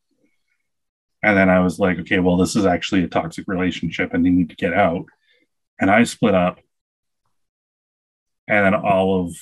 [1.25, 4.31] And then I was like, okay, well, this is actually a toxic relationship and they
[4.31, 5.07] need to get out.
[5.81, 6.61] And I split up.
[8.47, 9.35] And then all of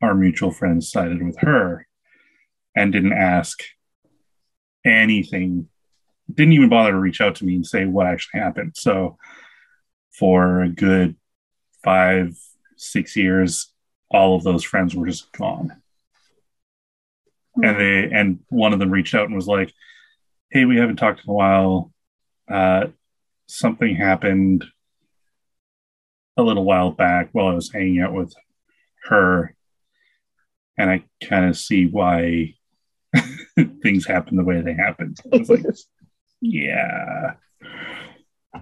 [0.00, 1.86] our mutual friends sided with her
[2.74, 3.62] and didn't ask
[4.86, 5.68] anything,
[6.32, 8.72] didn't even bother to reach out to me and say what actually happened.
[8.76, 9.18] So
[10.12, 11.16] for a good
[11.84, 12.38] five,
[12.82, 13.72] six years,
[14.10, 15.80] all of those friends were just gone.
[17.62, 19.72] And they and one of them reached out and was like,
[20.50, 21.92] Hey, we haven't talked in a while.
[22.50, 22.86] Uh
[23.46, 24.64] something happened
[26.36, 28.34] a little while back while I was hanging out with
[29.04, 29.54] her,
[30.78, 32.54] and I kind of see why
[33.82, 35.18] things happen the way they happened.
[35.32, 35.64] I was like,
[36.40, 37.34] yeah,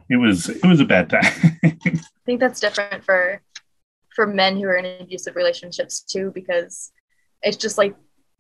[0.09, 1.23] it was it was a bad time.
[1.65, 3.41] i think that's different for
[4.21, 6.93] for men who are in abusive relationships too because
[7.41, 7.97] it's just like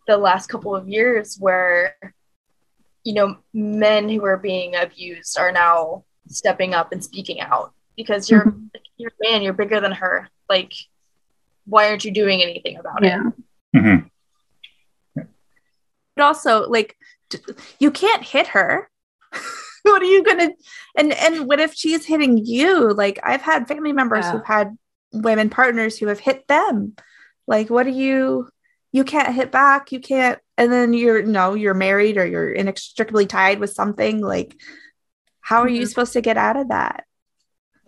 [0.06, 1.96] the last couple of years where
[3.02, 8.28] you know men who are being abused are now stepping up and speaking out because
[8.30, 8.54] you're
[8.98, 10.70] you're a man you're bigger than her like
[11.64, 13.22] why aren't you doing anything about it Yeah.
[13.74, 14.10] Mhm.
[15.14, 16.94] but also like
[17.78, 18.90] you can't hit her
[19.84, 20.50] what are you gonna
[20.94, 24.32] and and what if she's hitting you like i've had family members Yeah.
[24.32, 24.76] who've had
[25.12, 26.94] women partners who have hit them
[27.46, 28.48] like what do you
[28.92, 33.26] you can't hit back you can't and then you're no you're married or you're inextricably
[33.26, 34.56] tied with something like
[35.40, 35.88] how are you Mhm.
[35.88, 37.04] supposed to get out of that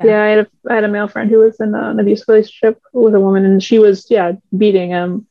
[0.01, 0.07] Yeah.
[0.07, 2.81] Yeah, I had a I had a male friend who was in an abusive relationship
[2.93, 5.27] with a woman, and she was yeah beating him,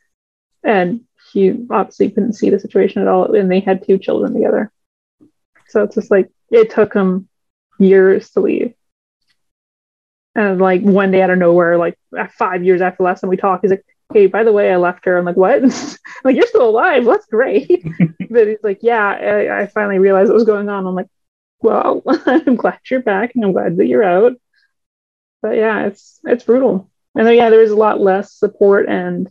[0.64, 1.02] and
[1.34, 4.72] he obviously couldn't see the situation at all, and they had two children together.
[5.70, 7.28] So it's just like it took him
[7.80, 8.74] years to leave,
[10.36, 13.30] and like one day out of nowhere, like uh, five years after the last time
[13.30, 15.62] we talked, he's like, "Hey, by the way, I left her." I'm like, "What?"
[16.24, 17.06] like you're still alive?
[17.06, 17.84] That's great.
[18.30, 21.10] but he's like, "Yeah, I, I finally realized what was going on." I'm like,
[21.62, 24.34] "Well, I'm glad you're back, and I'm glad that you're out."
[25.42, 26.90] but yeah, it's it's brutal.
[27.16, 29.30] And then, yeah, there is a lot less support and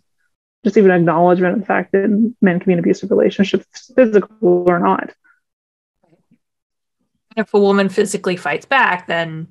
[0.65, 4.79] just even acknowledgement of the fact that men can be in abusive relationships, physical or
[4.79, 5.15] not.
[7.37, 9.49] if a woman physically fights back, then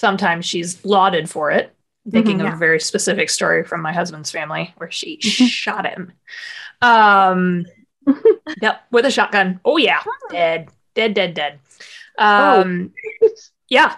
[0.00, 1.74] sometimes she's lauded for it.
[2.10, 6.12] Thinking Mhm, of a very specific story from my husband's family where she shot him.
[6.80, 7.66] Um,
[8.62, 9.60] yep, with a shotgun.
[9.66, 10.00] Oh yeah,
[10.30, 11.58] dead, dead, dead, dead.
[12.18, 12.94] Um,
[13.68, 13.96] yeah,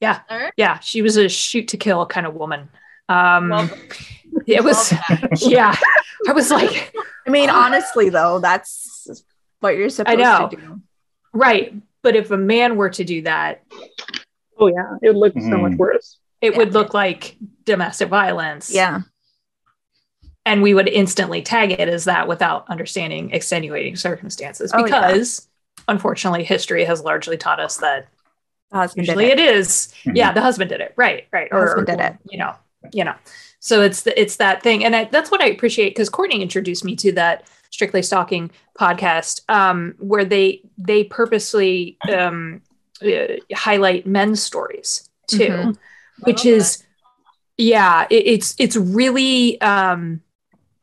[0.00, 0.52] yeah, Alright.
[0.56, 0.80] yeah.
[0.80, 2.68] She was a shoot to kill kind of woman.
[3.08, 3.70] Um, Well,
[4.48, 4.92] it was,
[5.40, 5.76] yeah.
[6.28, 6.92] I was like,
[7.26, 9.22] I mean, honestly, though, that's
[9.60, 10.18] what you're supposed
[10.50, 10.80] to do.
[11.32, 11.72] right.
[12.02, 13.62] But if a man were to do that,
[14.64, 15.76] Oh yeah, it would look so much Mhm.
[15.78, 16.18] worse.
[16.40, 16.58] it Yeah.
[16.58, 18.70] would look like domestic violence.
[18.74, 19.00] Yeah.
[20.46, 24.84] And we would instantly tag it as that without understanding extenuating circumstances Oh, yeah.
[25.08, 25.48] because
[25.88, 28.08] unfortunately history has largely taught us that
[28.70, 29.38] The husband did usually it.
[29.40, 29.94] it is.
[30.04, 30.16] Mhm.
[30.16, 30.92] Yeah, the husband did it.
[30.96, 31.48] Right, right.
[31.50, 32.14] The husband did it.
[32.30, 32.54] You know,
[32.92, 33.14] you know.
[33.60, 34.84] So it's the, it's that thing.
[34.84, 39.40] And I, that's what I appreciate because Courtney introduced me to that strictly stalking podcast
[39.48, 42.60] um, where they they purposely um,
[43.54, 45.76] highlight men's stories too Mhm.
[46.24, 46.82] which is
[47.58, 50.20] yeah it, it's it's really um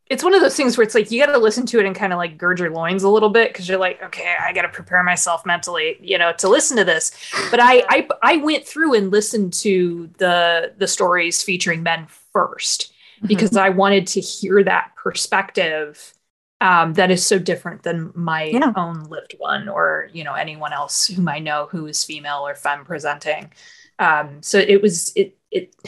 [0.07, 1.95] it's one of those things where it's like you got to listen to it and
[1.95, 4.63] kind of like gird your loins a little bit because you're like okay i got
[4.63, 7.11] to prepare myself mentally you know to listen to this.
[7.49, 12.91] But I, I i went through and listened to the the stories featuring men 1st
[13.25, 16.13] because i wanted to hear that perspective
[16.61, 18.71] um, that is so different than my Yeah.
[18.77, 22.55] own lived one or you know anyone else whom i know who is female or
[22.55, 23.51] femme presenting
[23.99, 25.75] um, so it was it it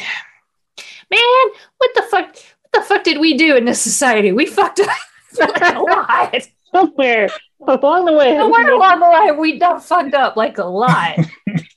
[1.10, 1.20] man,
[1.78, 4.32] what the fuck what the fuck did we do in this society?
[4.32, 4.90] We fucked up
[5.62, 6.36] a lot.
[6.74, 7.30] Somewhere
[7.68, 8.36] along the way.
[8.36, 11.20] Somewhere along the way, we done fucked up like a lot.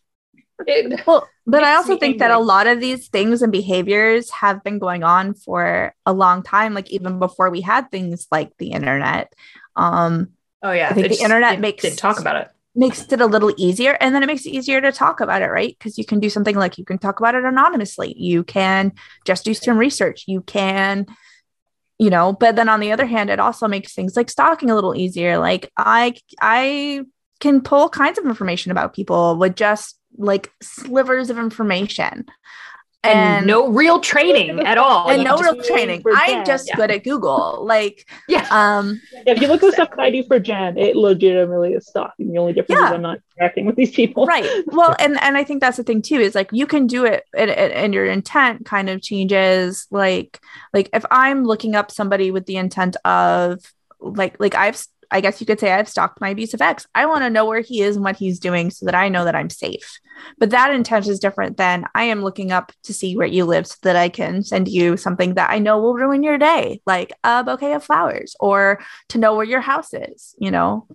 [0.66, 4.64] It- Well, but I also think that a lot of these things and behaviors have
[4.64, 8.72] been going on for a long time, like even before we had things like the
[8.72, 9.32] internet.
[9.76, 10.30] Um,
[10.62, 12.48] oh yeah, I think the just- internet makes- didn't talk about it.
[12.74, 15.46] makes it a little easier and then it makes it easier to talk about it
[15.48, 15.76] right?
[15.78, 18.14] Because you can do something like you can talk about it anonymously.
[18.18, 18.92] You can
[19.24, 20.24] just do some research.
[20.26, 21.06] You can
[21.98, 24.74] you know but then on the other hand it also makes things like stalking a
[24.74, 25.38] little easier.
[25.38, 27.00] Like i i
[27.40, 32.24] can pull kinds of information about people with just like slivers of information
[33.04, 35.08] And, no real training at all.
[35.10, 36.74] and You no real training i'm just yeah.
[36.76, 38.46] good at google like yeah.
[38.50, 42.32] um If you look at the stuff I do for Jen, it legitimately is stalking.
[42.32, 42.88] The only difference Yeah.
[42.88, 44.26] is I'm not interacting with these people.
[44.26, 44.48] right
[44.78, 47.22] well and and i think that's the thing too is like you can do it
[47.36, 50.40] and, and and your intent kind of changes like
[50.74, 53.60] like if i'm looking up somebody with the intent of
[54.00, 54.78] like like i've
[55.10, 57.60] i guess you could say i've stalked my abusive ex i want to know where
[57.60, 59.98] he is and what he's doing so that i know that i'm safe
[60.38, 63.66] but that intent is different than i am looking up to see where you live
[63.66, 67.12] so that i can send you something that i know will ruin your day like
[67.24, 70.86] a bouquet of flowers or to know where your house is you know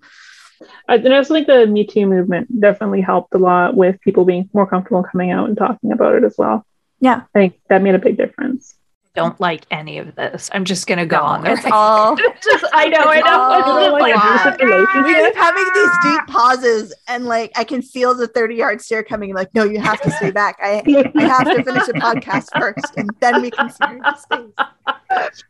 [0.87, 4.25] I, and I also think the Me Too movement definitely helped a lot with people
[4.25, 6.65] being more comfortable coming out and talking about it as well.
[6.99, 7.23] Yeah.
[7.33, 8.75] I think that made a big difference.
[9.13, 10.49] Don't like any of this.
[10.53, 11.53] I'm just gonna go No, on there.
[11.53, 13.39] it's all just, I know, I know.
[13.39, 15.07] all It's just like like, abusive relationships.
[15.07, 19.03] we keep having these deep pauses and like i can feel the 30 yard stare
[19.03, 22.47] coming like no you have to stay back i i have to finish the podcast
[22.57, 25.43] first and then we can see your space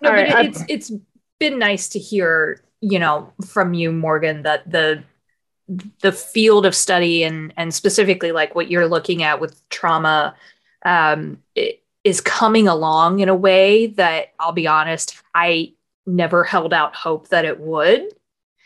[0.00, 0.92] no, All but right, it- I've- it's it's
[1.38, 5.02] been nice to hear, you know, from you, Morgan, that the
[6.00, 10.34] the field of study and and specifically like what you're looking at with trauma
[10.84, 15.72] um, i- is coming along in a way that I'll be honest, I
[16.06, 18.08] never held out hope that it would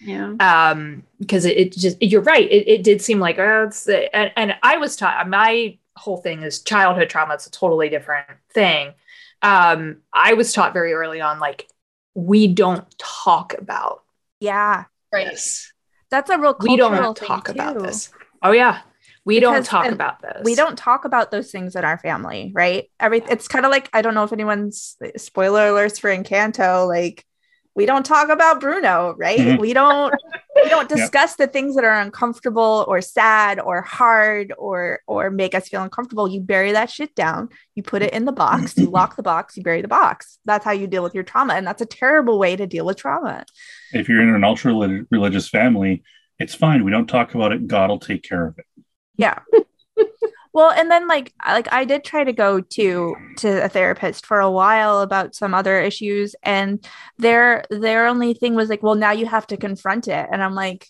[0.01, 0.35] Yeah.
[0.41, 4.15] um because it, it just you're right it, it did seem like oh it's the,
[4.17, 8.27] and, and i was taught my whole thing is childhood trauma it's a totally different
[8.55, 8.93] thing
[9.43, 11.69] um i was taught very early on like
[12.15, 14.03] we don't talk about
[14.41, 15.29] yeah Right.
[15.29, 15.73] this
[16.11, 17.81] that's a real we don't talk about too.
[17.85, 18.11] this
[18.43, 18.81] oh yeah
[19.27, 22.91] we don't talk about this we don't talk about those things in our family right
[23.01, 27.25] every it's kind of like i don't know if anyone's spoiler alerts for encanto like
[27.75, 29.59] we don't talk about bruno right Mhm.
[29.59, 30.15] we don't
[30.63, 30.99] we don't Yep.
[30.99, 35.83] discuss the things that are uncomfortable or sad or hard or or make us feel
[35.83, 39.23] uncomfortable you bury that shit down you put it in the box you lock the
[39.23, 41.87] box you bury the box that's how you deal with your trauma and that's a
[41.87, 43.45] terrible way to deal with trauma
[43.93, 44.73] If you're in an ultra
[45.11, 46.03] religious family,
[46.39, 46.85] it's fine.
[46.85, 47.67] We don't talk about it.
[47.67, 48.67] God will take care of it.
[49.17, 49.41] Yeah.
[50.53, 54.41] Well and then like like i did try to go to to a therapist for
[54.41, 56.83] a while about some other issues and
[57.19, 60.27] their their only thing was like well now you have to confront it.
[60.33, 60.87] And i'm like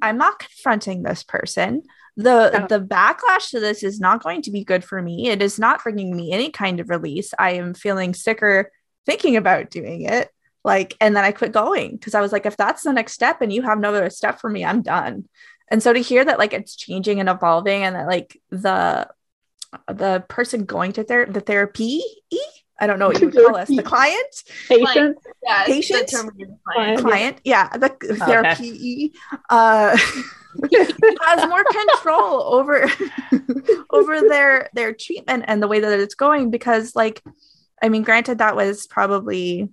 [0.00, 1.82] i'm not confronting this person.
[2.16, 2.66] The Yeah.
[2.68, 5.28] the backlash to this is not going to be good for me.
[5.28, 7.34] It is not bringing me any kind of release.
[7.38, 8.72] I am feeling sicker
[9.04, 10.30] thinking about doing it.
[10.64, 13.42] Like and then i quit going because i was like if that's the next step
[13.42, 15.28] and you have no other step for me i'm done
[15.68, 19.08] and so to hear that like it's changing and evolving and that like the
[19.88, 22.02] the person going to ther- the therapy
[22.78, 25.16] I don't know what you would call us the client Patient.
[25.42, 26.08] Yeah, the Patient?
[26.10, 26.60] term Client.
[26.64, 27.00] client.
[27.00, 27.88] client yeah the
[28.26, 29.12] therapy
[29.50, 29.96] uh
[31.22, 32.88] has more control over
[33.90, 37.22] over their their treatment and the way that it's going because like
[37.82, 39.68] i mean granted that was probably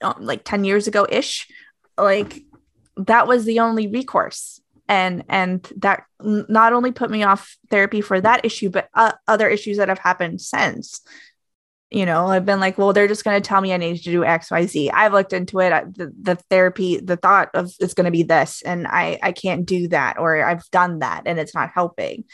[0.00, 1.48] um, like 10 years ago ish
[1.96, 2.42] like
[3.06, 4.60] that was the only recourse.
[4.88, 9.48] And and that not only put me off therapy for that issue but uh, other
[9.48, 11.00] issues that have happened since.
[11.90, 14.02] You know i've been like well they're just going to tell me i need to
[14.02, 15.72] do xyz i've looked into it.
[15.72, 19.32] I- the, the therapy the thought of it's going to be this and i i
[19.32, 22.24] can't do that or i've done that and it's not helping.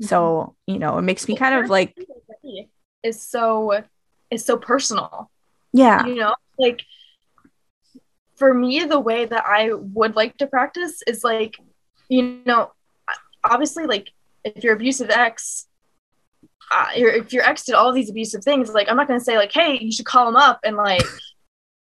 [0.00, 1.96] So you know it makes me kind of like
[3.02, 3.82] is so
[4.30, 5.30] is so personal.
[5.72, 6.06] yeah.
[6.06, 6.82] You know, like
[8.40, 11.58] for me, the way that I would like to practice is like,
[12.08, 12.72] you know,
[13.44, 14.08] obviously, like
[14.44, 15.68] if your abusive ex,
[16.72, 19.52] uh, if your ex did all these abusive things, like I'm not gonna say like,
[19.52, 21.04] hey, you should call him up and like,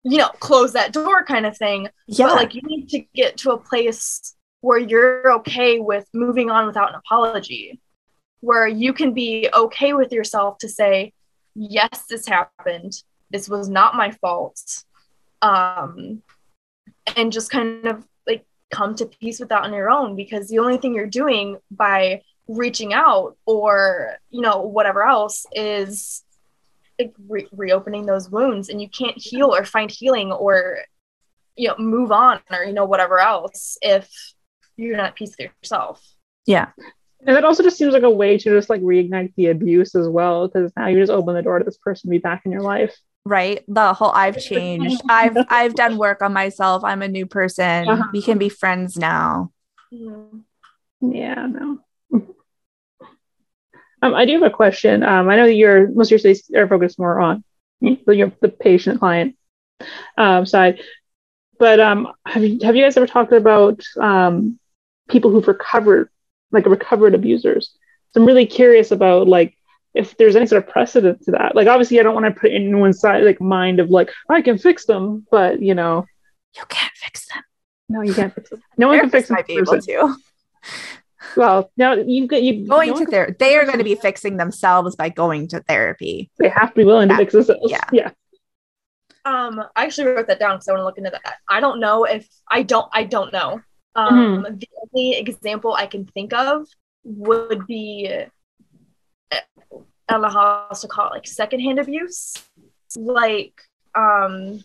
[0.02, 1.88] you know, close that door kind of thing.
[2.08, 6.50] yeah But like you need to get to a place where you're okay with moving
[6.50, 7.80] on without an apology,
[8.40, 11.12] where you can be okay with yourself to say,
[11.54, 13.04] yes, this happened.
[13.30, 14.60] This was not my fault.
[15.42, 16.22] Um,
[17.16, 20.58] and just kind of like come to peace with that on your own because the
[20.58, 26.24] only thing you're doing by reaching out or, you know, whatever else is
[26.98, 30.78] like re- reopening those wounds and you can't heal or find healing or
[31.56, 34.08] you know move on or you know whatever else if
[34.76, 36.02] you're not at peace with yourself
[36.46, 36.68] yeah
[37.26, 40.08] And it also just seems like a way to just like reignite the abuse as
[40.08, 42.52] well, because now you just open the door to this person to be back in
[42.52, 42.96] your life.
[43.24, 47.88] Right the whole i've changed i've i've done work on myself i'm a new person
[47.88, 48.04] Uh-huh.
[48.12, 49.50] we can be friends now
[51.02, 51.78] Yeah, no.
[54.02, 55.02] um, I do have a question.
[55.02, 57.44] Um, I know that your most of your studies are focused more on
[57.80, 59.36] the, your, the patient client
[60.16, 60.80] um, side,
[61.58, 64.58] but um, have you have you guys ever talked about um,
[65.08, 66.08] people who've recovered,
[66.52, 67.72] like recovered abusers?
[68.12, 69.54] So I'm really curious about like
[69.94, 71.54] if there's any sort of precedent to that.
[71.54, 74.58] Like obviously, I don't want to put anyone's side like mind of like I can
[74.58, 76.06] fix them, but you know,
[76.56, 77.42] you can't fix them
[77.90, 78.62] no, you can't fix them.
[78.78, 79.34] No one can fix Therapists them.
[79.34, 80.16] might be able to
[81.36, 84.36] Well, now you get you going no to therapy they are going to be fixing
[84.36, 87.70] themselves by going to therapy they have to be willing to fix themselves.
[87.70, 87.84] Yeah.
[87.92, 88.10] yeah.
[89.26, 91.78] um i actually wrote that down because i want to look into that i don't
[91.78, 93.60] know if i don't i don't know
[93.96, 96.66] um the only example i can think of
[97.04, 98.30] would be i
[100.10, 102.34] don't know how else to call it like secondhand abuse
[102.96, 103.54] like
[103.94, 104.62] um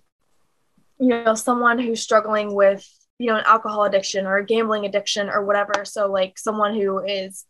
[0.99, 2.87] you know someone who's struggling with
[3.19, 6.99] you know an alcohol addiction or a gambling addiction or whatever so like someone who
[6.99, 7.45] is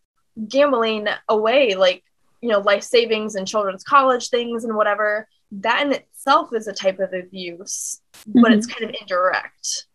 [0.47, 2.03] gambling away like
[2.41, 6.73] you know life savings and children's college things and whatever that in itself is a
[6.73, 9.85] type of abuse but it's kind of indirect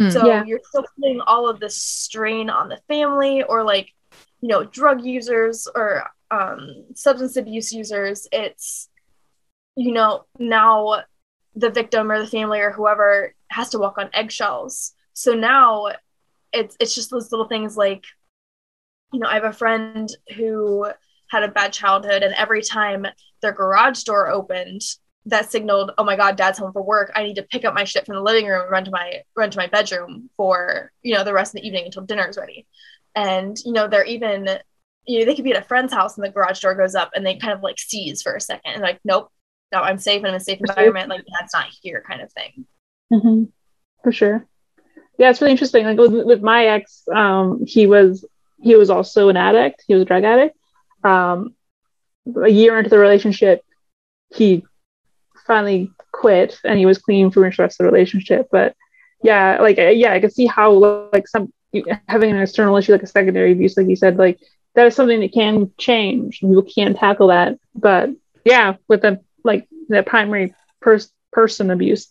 [0.00, 0.10] Mm.
[0.12, 0.42] so Yeah.
[0.44, 3.90] you're still putting all of this strain on the family or like
[4.40, 8.88] you know drug users or um, substance abuse users it's
[9.76, 11.02] you know now
[11.54, 14.92] the victim or the family or whoever has to walk on eggshells.
[15.12, 15.92] So now
[16.52, 18.04] it's it's just those little things like
[19.12, 20.86] you know i have a friend who
[21.28, 23.04] had a bad childhood and every time
[23.42, 24.80] their garage door opened
[25.26, 27.10] that signaled oh my god dad's home for work.
[27.14, 29.22] I need to pick up my shit from the living room and run to my
[29.34, 32.36] run to my bedroom for you know the rest of the evening until dinner is
[32.36, 32.66] ready.
[33.14, 34.58] And you know they're even
[35.06, 37.10] you know they could be at a friend's house and the garage door goes up
[37.14, 39.30] and they kind of like seize for a second and like nope
[39.72, 42.32] no i'm safe and I'm in a safe environment like that's not here kind of
[42.32, 42.66] thing
[43.12, 43.48] Mhm.
[44.02, 44.46] For sure.
[45.18, 45.84] Yeah, it's really interesting.
[45.84, 48.24] Like with, with my ex, um, he was
[48.60, 49.84] he was also an addict.
[49.86, 50.56] He was a drug addict.
[51.04, 51.54] Um,
[52.42, 53.62] a year into the relationship,
[54.34, 54.64] he
[55.46, 58.48] finally quit and he was clean for the rest of the relationship.
[58.50, 58.74] But
[59.22, 60.72] yeah, like yeah, I can see how
[61.12, 61.52] like some
[62.08, 64.40] having an external issue like a secondary abuse, like you said, like
[64.74, 66.40] that is something that can change.
[66.40, 67.58] People can tackle that.
[67.74, 68.10] But
[68.44, 72.08] yeah, with the like the primary pers- person abuse,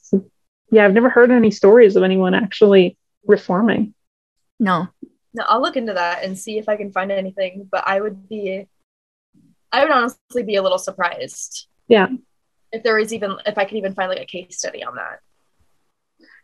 [0.72, 3.94] yeah, I've never heard any stories of anyone actually reforming.
[4.60, 4.88] no
[5.34, 8.28] no i'll look into that and see if i can find anything but i would
[8.30, 8.68] be
[9.72, 12.08] i would honestly be a little surprised Yeah.
[12.74, 15.20] if there is even if i could even find like a case study on that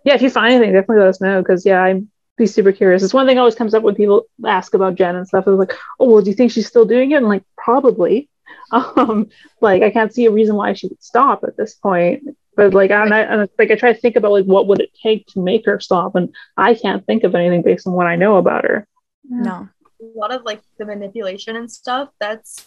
[0.06, 2.08] Yeah, if you find anything, definitely let us know because yeah, I'd
[2.40, 3.03] be super curious.
[3.03, 5.45] It's one thing always comes up when people ask about Jen and stuff.
[5.48, 7.18] It's like, oh, well, do you think she's still doing it?
[7.18, 8.30] And like, probably.
[8.72, 9.30] Um,
[9.61, 12.38] like I can't see a reason why she would stop at this point.
[12.56, 15.26] But like I, I like I try to think about like what would it take
[15.28, 18.38] to make her stop, and I can't think of anything based on what I know
[18.38, 18.88] about her.
[19.28, 19.70] No.
[20.02, 22.10] A lot of like the manipulation and stuff.
[22.20, 22.64] That's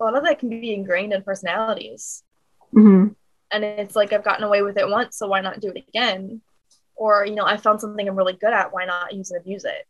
[0.00, 2.24] a lot of that can be ingrained in personalities.
[2.74, 3.12] Mm-hmm.
[3.52, 6.42] and it's like I've gotten away with it once, so why not do it again?
[6.98, 8.72] Or you know, I found something I'm really good at.
[8.72, 9.86] Why not use and abuse it?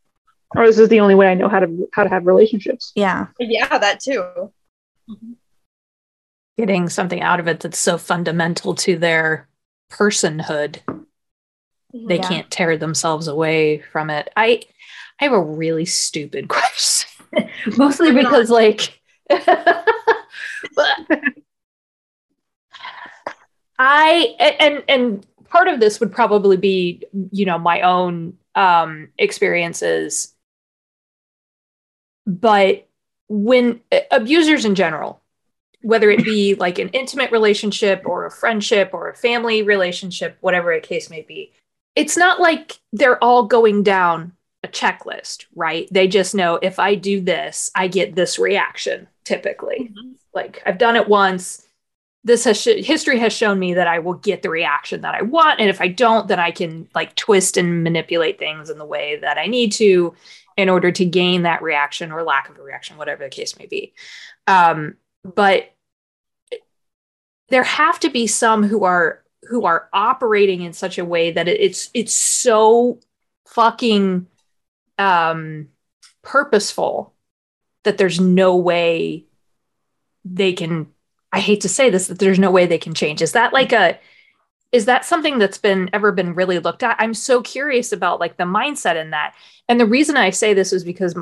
[0.56, 2.92] Or this is the only way I know how to how to have relationships.
[2.94, 3.26] Yeah.
[3.40, 4.52] Yeah, that too.
[6.56, 9.48] Getting something out of it that's so fundamental to their
[9.90, 10.80] personhood.
[11.94, 12.06] Mm-hmm.
[12.08, 12.28] They Yeah.
[12.28, 14.28] can't tear themselves away from it.
[14.36, 14.62] I
[15.20, 17.08] I have a really stupid question.
[17.76, 18.32] Mostly Bring it on.
[18.32, 20.96] because like but
[23.78, 30.34] I and and part of this would probably be, you know, my own um experiences.
[32.26, 32.86] But
[33.28, 33.80] when
[34.10, 35.22] abusers in general,
[35.82, 40.72] whether it be like an intimate relationship or a friendship or a family relationship, whatever
[40.72, 41.52] a case may be,
[41.94, 44.32] it's not like they're all going down
[44.64, 45.88] a checklist, right?
[45.90, 49.92] They just know if I do this, I get this reaction typically.
[50.34, 51.67] Like I've done it once.
[52.24, 55.22] This has sh- history has shown me that I will get the reaction that I
[55.22, 58.84] want, and if I don't, then I can like twist and manipulate things in the
[58.84, 60.14] way that I need to
[60.56, 63.66] in order to gain that reaction or lack of a reaction, whatever the case may
[63.66, 63.94] be.
[64.48, 65.72] Um, but
[67.48, 71.48] there have to be some who are who are operating in such a way that
[71.48, 73.00] it's it's so
[73.46, 74.26] fucking
[74.98, 75.68] um
[76.22, 77.14] purposeful
[77.84, 79.24] that there's no way
[80.24, 80.88] they can
[81.32, 83.22] i hate to say this that there's no way they can change.
[83.22, 83.98] Is that like a
[84.70, 86.96] is that something that's been ever been really looked at?
[86.98, 89.34] I'm so curious about like the mindset in that.
[89.68, 91.14] And the reason i say this is because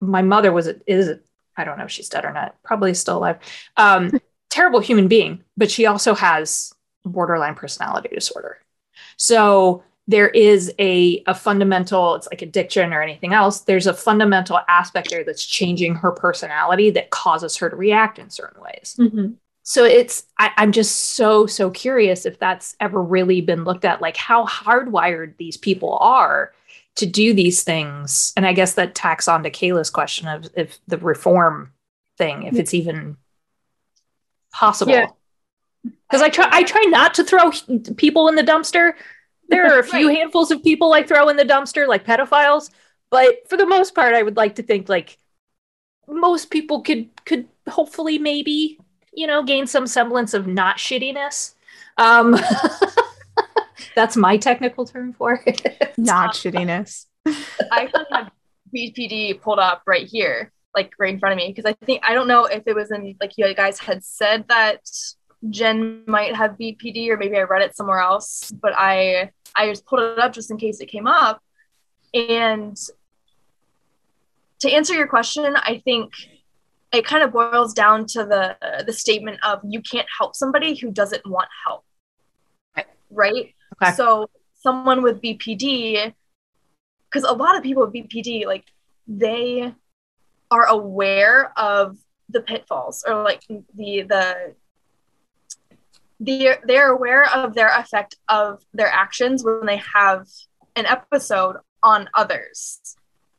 [0.00, 1.18] my mother was is
[1.56, 3.38] i don't know if she's dead or not probably still alive
[3.76, 4.10] um
[4.50, 6.72] terrible human being but she also has
[7.04, 8.58] borderline personality disorder.
[9.16, 13.60] So there is a, a fundamental, it's like addiction or anything else.
[13.60, 18.28] There's a fundamental aspect there that's changing her personality that causes her to react in
[18.28, 18.96] certain ways.
[18.98, 19.34] Mm-hmm.
[19.62, 24.00] So it's, I, I'm just so, so curious if that's ever really been looked at,
[24.00, 26.52] like how hardwired these people are
[26.96, 28.32] to do these things.
[28.36, 31.72] And I guess that tacks on to Kayla's question of if the reform
[32.18, 33.16] thing, if it's even
[34.52, 34.92] possible.
[34.92, 35.10] Yeah.
[35.84, 37.52] Because I try, I try not to throw
[37.96, 38.94] people in the dumpster.
[39.50, 40.16] There are a few Right.
[40.16, 42.70] handfuls of people I throw in the dumpster, like pedophiles.
[43.10, 45.18] But for the most part, I would like to think like
[46.08, 48.78] most people could could hopefully maybe
[49.12, 51.54] you know gain some semblance of not shittiness.
[51.98, 52.36] Um,
[53.94, 55.94] that's my technical term for it.
[55.96, 57.06] Not shittiness.
[57.70, 58.30] I actually have
[58.72, 62.14] BPD pulled up right here, like right in front of me, because I think I
[62.14, 64.80] don't know if it was in like you guys had said that
[65.48, 69.86] Jen might have BPD, or maybe I read it somewhere else, but I I just
[69.86, 71.42] pulled it up just in case it came up.
[72.12, 72.76] And
[74.60, 76.12] to answer your question, I think
[76.92, 80.90] it kind of boils down to the the statement of you can't help somebody who
[80.90, 81.84] doesn't want help.
[82.76, 82.86] Right.
[83.10, 83.54] Right?
[83.82, 83.92] Okay.
[83.92, 86.12] So someone with BPD
[87.08, 88.64] because a lot of people with BPD like
[89.08, 89.74] they
[90.50, 91.96] are aware of
[92.28, 94.54] the pitfalls or like the the
[96.20, 100.26] the they're aware of their effect of their actions when they have
[100.76, 102.96] an episode on others.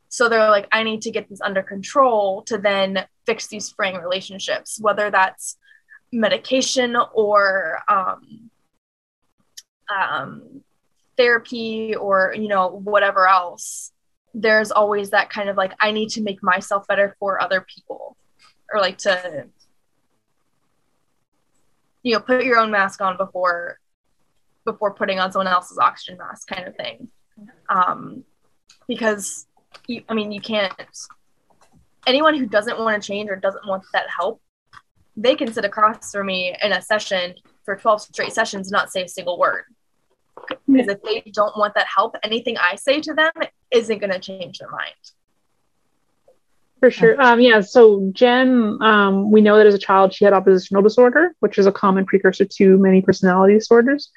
[0.08, 3.96] So they're like, I need to get this under control to then fix these fraying
[3.96, 5.56] relationships, whether that's
[6.12, 8.50] medication or um,
[9.88, 10.60] um,
[11.16, 13.92] therapy or you know whatever else.
[14.34, 18.16] There's always that kind of like, I need to make myself better for other people,
[18.72, 19.46] or like to
[22.02, 23.78] you know put your own mask on before
[24.64, 27.08] before putting on someone else's oxygen mask kind of thing.
[27.68, 28.24] Um
[28.86, 29.46] because
[29.86, 30.72] you, i mean you can't
[32.06, 34.40] anyone who doesn't want to change or doesn't want that help
[35.16, 37.34] they can sit across from me in a session
[37.64, 39.64] for 12 straight sessions and not say a single word.
[40.66, 43.32] Because if they don't want that help anything i say to them
[43.70, 44.94] isn't going to change their mind
[46.82, 47.22] For sure.
[47.22, 47.60] Um, yeah.
[47.60, 51.66] So Jen, um, we know that as a child she had oppositional disorder, which is
[51.66, 54.10] a common precursor to many personality disorders.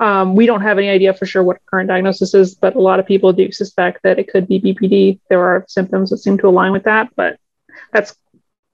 [0.00, 2.80] Um, we don't have any idea for sure what her current diagnosis is, but a
[2.80, 5.20] lot of people do suspect that it could be BPD.
[5.30, 7.38] There are symptoms that seem to align with that, but
[7.92, 8.16] that's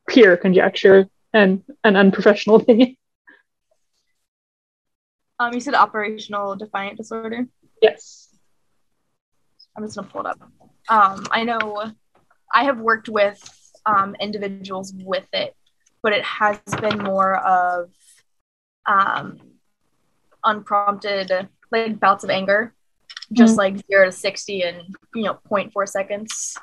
[0.09, 2.97] pure conjecture and an unprofessional opinion.
[5.39, 7.47] um you said operational defiant disorder
[7.83, 8.31] Yes.
[9.77, 10.41] I'm just gonna pull it up.
[10.89, 11.93] Um, I know
[12.53, 13.39] I have worked with
[13.87, 15.55] um, individuals with it,
[16.03, 17.91] but it has been more of
[18.87, 19.39] um,
[20.45, 22.75] unprompted like bouts of anger,
[23.33, 23.59] just Mhm.
[23.59, 26.57] like zero to sixty in you know 0.4 seconds.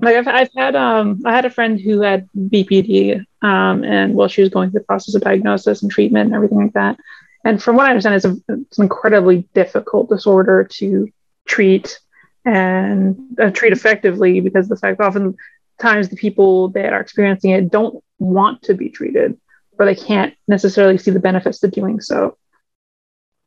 [0.00, 4.28] like I've, I've had um I had a friend who had BPD um and while
[4.28, 6.96] she was going through the process of diagnosis and treatment and everything like that
[7.44, 11.08] and from what I understand it's, a, it's an incredibly difficult disorder to
[11.46, 11.98] treat
[12.48, 15.36] and uh, treat effectively because the fact often
[15.78, 19.38] times the people that are experiencing it don't want to be treated
[19.78, 22.36] or they can't necessarily see the benefits to doing so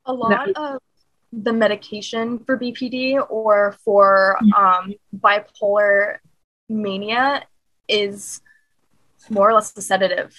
[0.05, 0.79] A lot of
[1.33, 6.17] the medication for BPD or for um, bipolar
[6.69, 7.43] mania
[7.87, 8.41] is
[9.29, 10.35] more or less a sedative.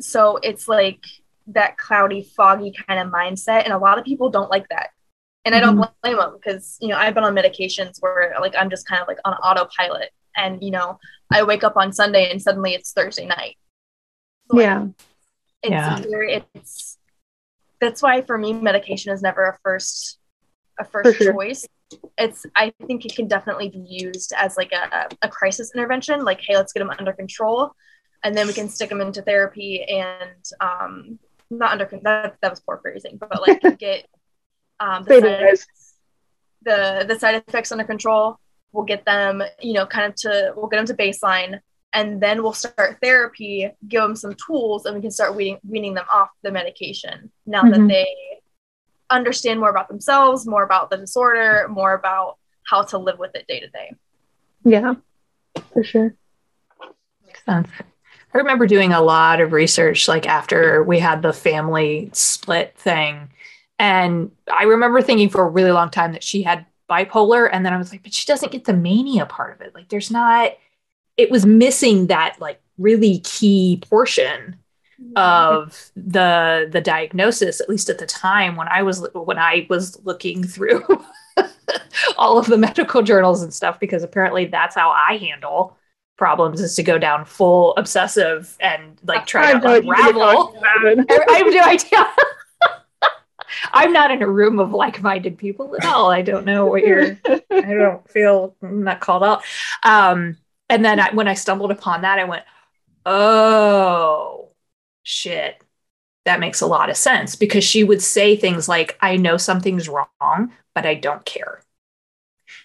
[0.00, 1.04] So it's like
[1.48, 4.90] that cloudy, foggy kind of mindset, and a lot of people don't like that.
[5.44, 8.70] And I don't blame them because you know I've been on medications where like I'm
[8.70, 10.98] just kind of like on autopilot, and you know
[11.30, 13.56] I wake up on Sunday and suddenly it's Thursday night.
[14.48, 14.86] Like, yeah
[15.62, 16.00] it's Yeah.
[16.10, 16.98] very it's
[17.80, 20.18] that's why for me medication is never a first
[20.78, 21.32] a first sure.
[21.32, 21.66] choice
[22.18, 26.40] it's i think it can definitely be used as like a, a crisis intervention like
[26.40, 27.72] hey let's get them under control
[28.22, 31.18] and then we can stick them into therapy and um
[31.50, 34.06] not under that, that was poor phrasing but like get
[34.80, 35.94] um the side, effects,
[36.62, 38.38] the the side effects under control
[38.72, 41.60] we'll get them you know kind of to we'll get them to baseline
[41.92, 45.94] and then we'll start therapy, give them some tools, and we can start weaning, weaning
[45.94, 47.88] them off the medication now that Mhm.
[47.88, 48.40] they
[49.10, 52.38] understand more about themselves, more about the disorder, more about
[52.68, 53.94] how to live with it day to day.
[54.64, 54.94] yeah
[55.72, 56.14] for sure
[57.24, 57.68] Makes sense.
[58.34, 63.30] I remember doing a lot of research like after we had the family split thing.
[63.78, 67.48] And I remember thinking for a really long time that she had bipolar.
[67.50, 69.74] And then I was like, but she doesn't get the mania part of it.
[69.74, 70.52] Like, there's not,
[71.16, 74.56] it was missing that like really key portion
[75.16, 80.00] of the the diagnosis at least at the time when i was when i was
[80.04, 80.82] looking through
[82.16, 85.76] all of the medical journals and stuff because apparently that's how i handle
[86.16, 89.94] problems is to go down full obsessive and like try I to know you were
[89.94, 91.06] unravel talking about it.
[91.10, 92.14] I, I have no idea
[93.72, 97.16] i'm not in a room of like-minded people at all i don't know what you're
[97.64, 99.42] I don't feel I'm not called out.
[99.82, 100.36] Um,
[100.68, 102.44] and then I, when I stumbled upon that, I went,
[103.06, 104.50] oh,
[105.02, 105.62] shit.
[106.24, 109.90] That makes a lot of sense because she would say things like, I know something's
[109.90, 111.62] wrong, but I don't care.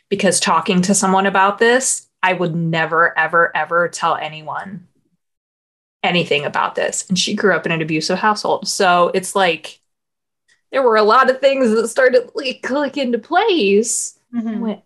[0.08, 4.88] Because talking to someone about this, I would never, ever, ever tell anyone
[6.04, 7.06] anything about this.
[7.10, 8.68] And she grew up in an abusive household.
[8.68, 9.82] So it's like
[10.72, 14.20] there were a lot of things that started like click into place.
[14.34, 14.48] Mm-hmm.
[14.48, 14.82] I went,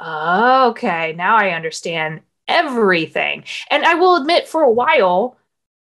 [0.00, 3.44] oh, okay, now I understand everything.
[3.70, 5.36] And I will admit, for a while,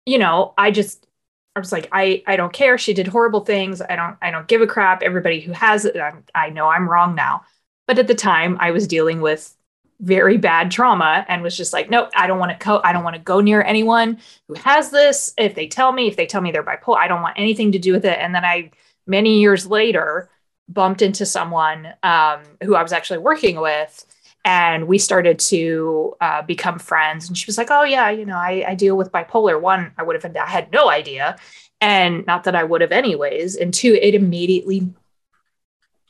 [0.06, 1.06] you know, I just
[1.54, 2.78] I was like, I I don't care.
[2.78, 3.82] She did horrible things.
[3.82, 5.02] I don't I don't give a crap.
[5.02, 7.44] Everybody who has it, I'm, I know I'm wrong now.
[7.86, 9.54] But at the time, I was dealing with
[10.00, 12.80] very bad trauma and was just like, nope, I don't want to go.
[12.82, 15.34] I don't want to go near anyone who has this.
[15.36, 17.78] If they tell me, if they tell me they're bipolar, I don't want anything to
[17.78, 18.18] do with it.
[18.18, 18.70] And then I,
[19.06, 20.30] many years later,
[20.68, 24.04] bumped into someone um, who I was actually working with,
[24.44, 27.28] and we started to uh, become friends.
[27.28, 29.60] And she was like, "Oh yeah, you know, I, I deal with bipolar.
[29.60, 31.36] One, I would have I had no idea,
[31.80, 33.56] and not that I would have anyways.
[33.56, 34.92] And two, it immediately,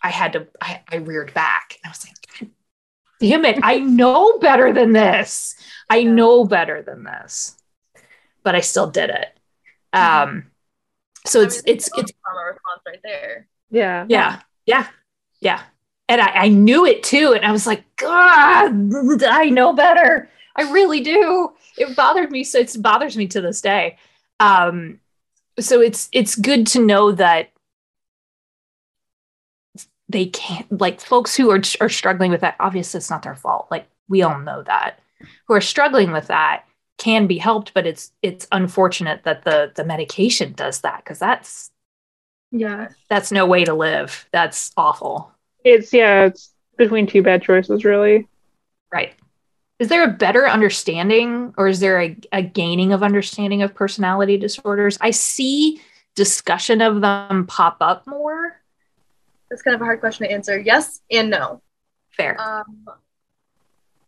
[0.03, 2.51] I had to, I, I reared back, and I was like,
[3.21, 5.55] "Damn it, I know better than this.
[5.91, 7.57] I know better than this."
[8.45, 9.39] But I still did it.
[9.93, 10.52] Um,
[11.25, 13.49] so I it's mean, it's that's it's a trauma response right there.
[13.71, 14.07] yeah.
[14.09, 14.41] Yeah.
[14.67, 14.89] Yeah.
[15.41, 15.63] Yeah.
[16.09, 17.33] And I, I knew it too.
[17.35, 18.73] And i was like god
[19.25, 20.29] i know better.
[20.55, 21.53] I really do.
[21.79, 22.45] It bothered me.
[22.45, 23.99] So it bothers me to this day.
[24.41, 25.01] Um
[25.61, 27.51] so it's it's good to know that
[30.09, 33.69] they can't like folks who are are struggling with that obviously it's not their fault.
[33.71, 34.99] Like we all know that.
[35.47, 36.65] Who are struggling with that
[37.03, 41.71] can be helped but it's it's unfortunate that the the medication does that because that's
[42.51, 44.29] yeah that's no way to live.
[44.33, 45.33] That's awful.
[45.65, 48.29] it's yeah it's between two bad choices really
[48.93, 49.15] Right.
[49.79, 54.37] Is there a better understanding or is there a, a gaining of understanding of personality
[54.37, 54.99] disorders?
[55.01, 55.81] I see
[56.15, 58.61] discussion of them pop up more.
[59.51, 60.59] That's kind of a hard question to answer.
[60.61, 61.63] Yes and no.
[62.11, 62.41] Fair.
[62.41, 62.87] Um,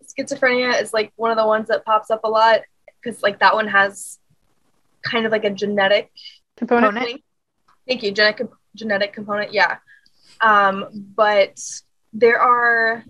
[0.06, 2.60] schizophrenia is like one of the ones that pops up a lot
[3.04, 4.18] because like that one has
[5.02, 6.10] kind of like a genetic
[6.56, 7.22] component Component.
[7.86, 9.52] Thank you, genetic genetic component.
[9.52, 9.76] Yeah,
[10.40, 11.60] um, but
[12.12, 13.04] there are,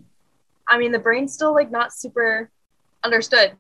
[0.69, 2.51] I mean, the brain's still like not super
[3.05, 3.53] understood,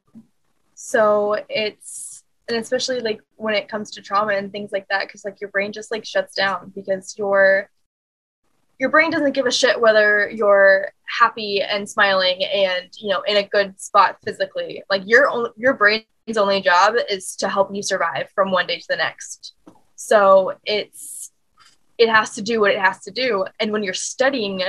[0.74, 5.24] so it's and especially like when it comes to trauma and things like that because
[5.24, 7.70] like your brain just like shuts down because your
[8.78, 13.36] your brain doesn't give a shit whether you're happy and smiling and you know in
[13.36, 14.82] a good spot physically.
[14.90, 16.06] Like your own your brain's
[16.36, 19.54] only job is to help you survive from one day to the next.
[19.96, 21.30] So it's
[21.98, 23.46] it has to do what it has to do.
[23.60, 24.62] And when you're studying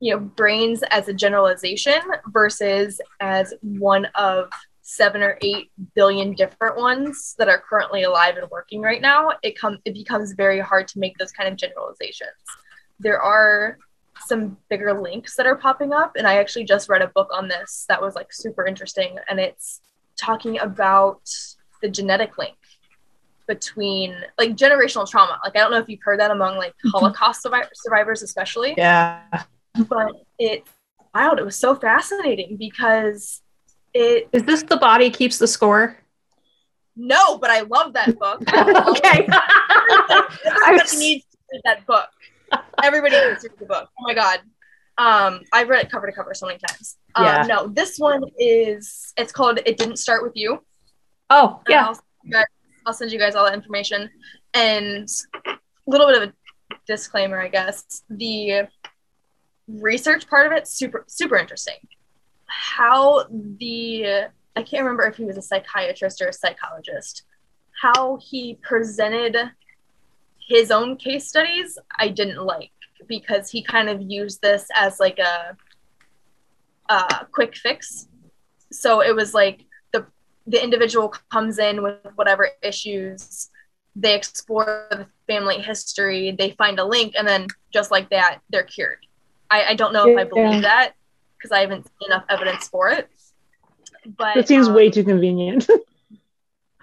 [0.00, 4.48] you know brains as a generalization versus as one of
[4.82, 9.56] seven or eight billion different ones that are currently alive and working right now it
[9.56, 12.32] comes it becomes very hard to make those kind of generalizations
[13.00, 13.78] there are
[14.26, 17.48] some bigger links that are popping up and i actually just read a book on
[17.48, 19.80] this that was like super interesting and it's
[20.18, 21.22] talking about
[21.82, 22.54] the genetic link
[23.48, 26.90] between like generational trauma like i don't know if you've heard that among like Mm-hmm.
[26.90, 29.22] holocaust survivors especially Yeah.
[29.88, 30.64] but it
[31.14, 33.40] wow it was so fascinating because
[33.94, 35.96] it Is this the body keeps the score?
[36.96, 38.40] no but i love that book
[38.88, 39.26] okay.
[40.66, 42.08] everybody needs to read that book
[42.82, 43.88] everybody needs to read the book.
[43.98, 44.40] Oh my god.
[44.98, 46.96] Um i've read it cover to cover so many times.
[47.14, 47.42] Um, Yeah.
[47.48, 50.62] no this one is it's called it didn't start with you.
[51.30, 51.86] Oh, yeah.
[51.86, 52.44] I'll, send you guys-
[52.86, 54.10] I'll send you guys all that information.
[54.54, 55.08] And
[55.46, 55.56] a
[55.86, 56.32] little bit of a
[56.86, 58.02] disclaimer i guess.
[58.10, 58.66] The
[59.68, 61.76] research part of it super super interesting.
[62.46, 67.22] How the i can't remember if he was a psychiatrist or a psychologist.
[67.80, 69.36] How he presented
[70.54, 72.72] his own case studies i didn't like
[73.10, 75.56] because he kind of used this as like a,
[76.88, 78.08] a quick fix.
[78.72, 80.06] So it was like the
[80.46, 83.50] the individual comes in with whatever issues
[83.96, 88.62] they explore the family history they find a link and then just like that they're
[88.62, 89.04] cured.
[89.50, 90.92] I, I don't know if i believe that
[91.36, 93.10] because i haven't seen enough evidence for it
[94.16, 95.68] but It seems um, way too convenient.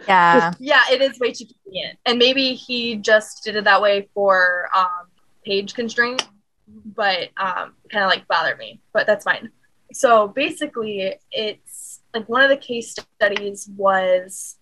[0.07, 0.53] Yeah.
[0.59, 1.97] yeah it is way too convenient.
[2.05, 5.07] And maybe he just did it that way for um
[5.45, 6.27] page constraint
[6.67, 9.49] but um kind of like bothered me but that's fine.
[9.93, 14.57] So basically it's like one of the case studies was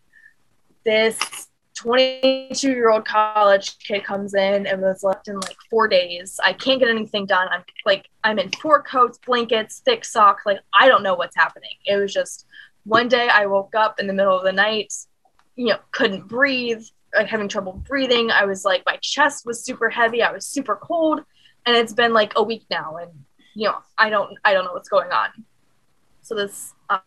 [0.83, 6.39] this 22 year old college kid comes in and was left in like four days.
[6.41, 7.47] I can't get anything done.
[7.51, 11.75] I'm like i'm in four coats blankets thick socks like i don't know what's happening.
[11.85, 12.45] It was just
[12.85, 14.93] one day i woke up in the middle of the night
[15.55, 16.83] you know couldn't breathe
[17.15, 18.29] like having trouble breathing.
[18.31, 20.21] I was like my chest was super heavy.
[20.21, 21.21] I was super cold.
[21.65, 22.97] And it's been like a week now.
[22.97, 23.11] And
[23.55, 25.29] you know i don't i don't know what's going on.
[26.21, 26.99] So this uh,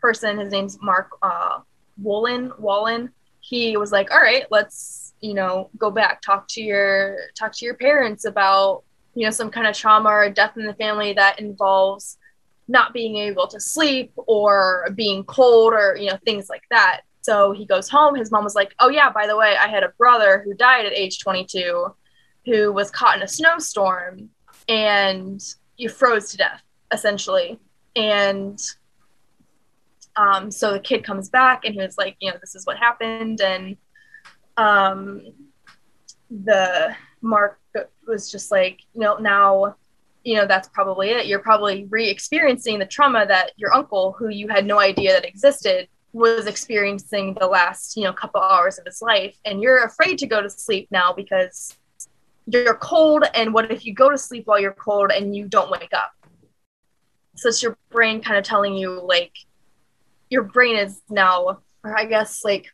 [0.00, 1.60] person his name's mark uh,
[2.02, 3.10] Wolynn Wallen
[3.40, 6.22] he was like all right let's you know go back.
[6.22, 8.84] Talk to your talk to your parents about
[9.14, 12.18] you know some kind of trauma or death in the family that involves
[12.70, 17.02] not being able to sleep or being cold or you know things like that.
[17.22, 18.14] So he goes home.
[18.14, 20.86] His mom was like oh yeah by the way i had a brother who died
[20.86, 21.94] at age 22
[22.46, 24.30] who was caught in a snowstorm
[24.68, 25.42] and
[25.76, 27.58] you froze to death essentially.
[27.96, 28.58] And
[30.16, 32.78] um, so the kid comes back and he was like you know this is what
[32.78, 33.40] happened.
[33.40, 33.76] And
[34.56, 35.22] um,
[36.30, 37.58] the mark
[38.06, 39.76] was just like you know now
[40.24, 41.26] you know that's probably it.
[41.26, 45.88] You're probably re-experiencing the trauma that your uncle who you had no idea that existed
[46.12, 49.36] was experiencing the last you know couple hours of his life.
[49.44, 51.76] And you're afraid to go to sleep now because
[52.46, 53.24] you're cold.
[53.34, 56.12] And what if you go to sleep while you're cold and you don't wake up?
[57.36, 59.32] So it's your brain kind of telling you like
[60.30, 62.72] your brain is now or i guess like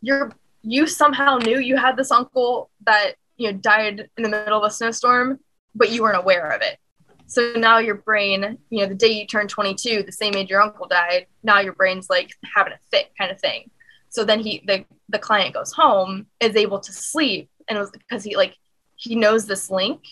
[0.00, 0.32] you're
[0.62, 4.64] you somehow knew you had this uncle that you know died in the middle of
[4.64, 5.38] a snowstorm
[5.74, 6.78] but you weren't aware of it.
[7.26, 10.60] So now your brain you know the day you turn 22 the same age your
[10.60, 13.70] uncle died now your brain's like having a fit kind of thing.
[14.10, 17.90] So then he the, the client goes home is able to sleep and it was
[17.90, 18.56] because he like
[18.96, 20.02] he knows this link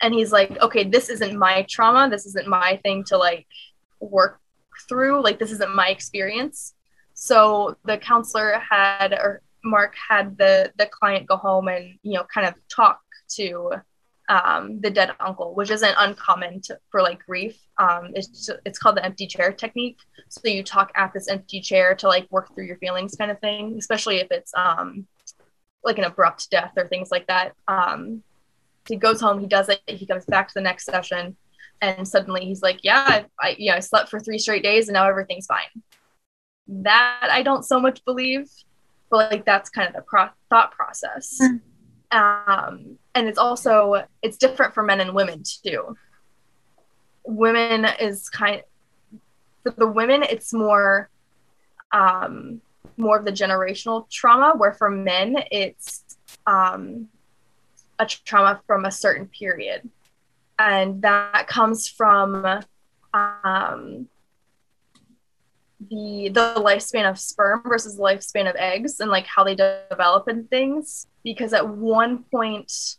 [0.00, 3.46] and he's like okay this isn't my trauma this isn't my thing to like
[4.00, 4.40] work
[4.88, 6.74] through like this isn't my experience.
[7.14, 12.26] So the counselor had or mark had the the client go home and you know
[12.32, 13.00] kind of talk
[13.30, 13.72] to
[14.28, 17.58] um, the dead uncle which isn't uncommon to, for like grief.
[17.78, 19.98] Um, it's it's called the empty chair technique.
[20.28, 23.38] So you talk at this empty chair to like work through your feelings kind of
[23.40, 25.06] thing especially if it's um
[25.82, 27.52] like an abrupt death or things like that.
[27.68, 28.22] Um
[28.88, 31.36] he goes home he does it he comes back to the next session
[31.80, 34.88] and suddenly he's like yeah I, I you know i slept for three straight days
[34.88, 35.82] and now everything's fine.
[36.68, 38.50] That i don't so much believe
[39.10, 41.38] but like that's kind of the pro- thought process.
[42.10, 45.96] Um and it's also it's different for men and women too
[47.24, 48.62] women is kind
[49.62, 51.08] for the women it's more
[51.92, 52.60] um,
[52.96, 56.04] more of the generational trauma, where for men, it's
[56.46, 57.08] um,
[57.98, 59.88] a trauma from a certain period.
[60.58, 62.44] And that comes from
[63.12, 64.08] um,
[65.90, 70.28] the the lifespan of sperm versus the lifespan of eggs and like how they develop
[70.28, 72.96] and things because at one point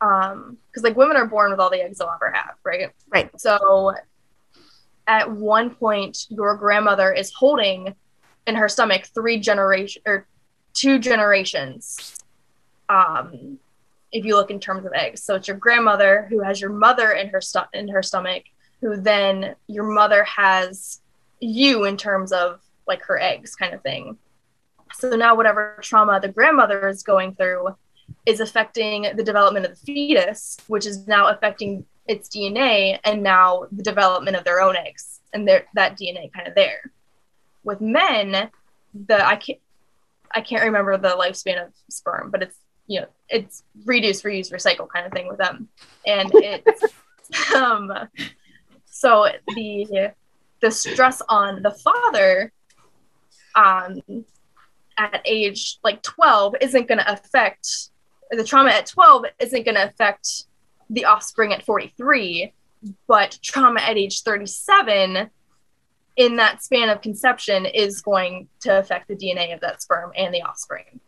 [0.00, 2.90] um because like women are born with all the eggs they'll ever have right?
[3.08, 3.30] Right.
[3.40, 3.94] so
[5.06, 7.94] at one point your grandmother is holding
[8.46, 10.26] in her stomach three generation or
[10.74, 12.16] two generations
[12.88, 13.58] um
[14.12, 15.22] if you look in terms of eggs.
[15.22, 18.44] So it's your grandmother who has your mother in her stu- in her stomach
[18.80, 21.00] who then your mother has
[21.40, 24.16] you in terms of like her eggs kind of thing.
[24.94, 27.68] So now whatever trauma the grandmother is going through
[28.28, 33.66] is affecting the development of the fetus which is now affecting its dna and now
[33.72, 36.92] the development of their own eggs and their, that dna kind of there.
[37.64, 38.50] With men
[39.06, 39.58] the i can't
[40.34, 42.56] i can't remember the lifespan of sperm but it's
[42.86, 45.68] you know it's reduce reuse recycle kind of thing with them.
[46.06, 46.84] And it's
[47.54, 47.90] um
[48.84, 50.12] so the
[50.60, 52.52] the stress on the father
[53.54, 54.02] um
[54.98, 57.90] at age like 12 isn't going to affect
[58.30, 60.44] the trauma at 12 isn't going to affect
[60.90, 62.52] the offspring at 43
[63.06, 65.30] but trauma at age 37
[66.16, 70.32] in that span of conception is going to affect the dna of that sperm and
[70.34, 71.00] the offspring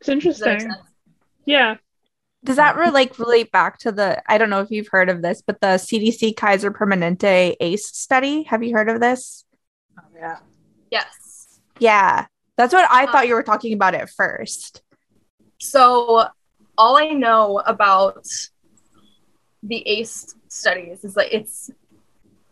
[0.00, 0.60] It's Does that make interesting.
[0.70, 0.88] sense?
[1.46, 1.76] Yeah.
[2.44, 4.22] Does that re- like relate back to the?
[4.30, 8.42] I don't know if you've heard of this, but the CDC Kaiser Permanente ACE study.
[8.44, 9.44] Have you heard of this?
[9.98, 10.38] Oh, yeah.
[10.90, 12.26] yes Yeah,
[12.56, 14.82] that's what I thought you were talking about at first.
[15.60, 16.26] So
[16.76, 18.26] all I know about
[19.62, 21.70] the ACE studies is that it's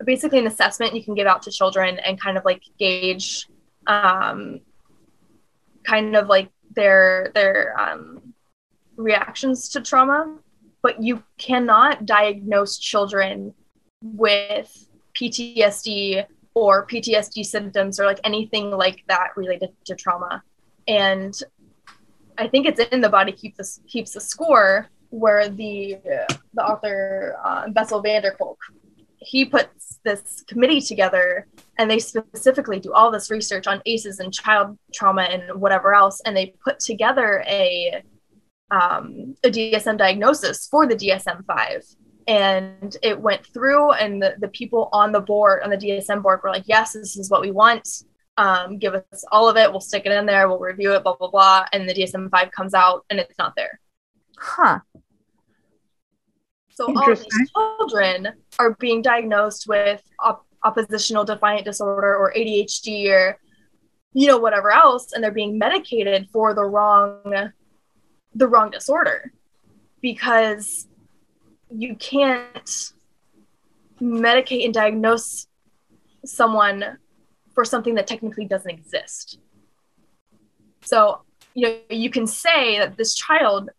[0.05, 3.47] basically an assessment you can give out to children and kind of like gauge
[3.87, 4.61] um,
[5.85, 8.35] kind of like their their um,
[8.97, 10.39] reactions to trauma,
[10.83, 13.55] but you cannot diagnose children
[14.03, 16.25] with PTSD
[16.55, 20.43] or PTSD symptoms or like anything like that related to trauma.
[20.89, 21.35] And
[22.39, 25.99] I think it's in the body keeps the keeps the score where the
[26.55, 28.59] the author uh, Bessel van der Kolk
[29.25, 31.47] he puts this committee together
[31.79, 36.21] and they specifically do all this research on ACEs and child trauma and whatever else
[36.25, 38.03] and they put together a
[38.71, 41.85] um, a DSM diagnosis for the DSM five
[42.27, 46.41] and it went through and the, the people on the board on the DSM board
[46.43, 47.89] were like yes this is what we want.
[48.39, 49.71] Um, give us all of it.
[49.71, 50.49] We'll stick it in there.
[50.49, 51.67] We'll review it blah blah blah.
[51.73, 53.81] And the DSM five comes out and it's not there.
[54.39, 54.81] Huh.
[56.71, 58.29] so all these children
[58.59, 63.39] are being diagnosed with op- oppositional defiant disorder or ADHD or
[64.15, 67.53] you know whatever else and they're being medicated for the wrong
[68.35, 69.33] the wrong disorder.
[70.01, 70.89] Because
[71.75, 72.93] you can't
[74.01, 75.47] medicate and diagnose
[76.25, 76.99] someone
[77.55, 79.39] for something that technically doesn't exist.
[80.83, 81.23] So,
[81.55, 83.71] you know, you can say that this child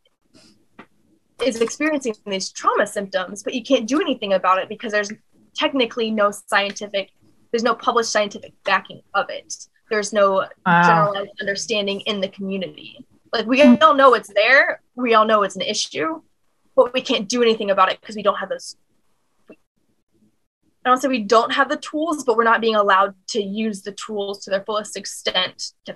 [1.43, 5.11] is experiencing these trauma symptoms, but you can't do anything about it because there's
[5.55, 7.09] technically no scientific,
[7.51, 9.53] there's no published scientific backing of it.
[9.89, 10.81] There's no Wow.
[10.83, 13.05] generalized understanding in the community.
[13.33, 16.21] Like we all know it's there, we all know it's an issue,
[16.75, 18.75] but we can't do anything about it because we don't have those.
[19.49, 23.83] I don't say we don't have the tools, but we're not being allowed to use
[23.83, 25.95] the tools to their fullest extent to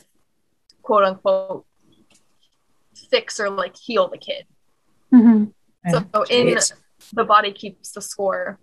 [0.81, 1.65] quote unquote
[3.09, 4.45] fix or like heal the kid.
[5.13, 5.53] Mhm.
[5.89, 6.57] So in
[7.13, 8.59] the body keeps the score.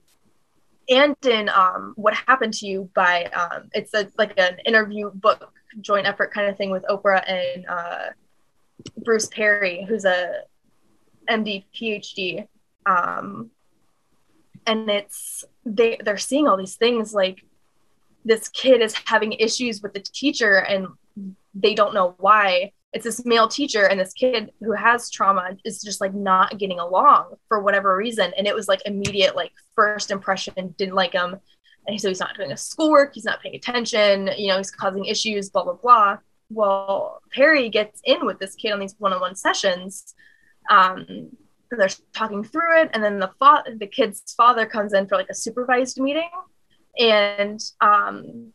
[0.88, 5.50] And in um, what happened to you by um, it's a like an interview book
[5.80, 8.06] joint effort kind of thing with Oprah and uh,
[9.02, 10.42] Bruce Perry, who's a
[11.28, 12.46] MD PhD.
[12.86, 13.50] Um,
[14.66, 17.44] and it's they they're seeing all these things like
[18.24, 20.88] this kid is having issues with the teacher and
[21.54, 22.72] they don't know why.
[22.92, 26.78] It's this male teacher and this kid who has trauma is just like not getting
[26.78, 28.32] along for whatever reason.
[28.38, 31.36] And it was like immediate like first impression didn't like him.
[31.86, 35.04] And so he's not doing his schoolwork he's not paying attention you know he's causing
[35.04, 36.18] issues blah blah blah.
[36.50, 40.14] Well perry gets in with this kid on these one-on-one sessions
[40.70, 41.28] um
[41.70, 45.28] they're talking through it and then the fa- the kid's father comes in for like
[45.30, 46.30] a supervised meeting
[46.98, 48.52] and um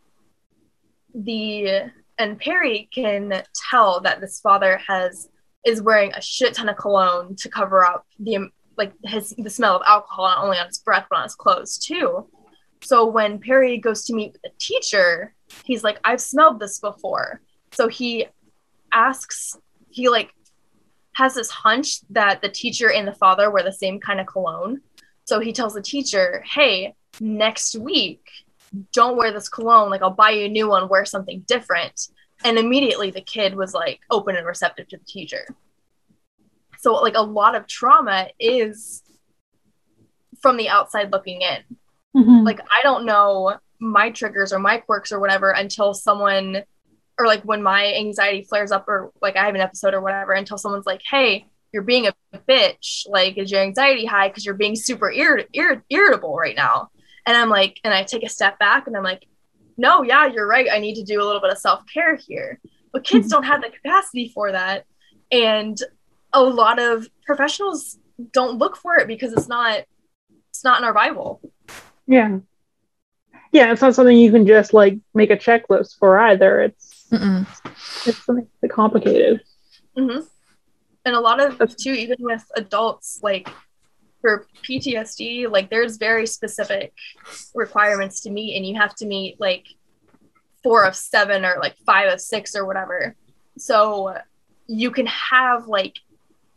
[1.13, 5.29] the and Perry can tell that this father has
[5.65, 9.75] is wearing a shit ton of cologne to cover up the like his the smell
[9.75, 12.27] of alcohol not only on his breath but on his clothes too.
[12.81, 15.33] So when Perry goes to meet with the teacher,
[15.65, 17.41] he's like, I've smelled this before.
[17.73, 18.27] So he
[18.93, 19.57] asks,
[19.89, 20.31] he like
[21.19, 24.81] has this hunch that the teacher and the father wear the same kind of cologne.
[25.25, 28.21] So he tells the teacher, Hey, next week,
[28.93, 29.89] don't wear this cologne.
[29.89, 32.07] Like, I'll buy you a new one, wear something different.
[32.45, 35.45] And immediately the kid was like open and receptive to the teacher.
[36.79, 39.03] So, like, a lot of trauma is
[40.41, 41.59] from the outside looking in.
[42.15, 42.45] Mhm.
[42.45, 46.63] Like, I don't know my triggers or my quirks or whatever until someone,
[47.19, 50.31] or like when my anxiety flares up, or like I have an episode or whatever,
[50.31, 52.13] until someone's like, hey, you're being a
[52.47, 53.07] bitch.
[53.07, 56.89] Like, is your anxiety high because you're being super irrit- irrit- irritable right now?
[57.25, 59.27] And I'm like, and I take a step back and I'm like,
[59.77, 60.67] no, yeah, you're right.
[60.71, 62.59] I need to do a little bit of self care here.
[62.91, 63.33] But kids mm-hmm.
[63.33, 64.85] don't have the capacity for that.
[65.31, 65.79] And
[66.33, 67.97] a lot of professionals
[68.31, 69.83] don't look for it because it's not
[70.49, 71.41] it's not in our Bible.
[72.07, 72.39] yeah.
[73.51, 76.61] Yeah, it's not something you can just like make a checklist for either.
[76.61, 77.45] It's Mm-mm.
[78.07, 79.41] it's something really complicated.
[79.95, 80.19] hmm
[81.05, 83.49] And a lot of That's- too, even with adults, like
[84.21, 86.93] for PTSD, like there's very specific
[87.55, 89.65] requirements to meet, and you have to meet like
[90.61, 93.15] four of seven or like five of six or whatever.
[93.57, 94.17] So
[94.67, 95.97] you can have like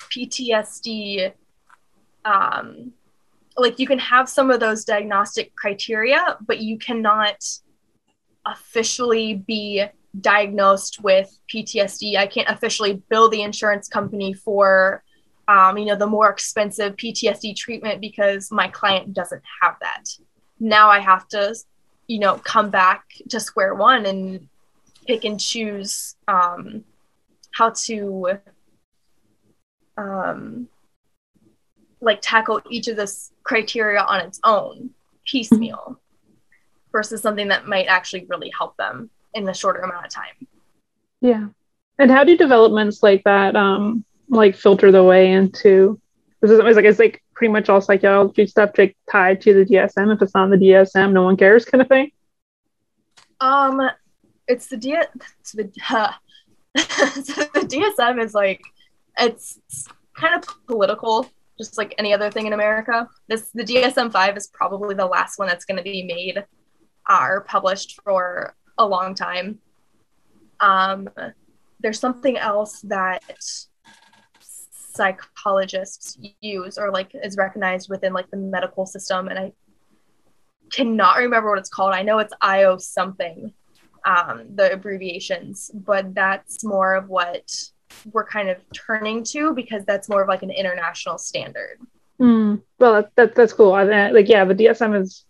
[0.00, 1.32] PTSD,
[2.24, 2.92] um,
[3.56, 7.42] like you can have some of those diagnostic criteria, but you cannot
[8.44, 9.84] officially be
[10.20, 12.16] diagnosed with PTSD.
[12.16, 15.02] I can't officially bill the insurance company for,
[15.48, 20.04] um, you know, the more expensive PTSD treatment because my client doesn't have that.
[20.60, 21.54] Now I have to,
[22.06, 24.48] you know, come back to square one and
[25.06, 26.84] pick and choose um,
[27.52, 28.38] how to,
[29.96, 30.68] um,
[32.00, 34.90] like tackle each of this criteria on its own
[35.24, 36.00] piecemeal
[36.90, 40.46] versus something that might actually really help them in a shorter amount of time.
[41.20, 41.48] Yeah.
[41.98, 46.00] And how do developments like that um like filter the way into
[46.40, 49.64] this is it's like it's like pretty much all psychology stuff like tied to the
[49.64, 50.12] DSM.
[50.12, 52.10] If it's not the DSM, no one cares kind of thing.
[53.40, 53.80] Um,
[54.48, 54.96] it's the D.
[55.40, 56.12] It's the, uh,
[56.78, 58.60] so the DSM is like
[59.18, 59.58] it's
[60.14, 61.28] kind of political,
[61.58, 63.08] just like any other thing in America.
[63.28, 66.44] This the DSM five is probably the last one that's going to be made
[67.08, 69.58] uh, or published for a long time.
[70.60, 71.08] Um,
[71.80, 73.22] there's something else that
[74.40, 79.50] psychologists use or like is recognized within like the medical system and i
[80.70, 83.50] cannot remember what it's called i know it's io something
[84.04, 87.50] um, the abbreviations but that's more of what
[88.12, 91.78] we're kind of turning to because that's more of like an international standard
[92.22, 92.56] Hmm.
[92.78, 93.72] Well, that, that that's cool.
[93.72, 95.24] I like, yeah, the DSM is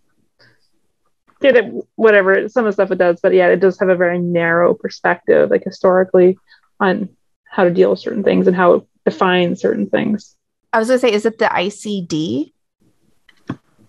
[1.42, 3.96] did it whatever some of the stuff it does, but yeah, it does have a
[3.96, 6.38] very narrow perspective, like historically,
[6.80, 7.08] on
[7.44, 10.36] how to deal with certain things and how it defines certain things.
[10.72, 12.52] I was gonna say, is it the ICD?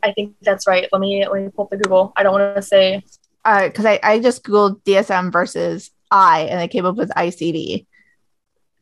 [0.05, 2.57] i think that's right let me let me pull up the google i don't want
[2.57, 3.01] to say
[3.43, 7.85] Because I, I just googled DSM versus I, and it came up with ICD,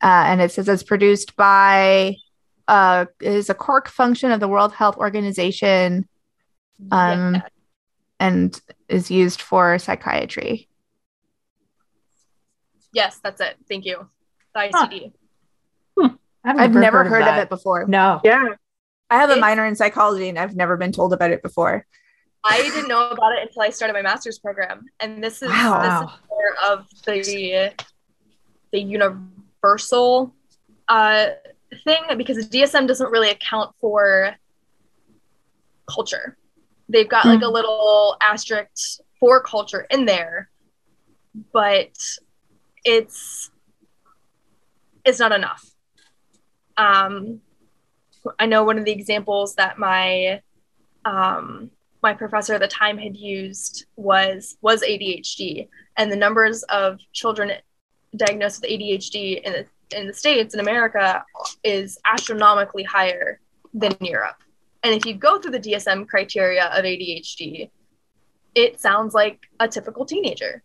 [0.02, 2.16] uh, and it says it's produced by
[2.68, 6.08] uh, it is a core function of the World Health Organization,
[6.90, 7.40] um, yeah.
[8.22, 10.68] And is used for psychiatry.
[12.94, 14.08] yes that's it thank you
[14.54, 14.86] the Huh.
[14.88, 15.12] icd
[16.44, 17.38] I've never heard, of, that.
[17.44, 17.86] it before.
[17.86, 18.20] No.
[18.24, 18.44] Yeah,
[19.08, 21.86] I have a It's- minor in psychology, and I've never been told about it before.
[22.42, 25.78] I didn't know about it until I started my master's program, and this is Wow.
[26.02, 27.70] this is more of the
[28.72, 30.34] the universal
[30.88, 31.26] uh,
[31.84, 34.34] thing because the DSM doesn't really account for
[35.88, 36.36] culture.
[36.92, 40.50] They've got like a little asterisk for culture in there,
[41.52, 41.96] but
[42.84, 43.50] it's
[45.04, 45.70] it's not enough.
[46.76, 47.40] Um,
[48.38, 50.42] I know one of the examples that my
[51.06, 51.70] um,
[52.02, 57.52] my professor at the time had used was was ADHD, and the numbers of children
[58.14, 59.66] diagnosed with ADHD in the
[59.98, 61.24] in the states in America
[61.64, 63.40] is astronomically higher
[63.72, 64.36] than Europe.
[64.82, 67.70] And if you go through the DSM criteria of ADHD,
[68.54, 70.62] it sounds like a typical teenager.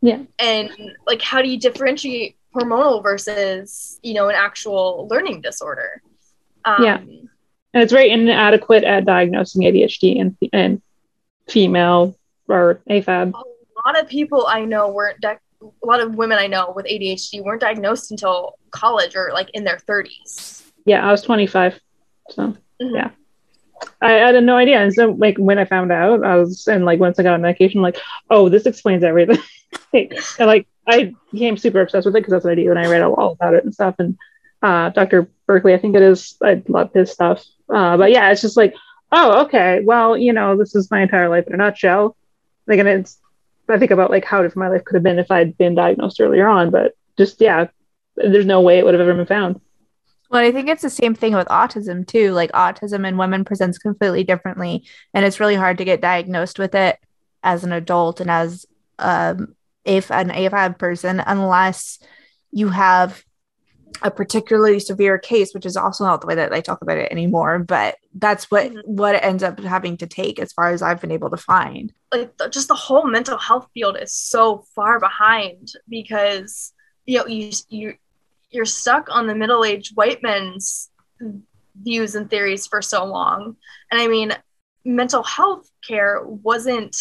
[0.00, 0.22] Yeah.
[0.38, 0.70] And
[1.06, 6.02] like, how do you differentiate hormonal versus you know an actual learning disorder?
[6.64, 6.96] Um, Yeah.
[6.98, 7.28] and
[7.82, 10.82] it's very inadequate at diagnosing ADHD and and
[11.48, 12.16] female
[12.48, 13.32] or AFAB.
[13.34, 16.86] a lot of people I know weren't di- a lot of women I know with
[16.86, 20.62] ADHD weren't diagnosed until college or like in their 30s.
[20.84, 21.80] Yeah, I was 25,
[22.30, 22.56] so
[24.00, 24.80] I, I had no idea.
[24.80, 27.42] And so, like, when I found out, I was, and like, once I got on
[27.42, 27.98] medication, like,
[28.30, 29.38] oh, this explains everything.
[29.92, 32.90] and like, I became super obsessed with it because that's what I do, and I
[32.90, 33.96] read all about it and stuff.
[33.98, 34.18] And
[34.62, 35.28] uh, Dr.
[35.46, 36.36] Barkley, I think it is.
[36.42, 37.44] I love his stuff.
[37.68, 38.74] Uh, but yeah, it's just like,
[39.12, 42.16] oh, okay, well, you know, this is my entire life in a nutshell.
[42.66, 43.18] Like, and it's,
[43.68, 46.20] I think about like how different my life could have been if I'd been diagnosed
[46.20, 46.70] earlier on.
[46.70, 47.68] But just yeah,
[48.16, 49.60] there's no way it would have ever been found.
[50.34, 52.32] Well, I think it's the same thing with autism too.
[52.32, 54.84] Like autism in women presents completely differently,
[55.14, 56.98] and it's really hard to get diagnosed with it
[57.44, 58.66] as an adult and as
[58.98, 59.54] um,
[59.84, 62.00] if an AFAB person unless
[62.50, 63.24] you have
[64.02, 67.12] a particularly severe case, which is also not the way that I talk about it
[67.12, 67.60] anymore.
[67.60, 68.80] But that's what mm-hmm.
[68.92, 71.92] what it ends up having to take, as far as I've been able to find.
[72.10, 76.72] Like the, just the whole mental health field is so far behind because
[77.06, 77.94] you know you you
[78.54, 80.90] you're stuck on the middle-aged white men's
[81.82, 83.56] views and theories for so long.
[83.90, 84.32] And I mean,
[84.84, 86.96] mental health care wasn't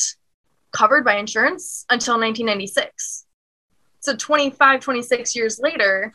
[0.72, 3.26] covered by insurance until 1996.
[4.00, 6.14] So 25, 26 years later,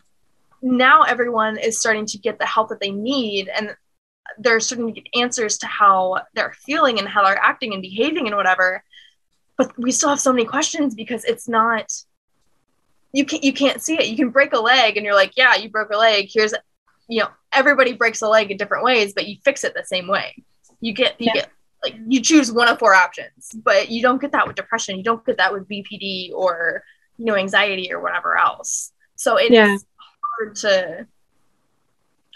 [0.61, 3.75] now everyone is starting to get the help that they need and
[4.39, 8.27] they're starting to get answers to how they're feeling and how they're acting and behaving
[8.27, 8.83] and whatever.
[9.57, 11.93] But we still have so many questions because it's not
[13.13, 14.07] you can't you can't see it.
[14.07, 16.29] You can break a leg and you're like, yeah, you broke a leg.
[16.33, 16.55] Here's
[17.09, 20.09] you know, everybody breaks a leg in different ways, but you fix it the same
[20.09, 20.45] way.
[20.81, 21.43] You get you yeah.
[21.43, 21.51] get
[21.83, 24.97] like you choose one of four options, but you don't get that with depression.
[24.97, 26.83] You don't get that with BPD or
[27.17, 28.93] you know anxiety or whatever else.
[29.17, 29.75] So it yeah.
[29.75, 29.85] is
[30.39, 31.07] hard to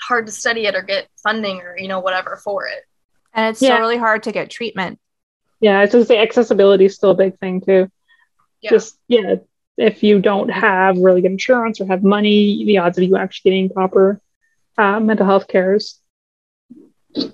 [0.01, 2.85] hard to study it or get funding or you know whatever for it.
[3.35, 3.70] And it's yeah.
[3.70, 4.99] still really hard to get treatment.
[5.61, 7.90] Yeah, I was gonna say accessibility is still a big thing too.
[8.61, 8.70] Yeah.
[8.70, 9.36] Just yeah,
[9.82, 13.50] if you don't have really good insurance or have money, the odds of you actually
[13.50, 14.20] getting proper
[14.78, 15.98] uh, mental health care is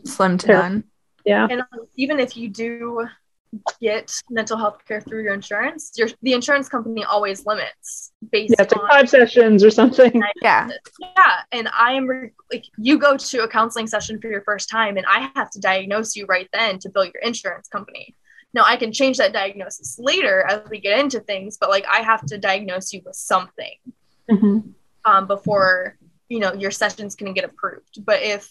[0.05, 0.85] slim to none.
[1.25, 1.47] Yeah.
[1.51, 3.07] And um, even if you do
[3.81, 8.65] get mental health care through your insurance, your the insurance company always limits based yeah,
[8.65, 10.23] on five sessions or something.
[10.43, 10.69] Yeah.
[11.01, 11.41] Yeah.
[11.53, 14.97] And I am re- like you go to a counseling session for your first time
[14.97, 18.15] and I have to diagnose you right then to bill your insurance company.
[18.55, 21.99] Now I can change that diagnosis later as we get into things, but like I
[21.99, 23.77] have to diagnose you with something
[24.31, 24.59] mm-hmm.
[25.05, 25.97] um, before
[26.29, 28.05] you know your sessions can get approved.
[28.05, 28.49] But if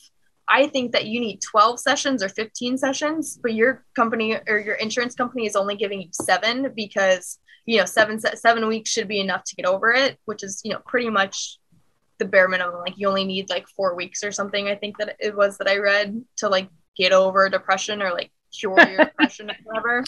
[0.47, 4.75] I think that you need 12 sessions or 15 sessions, but your company or your
[4.75, 9.19] insurance company is only giving you seven because you know seven seven weeks should be
[9.19, 11.59] enough to get over it, which is you know pretty much
[12.19, 12.79] the bare minimum.
[12.79, 14.67] Like you only need like four weeks or something.
[14.67, 18.31] I think that it was that I read to like get over depression or like
[18.51, 20.03] cure your depression or whatever.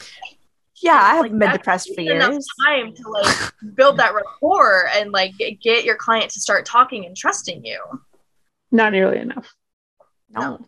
[0.82, 2.24] Yeah, I haven't like, been depressed for years.
[2.24, 7.06] Enough time to like build that rapport and like get your client to start talking
[7.06, 7.82] and trusting you.
[8.72, 9.54] Not nearly enough.
[10.30, 10.66] No.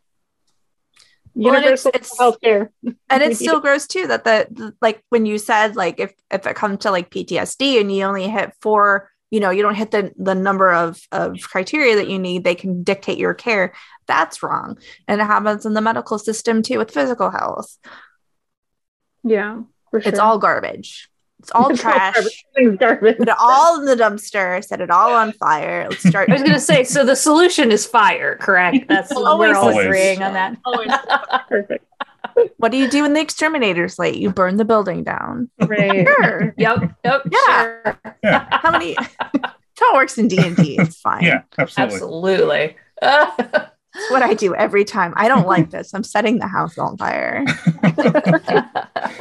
[1.34, 2.70] Universal it's, it's, healthcare,
[3.10, 4.06] and it still grows too.
[4.08, 7.80] That the, the like when you said like if if it comes to like PTSD
[7.80, 11.40] and you only hit four you know you don't hit the the number of of
[11.42, 13.74] criteria that you need they can dictate your care
[14.06, 14.78] that's wrong
[15.08, 17.78] and it happens in the medical system too with physical health
[19.24, 20.02] yeah sure.
[20.06, 21.10] it's all garbage
[21.42, 22.16] it's all it's trash.
[22.58, 23.18] All garbage.
[23.18, 24.64] Put it all in the dumpster.
[24.64, 25.88] Set it all on fire.
[25.90, 26.30] Let's start.
[26.30, 28.86] I was going to say, so the solution is fire, correct?
[28.90, 30.58] That's always, we're all agreeing on that.
[30.64, 30.92] Always.
[31.50, 31.86] Perfect.
[32.58, 34.16] What do you do when the exterminator's late?
[34.16, 35.50] You burn the building down.
[35.60, 36.08] Right.
[36.08, 36.54] Sure.
[36.58, 36.96] Yep.
[37.04, 37.22] Yep.
[37.32, 37.82] Yeah.
[37.84, 38.00] Sure.
[38.24, 38.48] yeah.
[38.52, 38.96] How many?
[38.96, 40.78] How it works in D and D.
[40.78, 41.24] It's fine.
[41.24, 42.76] Yeah, absolutely.
[43.02, 43.68] Absolutely.
[43.94, 45.14] It's what I do every time.
[45.18, 45.94] I don't like this.
[45.94, 47.44] I'm setting the house on fire.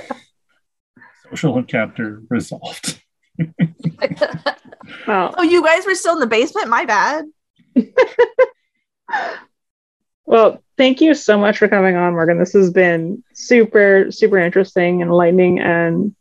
[1.31, 3.03] social encounter resolved.
[3.41, 3.47] oh.
[5.09, 6.69] oh, you guys were still in the basement?
[6.69, 7.25] My bad.
[10.31, 12.39] Well, thank you so much for coming on, Morgan.
[12.39, 16.15] This has been super, super interesting, and enlightening, and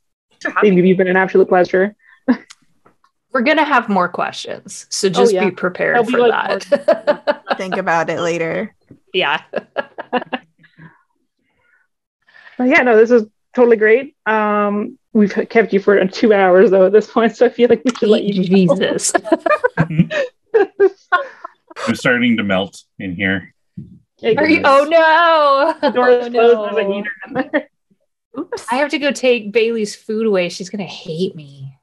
[0.63, 1.95] you've been an absolute pleasure.
[3.31, 5.45] We're gonna have more questions, so oh, just oh, yeah.
[5.45, 7.43] be prepared for be like that.
[7.57, 8.75] Think about it later.
[9.13, 9.43] Yeah.
[10.11, 10.41] but
[12.61, 14.15] yeah, no, this is totally great.
[14.25, 17.83] Um, we've kept you for two hours though at this point, so I feel like
[17.85, 18.43] we should let you.
[18.43, 19.13] Jesus.
[19.77, 20.09] I'm
[21.93, 23.53] starting to melt in here.
[24.23, 24.61] Are you?
[24.63, 25.75] Oh no!
[25.81, 26.77] The door is oh, closed.
[26.77, 26.93] No.
[26.93, 27.69] heater in there.
[28.37, 28.65] Oops!
[28.71, 30.49] I have to go take Bailey's food away.
[30.49, 31.73] She's gonna hate me.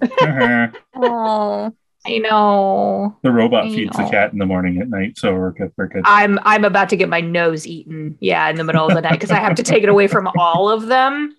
[0.00, 0.68] uh-huh.
[0.96, 1.72] oh.
[2.04, 3.16] I know.
[3.22, 4.04] The robot I feeds know.
[4.04, 5.72] the cat in the morning at night, so we're good.
[5.76, 6.02] We're good.
[6.04, 8.18] I'm I'm about to get my nose eaten.
[8.20, 10.28] Yeah, in the middle of the night because I have to take it away from
[10.36, 11.36] all of them.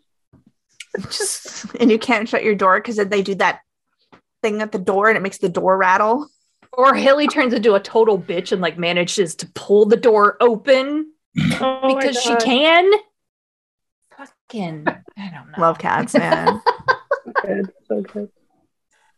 [1.00, 3.60] Just and you can't shut your door because they do that
[4.42, 6.30] thing at the door and it makes the door rattle.
[6.78, 11.12] Or Haley turns into a total bitch and like manages to pull the door open
[11.60, 12.92] Oh because she can.
[14.18, 15.60] Fucking, I don't know.
[15.60, 16.62] Love cats, man.
[17.26, 17.72] So good.
[17.88, 18.30] So good.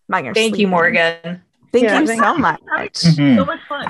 [0.07, 0.67] Mine are Thank you.
[0.67, 1.41] Morgan.
[1.71, 2.61] Thank Yeah, you thank so much.
[2.61, 3.35] Mhm.
[3.37, 3.87] So much fun.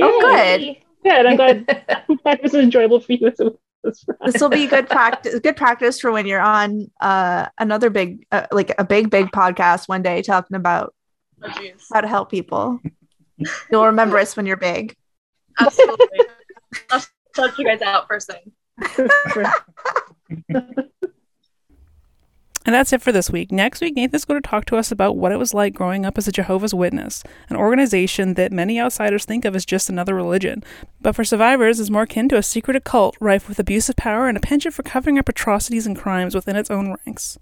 [0.00, 0.60] Oh, good.
[0.60, 0.84] Yay.
[1.04, 1.26] Good.
[1.26, 1.66] I'm glad
[2.24, 3.26] that was enjoyable for you.
[3.28, 4.32] as it was for us.
[4.32, 5.40] This will be good practice.
[5.40, 9.88] Good practice for when you're on uh, another big, uh, like a big, big podcast
[9.88, 10.94] one day talking about
[11.42, 11.84] Oh, jeez.
[11.92, 12.80] how to help people.
[13.70, 14.96] You'll remember us when you're big.
[15.60, 16.06] Absolutely.
[16.90, 17.04] I'll
[17.36, 18.52] shout you guys out first thing.
[22.68, 23.50] And that's it for this week.
[23.50, 26.18] Next week, Nathan's going to talk to us about what it was like growing up
[26.18, 30.62] as a Jehovah's Witness, an organization that many outsiders think of as just another religion,
[31.00, 34.28] but for survivors is more akin to a secret occult rife with abuse of power
[34.28, 37.38] and a penchant for covering up atrocities and crimes within its own ranks.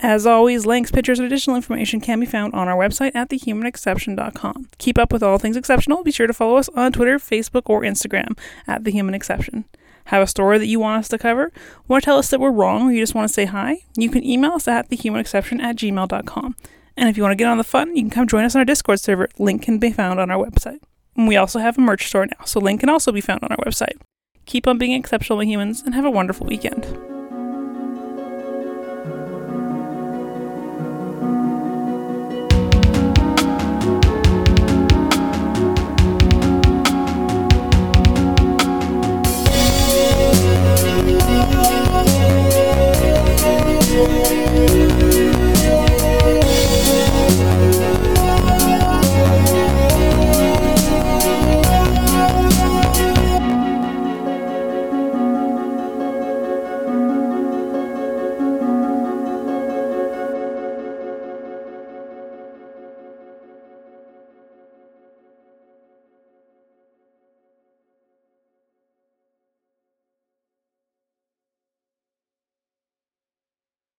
[0.00, 4.68] As always, links, pictures, and additional information can be found on our website at thehumanexception.com.
[4.78, 6.04] Keep up with all things exceptional.
[6.04, 9.64] Be sure to follow us on Twitter, Facebook, or Instagram at The Human Exception.
[10.06, 11.52] Have a story that you want us to cover?
[11.88, 13.78] Want to tell us that we're wrong or you just want to say hi?
[13.96, 16.56] You can email us at thehumanexception at gmail.com.
[16.96, 18.60] And if you want to get on the fun, you can come join us on
[18.60, 19.28] our Discord server.
[19.38, 20.80] Link can be found on our website.
[21.16, 23.50] And we also have a merch store now, so link can also be found on
[23.50, 24.00] our website.
[24.46, 27.17] Keep on being exceptional, humans, and have a wonderful weekend.